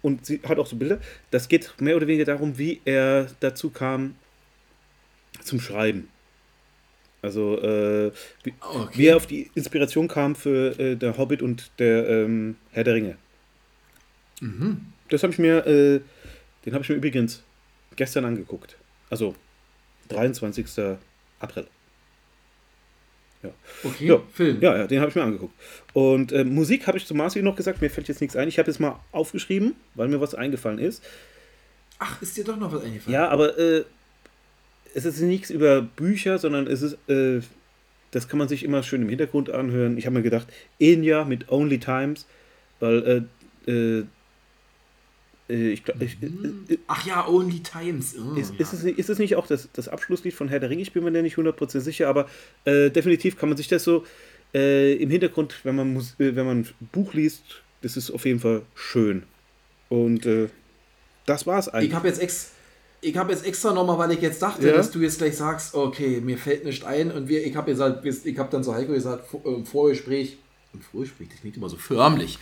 und 0.02 0.26
sie 0.26 0.41
hat 0.47 0.60
auch 0.60 0.68
so 0.68 0.76
Bilder. 0.76 1.00
Das 1.32 1.47
geht 1.47 1.74
mehr 1.80 1.95
oder 1.95 2.08
weniger 2.08 2.26
darum, 2.26 2.58
wie 2.58 2.82
er 2.86 3.28
dazu 3.39 3.70
kam 3.70 4.16
zum 5.43 5.60
Schreiben. 5.60 6.10
Also 7.22 7.62
äh, 7.62 8.12
wie, 8.43 8.54
okay. 8.62 8.97
wie, 8.97 9.08
er 9.08 9.18
auf 9.18 9.28
die 9.28 9.52
Inspiration 9.54 10.08
kam 10.08 10.36
für 10.36 10.80
äh, 10.80 10.95
der 10.95 11.18
Hobbit 11.18 11.41
und 11.41 11.72
der 11.80 12.08
ähm, 12.08 12.56
Herr 12.72 12.86
der 12.86 12.93
Ringe. 12.93 13.18
Mhm. 14.39 14.86
Das 15.10 15.24
habe 15.24 15.34
ich 15.34 15.39
mir, 15.39 15.66
äh, 15.68 16.00
den 16.66 16.74
habe 16.74 16.84
ich 16.84 16.89
mir 16.89 16.95
übrigens 16.95 17.43
gestern 17.95 18.24
angeguckt. 18.24 18.78
Also 19.10 19.36
23. 20.08 20.66
April. 21.39 21.68
Ja. 23.42 23.52
Okay, 23.84 24.08
ja. 24.08 24.22
Film. 24.34 24.58
Ja, 24.62 24.78
ja 24.78 24.88
den 24.88 25.00
habe 25.00 25.10
ich 25.10 25.16
mir 25.16 25.24
angeguckt. 25.24 25.54
Und 25.94 26.32
äh, 26.32 26.44
Musik 26.44 26.88
habe 26.88 26.98
ich 26.98 27.06
zu 27.06 27.16
Marci 27.16 27.42
noch 27.42 27.56
gesagt, 27.56 27.82
mir 27.82 27.90
fällt 27.90 28.08
jetzt 28.08 28.22
nichts 28.22 28.36
ein. 28.36 28.48
Ich 28.48 28.60
habe 28.60 28.70
jetzt 28.70 28.80
mal 28.80 29.00
aufgeschrieben, 29.12 29.76
weil 29.96 30.10
mir 30.10 30.20
was 30.20 30.36
eingefallen 30.36 30.80
ist. 30.80 31.04
Ach, 32.00 32.22
ist 32.22 32.38
dir 32.38 32.44
doch 32.44 32.58
noch 32.58 32.74
was 32.74 32.84
eingefallen? 32.84 33.14
Ja, 33.14 33.30
aber 33.30 33.58
äh, 33.58 33.84
es 34.94 35.06
ist 35.06 35.22
nichts 35.22 35.50
über 35.50 35.82
Bücher, 35.82 36.38
sondern 36.38 36.68
es 36.68 36.82
ist, 36.82 36.98
äh, 37.10 37.42
das 38.12 38.28
kann 38.28 38.40
man 38.40 38.48
sich 38.48 38.64
immer 38.64 38.84
schön 38.84 39.02
im 39.02 39.10
Hintergrund 39.10 39.50
anhören. 39.50 39.98
Ich 39.98 40.06
habe 40.06 40.16
mir 40.16 40.24
gedacht, 40.24 40.48
Enya 40.80 41.24
mit 41.24 41.50
Only 41.50 41.80
Times, 41.80 42.26
weil 42.80 43.28
äh, 43.68 43.72
äh, 43.72 44.06
ich 45.50 45.84
glaub, 45.84 46.02
ich, 46.02 46.20
mhm. 46.22 46.66
äh, 46.70 46.78
Ach 46.88 47.06
ja, 47.06 47.28
Only 47.28 47.62
Times. 47.62 48.16
Oh, 48.18 48.36
ist, 48.36 48.54
ja. 48.54 48.60
Ist, 48.60 48.74
es, 48.74 48.84
ist, 48.84 49.10
es, 49.10 49.20
nicht 49.20 49.36
auch 49.36 49.47
das, 49.47 49.70
das 49.74 49.88
Abschlusslied 49.88 50.34
von 50.34 50.47
Herr 50.47 50.60
der 50.60 50.70
Ringe? 50.70 50.82
Ich 50.82 50.93
bin 50.93 51.04
mir 51.04 51.12
da 51.12 51.22
nicht 51.22 51.38
100% 51.38 51.80
sicher, 51.80 52.08
aber 52.08 52.28
äh, 52.66 52.89
definitiv 52.89 53.38
kann 53.38 53.50
man 53.50 53.58
sich 53.58 53.68
das 53.68 53.84
so 53.84 54.06
äh, 54.54 54.93
im 54.93 55.10
Hintergrund, 55.10 55.56
wenn 55.64 55.76
man, 55.76 55.93
muss, 55.93 56.20
äh, 56.20 56.36
wenn 56.36 56.45
man 56.45 56.60
ein 56.62 56.70
Buch 56.91 57.14
liest, 57.14 57.43
das 57.82 57.97
ist 57.97 58.12
auf 58.12 58.26
jeden 58.26 58.39
Fall 58.39 58.64
schön. 58.76 59.24
Und 59.89 60.26
äh, 60.26 60.50
das 61.26 61.47
war's 61.47 61.70
eigentlich. 61.70 61.89
Ich 61.89 61.95
habe 61.95 62.08
jetzt 62.08 62.22
extra. 62.22 62.56
Ich 63.02 63.16
habe 63.16 63.32
jetzt 63.32 63.45
extra 63.45 63.72
nochmal, 63.72 63.97
weil 63.97 64.12
ich 64.12 64.22
jetzt 64.22 64.41
dachte, 64.41 64.68
ja? 64.68 64.74
dass 64.74 64.91
du 64.91 65.00
jetzt 65.00 65.20
gleich 65.20 65.38
sagst, 65.38 65.74
okay, 65.74 66.20
mir 66.20 66.38
fällt 66.38 66.66
nicht 66.66 66.84
ein 66.84 67.14
und 67.14 67.30
wir, 67.30 67.45
ich 67.45 67.56
habe 67.56 67.72
gesagt, 67.72 68.06
ich 68.06 68.38
habe 68.38 68.52
dann 68.52 68.62
so 68.62 68.74
Heiko 68.74 68.91
gesagt, 68.91 69.34
im 69.45 69.66
Vorgespräch, 69.66 70.38
im 70.74 70.82
Vorgespräch, 70.82 71.30
das 71.30 71.39
klingt 71.39 71.56
immer 71.56 71.70
so 71.70 71.78
förmlich, 71.78 72.38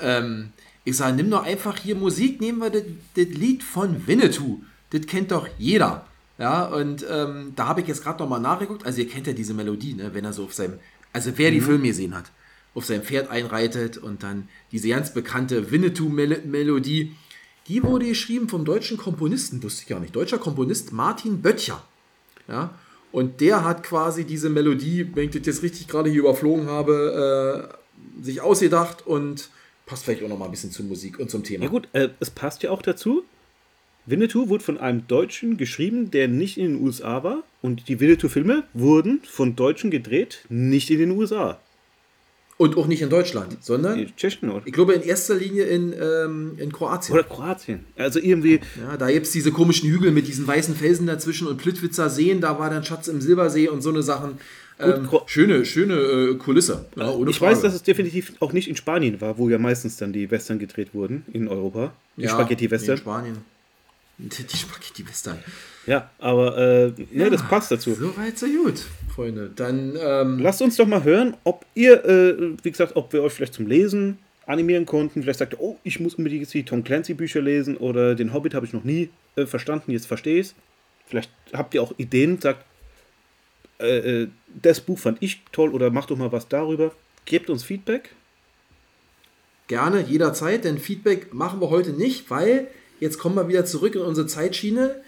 ähm, 0.00 0.52
ich 0.90 0.96
sage, 0.96 1.16
nimm 1.16 1.30
doch 1.30 1.44
einfach 1.44 1.78
hier 1.78 1.94
Musik, 1.94 2.40
nehmen 2.40 2.58
wir 2.58 2.70
das, 2.70 2.82
Lied 3.14 3.62
von 3.62 4.06
Winnetou. 4.06 4.62
Das 4.90 5.06
kennt 5.06 5.30
doch 5.30 5.48
jeder. 5.58 6.06
Ja, 6.38 6.64
und 6.64 7.04
ähm, 7.08 7.52
da 7.54 7.68
habe 7.68 7.82
ich 7.82 7.86
jetzt 7.86 8.02
gerade 8.02 8.22
nochmal 8.22 8.40
nachgeguckt. 8.40 8.86
Also, 8.86 9.00
ihr 9.00 9.08
kennt 9.08 9.26
ja 9.26 9.32
diese 9.32 9.52
Melodie, 9.52 9.94
ne? 9.94 10.14
wenn 10.14 10.24
er 10.24 10.32
so 10.32 10.44
auf 10.44 10.54
seinem, 10.54 10.78
also 11.12 11.32
wer 11.36 11.50
mhm. 11.50 11.54
die 11.54 11.60
Filme 11.60 11.86
gesehen 11.88 12.16
hat, 12.16 12.30
auf 12.74 12.86
sein 12.86 13.02
Pferd 13.02 13.30
einreitet 13.30 13.98
und 13.98 14.22
dann 14.22 14.48
diese 14.72 14.88
ganz 14.88 15.12
bekannte 15.12 15.70
Winnetou-Melodie, 15.70 17.14
die 17.68 17.82
wurde 17.82 18.06
geschrieben 18.06 18.48
vom 18.48 18.64
deutschen 18.64 18.96
Komponisten, 18.96 19.62
wusste 19.62 19.82
ich 19.82 19.88
gar 19.88 20.00
nicht, 20.00 20.16
deutscher 20.16 20.38
Komponist 20.38 20.92
Martin 20.92 21.42
Böttcher. 21.42 21.82
Ja, 22.48 22.74
und 23.12 23.40
der 23.40 23.64
hat 23.64 23.82
quasi 23.82 24.24
diese 24.24 24.48
Melodie, 24.48 25.10
wenn 25.14 25.24
ich 25.24 25.30
das 25.30 25.46
jetzt 25.46 25.62
richtig 25.62 25.88
gerade 25.88 26.10
hier 26.10 26.20
überflogen 26.20 26.68
habe, 26.68 27.68
äh, 28.20 28.24
sich 28.24 28.40
ausgedacht 28.40 29.06
und 29.06 29.50
passt 29.90 30.04
vielleicht 30.04 30.22
auch 30.22 30.28
noch 30.28 30.38
mal 30.38 30.44
ein 30.44 30.52
bisschen 30.52 30.70
zur 30.70 30.84
Musik 30.84 31.18
und 31.18 31.32
zum 31.32 31.42
Thema. 31.42 31.64
Ja 31.64 31.70
gut, 31.70 31.88
äh, 31.94 32.10
es 32.20 32.30
passt 32.30 32.62
ja 32.62 32.70
auch 32.70 32.80
dazu. 32.80 33.24
Winnetou 34.06 34.48
wurde 34.48 34.62
von 34.62 34.78
einem 34.78 35.08
Deutschen 35.08 35.56
geschrieben, 35.56 36.12
der 36.12 36.28
nicht 36.28 36.58
in 36.58 36.74
den 36.74 36.82
USA 36.82 37.24
war. 37.24 37.42
Und 37.60 37.88
die 37.88 37.98
Winnetou-Filme 37.98 38.62
wurden 38.72 39.20
von 39.24 39.56
Deutschen 39.56 39.90
gedreht, 39.90 40.44
nicht 40.48 40.90
in 40.90 41.00
den 41.00 41.10
USA. 41.10 41.60
Und 42.56 42.76
auch 42.76 42.86
nicht 42.86 43.02
in 43.02 43.10
Deutschland, 43.10 43.56
sondern 43.64 43.98
in 43.98 44.14
Tschechien, 44.16 44.50
oder? 44.50 44.64
ich 44.64 44.72
glaube 44.72 44.92
in 44.92 45.02
erster 45.02 45.34
Linie 45.34 45.64
in, 45.64 45.92
ähm, 46.00 46.52
in 46.58 46.70
Kroatien. 46.70 47.14
Oder 47.14 47.24
Kroatien. 47.24 47.86
Also 47.96 48.20
irgendwie. 48.20 48.60
Ja, 48.80 48.96
da 48.96 49.10
gibt 49.10 49.26
es 49.26 49.32
diese 49.32 49.50
komischen 49.50 49.90
Hügel 49.90 50.12
mit 50.12 50.28
diesen 50.28 50.46
weißen 50.46 50.76
Felsen 50.76 51.06
dazwischen 51.06 51.48
und 51.48 51.56
Plitwitzer 51.56 52.10
Seen, 52.10 52.40
da 52.40 52.58
war 52.60 52.70
dann 52.70 52.84
Schatz 52.84 53.08
im 53.08 53.20
Silbersee 53.20 53.68
und 53.68 53.80
so 53.80 53.88
eine 53.88 54.02
Sachen. 54.02 54.38
Ähm, 54.80 55.08
schöne, 55.26 55.64
schöne 55.64 55.94
äh, 55.94 56.34
Kulisse. 56.36 56.86
Ja, 56.96 57.10
ich 57.10 57.38
Frage. 57.38 57.52
weiß, 57.52 57.62
dass 57.62 57.74
es 57.74 57.82
definitiv 57.82 58.32
auch 58.40 58.52
nicht 58.52 58.68
in 58.68 58.76
Spanien 58.76 59.20
war, 59.20 59.38
wo 59.38 59.48
ja 59.48 59.58
meistens 59.58 59.96
dann 59.96 60.12
die 60.12 60.30
Western 60.30 60.58
gedreht 60.58 60.94
wurden, 60.94 61.24
in 61.32 61.48
Europa. 61.48 61.92
Die 62.16 62.22
ja, 62.22 62.30
Spaghetti-Western. 62.30 62.96
in 62.96 63.00
Spanien. 63.00 63.38
Die 64.18 64.56
Spaghetti-Western. 64.56 65.38
Ja, 65.86 66.10
aber 66.18 66.58
äh, 66.58 66.92
ne, 67.10 67.30
das 67.30 67.42
passt 67.48 67.70
dazu. 67.70 67.94
Soweit, 67.94 68.38
so 68.38 68.46
gut, 68.46 68.84
Freunde. 69.14 69.50
Dann, 69.56 69.96
ähm, 69.98 70.38
Lasst 70.38 70.60
uns 70.60 70.76
doch 70.76 70.86
mal 70.86 71.02
hören, 71.04 71.34
ob 71.44 71.64
ihr, 71.74 72.04
äh, 72.04 72.36
wie 72.62 72.70
gesagt, 72.70 72.96
ob 72.96 73.12
wir 73.14 73.22
euch 73.22 73.32
vielleicht 73.32 73.54
zum 73.54 73.66
Lesen 73.66 74.18
animieren 74.46 74.84
konnten. 74.84 75.22
Vielleicht 75.22 75.38
sagt 75.38 75.54
ihr, 75.54 75.60
oh, 75.60 75.78
ich 75.84 76.00
muss 76.00 76.16
unbedingt 76.16 76.42
jetzt 76.42 76.52
die 76.52 76.64
Tom 76.64 76.84
Clancy 76.84 77.14
Bücher 77.14 77.40
lesen 77.40 77.76
oder 77.76 78.14
den 78.14 78.34
Hobbit 78.34 78.54
habe 78.54 78.66
ich 78.66 78.72
noch 78.72 78.84
nie 78.84 79.08
äh, 79.36 79.46
verstanden, 79.46 79.92
jetzt 79.92 80.06
verstehe 80.06 80.40
ich 80.40 80.48
es. 80.48 80.54
Vielleicht 81.06 81.30
habt 81.52 81.74
ihr 81.74 81.82
auch 81.82 81.92
Ideen, 81.96 82.40
sagt, 82.40 82.64
äh, 83.80 84.22
äh, 84.22 84.28
das 84.62 84.80
Buch 84.80 84.98
fand 84.98 85.18
ich 85.22 85.42
toll 85.52 85.70
oder 85.70 85.90
macht 85.90 86.10
doch 86.10 86.16
mal 86.16 86.32
was 86.32 86.48
darüber. 86.48 86.92
Gebt 87.24 87.50
uns 87.50 87.64
Feedback. 87.64 88.10
gerne, 89.68 90.02
jederzeit, 90.02 90.64
denn 90.64 90.78
Feedback 90.78 91.32
machen 91.32 91.60
wir 91.60 91.70
heute 91.70 91.92
nicht, 91.92 92.28
weil 92.30 92.68
jetzt 92.98 93.18
kommen 93.18 93.36
wir 93.36 93.48
wieder 93.48 93.64
zurück 93.64 93.94
in 93.94 94.00
unsere 94.02 94.26
Zeitschiene. 94.26 95.00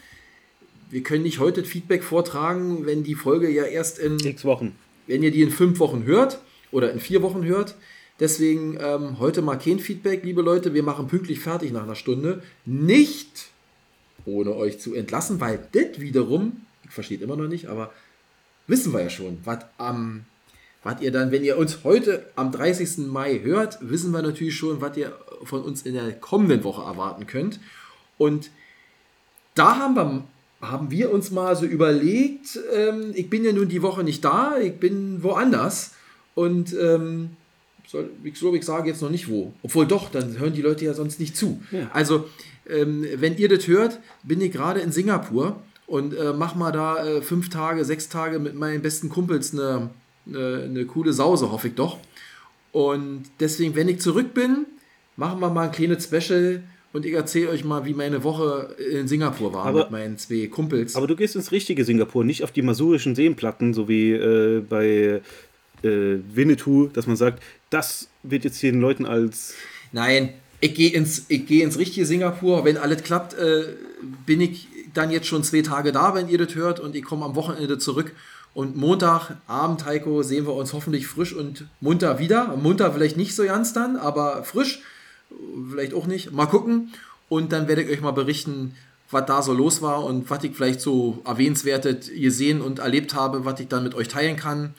Wir 0.91 1.03
können 1.03 1.23
nicht 1.23 1.39
heute 1.39 1.65
Feedback 1.65 2.05
vortragen, 2.05 2.87
wenn 2.87 3.03
die 3.03 3.15
Folge 3.15 3.51
ja 3.51 3.65
erst 3.65 3.99
in 3.99 4.19
X 4.21 4.45
Wochen. 4.45 4.77
wenn 5.07 5.23
ihr 5.23 5.31
die 5.31 5.43
in 5.43 5.51
fünf 5.51 5.81
Wochen 5.81 6.05
hört 6.05 6.41
oder 6.71 6.93
in 6.93 7.01
vier 7.01 7.23
Wochen 7.23 7.45
hört. 7.45 7.75
Deswegen 8.21 8.79
ähm, 8.81 9.19
heute 9.19 9.43
mal 9.43 9.57
kein 9.57 9.81
Feedback, 9.81 10.23
liebe 10.23 10.43
Leute. 10.43 10.75
Wir 10.75 10.83
machen 10.83 11.09
pünktlich 11.09 11.41
fertig 11.41 11.73
nach 11.73 11.83
einer 11.83 11.97
Stunde. 11.97 12.43
Nicht 12.65 13.49
ohne 14.27 14.55
euch 14.55 14.79
zu 14.79 14.95
entlassen, 14.95 15.41
weil 15.41 15.67
das 15.73 15.99
wiederum, 15.99 16.61
ich 16.85 16.91
verstehe 16.91 17.19
immer 17.19 17.37
noch 17.37 17.49
nicht, 17.49 17.67
aber 17.67 17.93
wissen 18.67 18.93
wir 18.93 19.03
ja 19.03 19.11
schon, 19.11 19.39
was 19.45 19.65
am 19.79 20.25
was 20.85 21.01
ihr 21.01 21.13
dann, 21.13 21.31
wenn 21.31 21.45
ihr 21.45 21.59
uns 21.59 21.85
heute 21.85 22.27
am 22.35 22.51
30. 22.51 23.07
Mai 23.07 23.41
hört, 23.43 23.79
wissen 23.81 24.11
wir 24.11 24.23
natürlich 24.23 24.57
schon, 24.57 24.81
was 24.81 24.97
ihr 24.97 25.17
von 25.45 25.63
uns 25.63 25.83
in 25.83 25.95
der 25.95 26.13
kommenden 26.13 26.65
Woche 26.65 26.83
erwarten 26.83 27.27
könnt. 27.27 27.61
Und 28.19 28.51
da 29.55 29.77
haben 29.77 29.95
wir, 29.95 30.25
haben 30.61 30.91
wir 30.91 31.13
uns 31.13 31.31
mal 31.31 31.55
so 31.55 31.67
überlegt, 31.67 32.59
ähm, 32.75 33.13
ich 33.15 33.31
bin 33.31 33.45
ja 33.45 33.53
nun 33.53 33.69
die 33.69 33.83
Woche 33.83 34.03
nicht 34.03 34.25
da, 34.25 34.59
ich 34.59 34.75
bin 34.75 35.23
woanders. 35.23 35.93
Und 36.35 36.75
ähm, 36.75 37.31
soll, 37.87 38.11
ich 38.25 38.35
glaube, 38.35 38.57
ich 38.57 38.65
sage 38.65 38.89
jetzt 38.89 39.03
noch 39.03 39.11
nicht 39.11 39.29
wo. 39.29 39.53
Obwohl 39.63 39.87
doch, 39.87 40.11
dann 40.11 40.39
hören 40.39 40.55
die 40.55 40.63
Leute 40.63 40.85
ja 40.85 40.95
sonst 40.95 41.21
nicht 41.21 41.37
zu. 41.37 41.63
Ja. 41.71 41.91
Also, 41.93 42.29
ähm, 42.69 43.07
wenn 43.17 43.37
ihr 43.37 43.49
das 43.49 43.69
hört, 43.69 44.01
bin 44.23 44.41
ich 44.41 44.51
gerade 44.51 44.81
in 44.81 44.91
Singapur 44.91 45.61
und 45.87 46.15
äh, 46.15 46.33
mach 46.33 46.55
mal 46.55 46.73
da 46.73 47.05
äh, 47.05 47.23
fünf 47.23 47.49
Tage, 47.51 47.85
sechs 47.85 48.09
Tage 48.09 48.39
mit 48.39 48.55
meinen 48.55 48.83
besten 48.83 49.09
Kumpels 49.09 49.53
eine, 49.53 49.91
eine, 50.27 50.63
eine 50.65 50.87
coole 50.87 51.13
Sause, 51.13 51.51
hoffe 51.53 51.69
ich 51.69 51.75
doch. 51.75 51.99
Und 52.73 53.25
deswegen, 53.41 53.75
wenn 53.75 53.89
ich 53.89 54.01
zurück 54.01 54.33
bin, 54.35 54.67
machen 55.17 55.41
wir 55.41 55.51
mal 55.51 55.67
ein 55.67 55.73
kleines 55.73 56.05
Special 56.05 56.63
und 56.95 57.05
ich 57.07 57.13
erzähle 57.13 57.51
euch 57.51 57.65
mal, 57.65 57.85
wie 57.85 57.95
meine 57.95 58.23
Woche 58.25 58.75
in 58.91 59.09
Singapur 59.09 59.53
war 59.53 59.67
Aber- 59.67 59.81
mit 59.81 59.91
meinen 59.91 60.19
zwei 60.19 60.47
Kumpels. 60.47 60.97
Aber 60.97 61.07
du 61.07 61.17
gehst 61.17 61.37
ins 61.37 61.53
richtige 61.53 61.85
Singapur, 61.85 62.25
nicht 62.25 62.43
auf 62.45 62.53
die 62.53 62.63
masurischen 62.63 63.15
Seenplatten, 63.15 63.75
so 63.75 63.89
wie 63.89 64.13
äh, 64.13 64.61
bei 64.67 65.21
äh, 65.83 66.19
Winnetou, 66.35 66.87
dass 66.89 67.07
man 67.07 67.17
sagt, 67.17 67.43
das 67.71 68.09
wird 68.23 68.45
jetzt 68.45 68.59
hier 68.59 68.73
den 68.73 68.81
Leuten 68.81 69.05
als 69.07 69.55
Nein, 69.93 70.31
ich 70.61 70.75
gehe 70.75 70.91
ins, 70.93 71.27
ich 71.29 71.45
geh 71.47 71.61
ins 71.63 71.77
richtige 71.79 72.07
Singapur. 72.07 72.65
Wenn 72.65 72.77
alles 72.79 73.03
klappt, 73.03 73.35
äh, 73.35 73.65
bin 74.25 74.41
ich 74.41 74.69
dann 74.95 75.11
jetzt 75.11 75.27
schon 75.27 75.45
zwei 75.45 75.63
Tage 75.63 75.93
da, 75.93 76.15
wenn 76.15 76.29
ihr 76.29 76.39
das 76.39 76.55
hört. 76.55 76.81
Und 76.81 76.95
ich 76.95 77.05
komme 77.05 77.25
am 77.25 77.35
Wochenende 77.35 77.79
zurück. 77.79 78.13
Und 78.55 78.77
Montagabend, 78.77 79.85
Heiko, 79.87 80.23
sehen 80.23 80.47
wir 80.47 80.55
uns 80.55 80.73
hoffentlich 80.73 81.07
frisch 81.07 81.33
und 81.33 81.67
munter 81.81 82.19
wieder. 82.19 82.57
Munter 82.57 82.93
vielleicht 82.93 83.17
nicht 83.17 83.35
so 83.35 83.45
ganz 83.45 83.73
dann, 83.73 83.97
aber 83.97 84.45
frisch. 84.45 84.83
Vielleicht 85.71 85.95
auch 85.95 86.07
nicht. 86.07 86.33
Mal 86.33 86.47
gucken. 86.47 86.93
Und 87.29 87.53
dann 87.53 87.69
werde 87.69 87.83
ich 87.83 87.91
euch 87.91 88.03
mal 88.03 88.11
berichten, 88.11 88.75
was 89.11 89.27
da 89.27 89.43
so 89.43 89.53
los 89.53 89.81
war 89.81 90.05
und 90.05 90.29
was 90.29 90.45
ich 90.45 90.55
vielleicht 90.55 90.81
so 90.81 91.23
erwähnenswertet 91.25 92.11
gesehen 92.15 92.61
und 92.61 92.79
erlebt 92.79 93.15
habe, 93.15 93.45
was 93.45 93.61
ich 93.61 93.69
dann 93.69 93.85
mit 93.85 93.95
euch 93.95 94.09
teilen 94.09 94.37
kann 94.37 94.75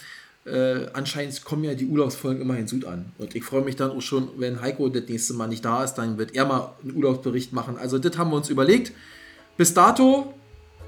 äh, 0.46 0.88
anscheinend 0.94 1.44
kommen 1.46 1.64
ja 1.64 1.74
die 1.74 1.86
Urlaubsfolgen 1.86 2.42
immer 2.42 2.56
hinzu 2.56 2.86
an. 2.88 3.06
Und 3.18 3.36
ich 3.36 3.44
freue 3.44 3.62
mich 3.62 3.76
dann 3.76 3.92
auch 3.92 4.02
schon, 4.02 4.30
wenn 4.38 4.62
Heiko 4.62 4.90
das 4.90 5.04
nächste 5.08 5.34
Mal 5.34 5.48
nicht 5.48 5.64
da 5.64 5.84
ist, 5.84 5.96
dann 5.96 6.18
wird 6.18 6.36
er 6.36 6.46
mal 6.46 6.74
einen 6.84 6.96
Urlaubsbericht 6.96 7.54
machen. 7.54 7.78
Also 7.78 7.98
das 7.98 8.18
haben 8.18 8.32
wir 8.32 8.38
uns 8.38 8.50
überlegt. 8.50 8.92
Bis 9.56 9.74
dato, 9.74 10.34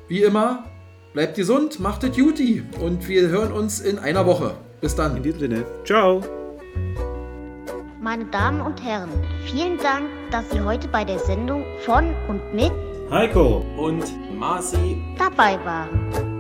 wie 0.08 0.24
immer, 0.24 0.64
bleibt 1.14 1.36
gesund, 1.36 1.80
macht 1.80 2.04
es 2.04 2.12
Duty 2.16 2.64
und 2.82 3.08
wir 3.08 3.28
hören 3.30 3.52
uns 3.52 3.80
in 3.80 4.00
einer 4.00 4.26
Woche. 4.26 4.56
Bis 4.82 4.94
in 4.94 4.98
dann. 4.98 5.22
diesem 5.24 5.40
Sinne. 5.40 5.66
Ciao! 5.86 6.22
Meine 8.02 8.26
Damen 8.26 8.62
und 8.62 8.84
Herren, 8.84 9.10
vielen 9.46 9.78
Dank, 9.78 10.06
dass 10.32 10.50
Sie 10.50 10.62
heute 10.62 10.88
bei 10.88 11.04
der 11.04 11.20
Sendung 11.20 11.64
von 11.86 12.14
und 12.28 12.54
mit 12.54 12.72
Heiko! 13.12 13.64
Und 13.78 14.04
Marci. 14.38 14.98
dabei 15.18 15.58
waren. 15.64 16.35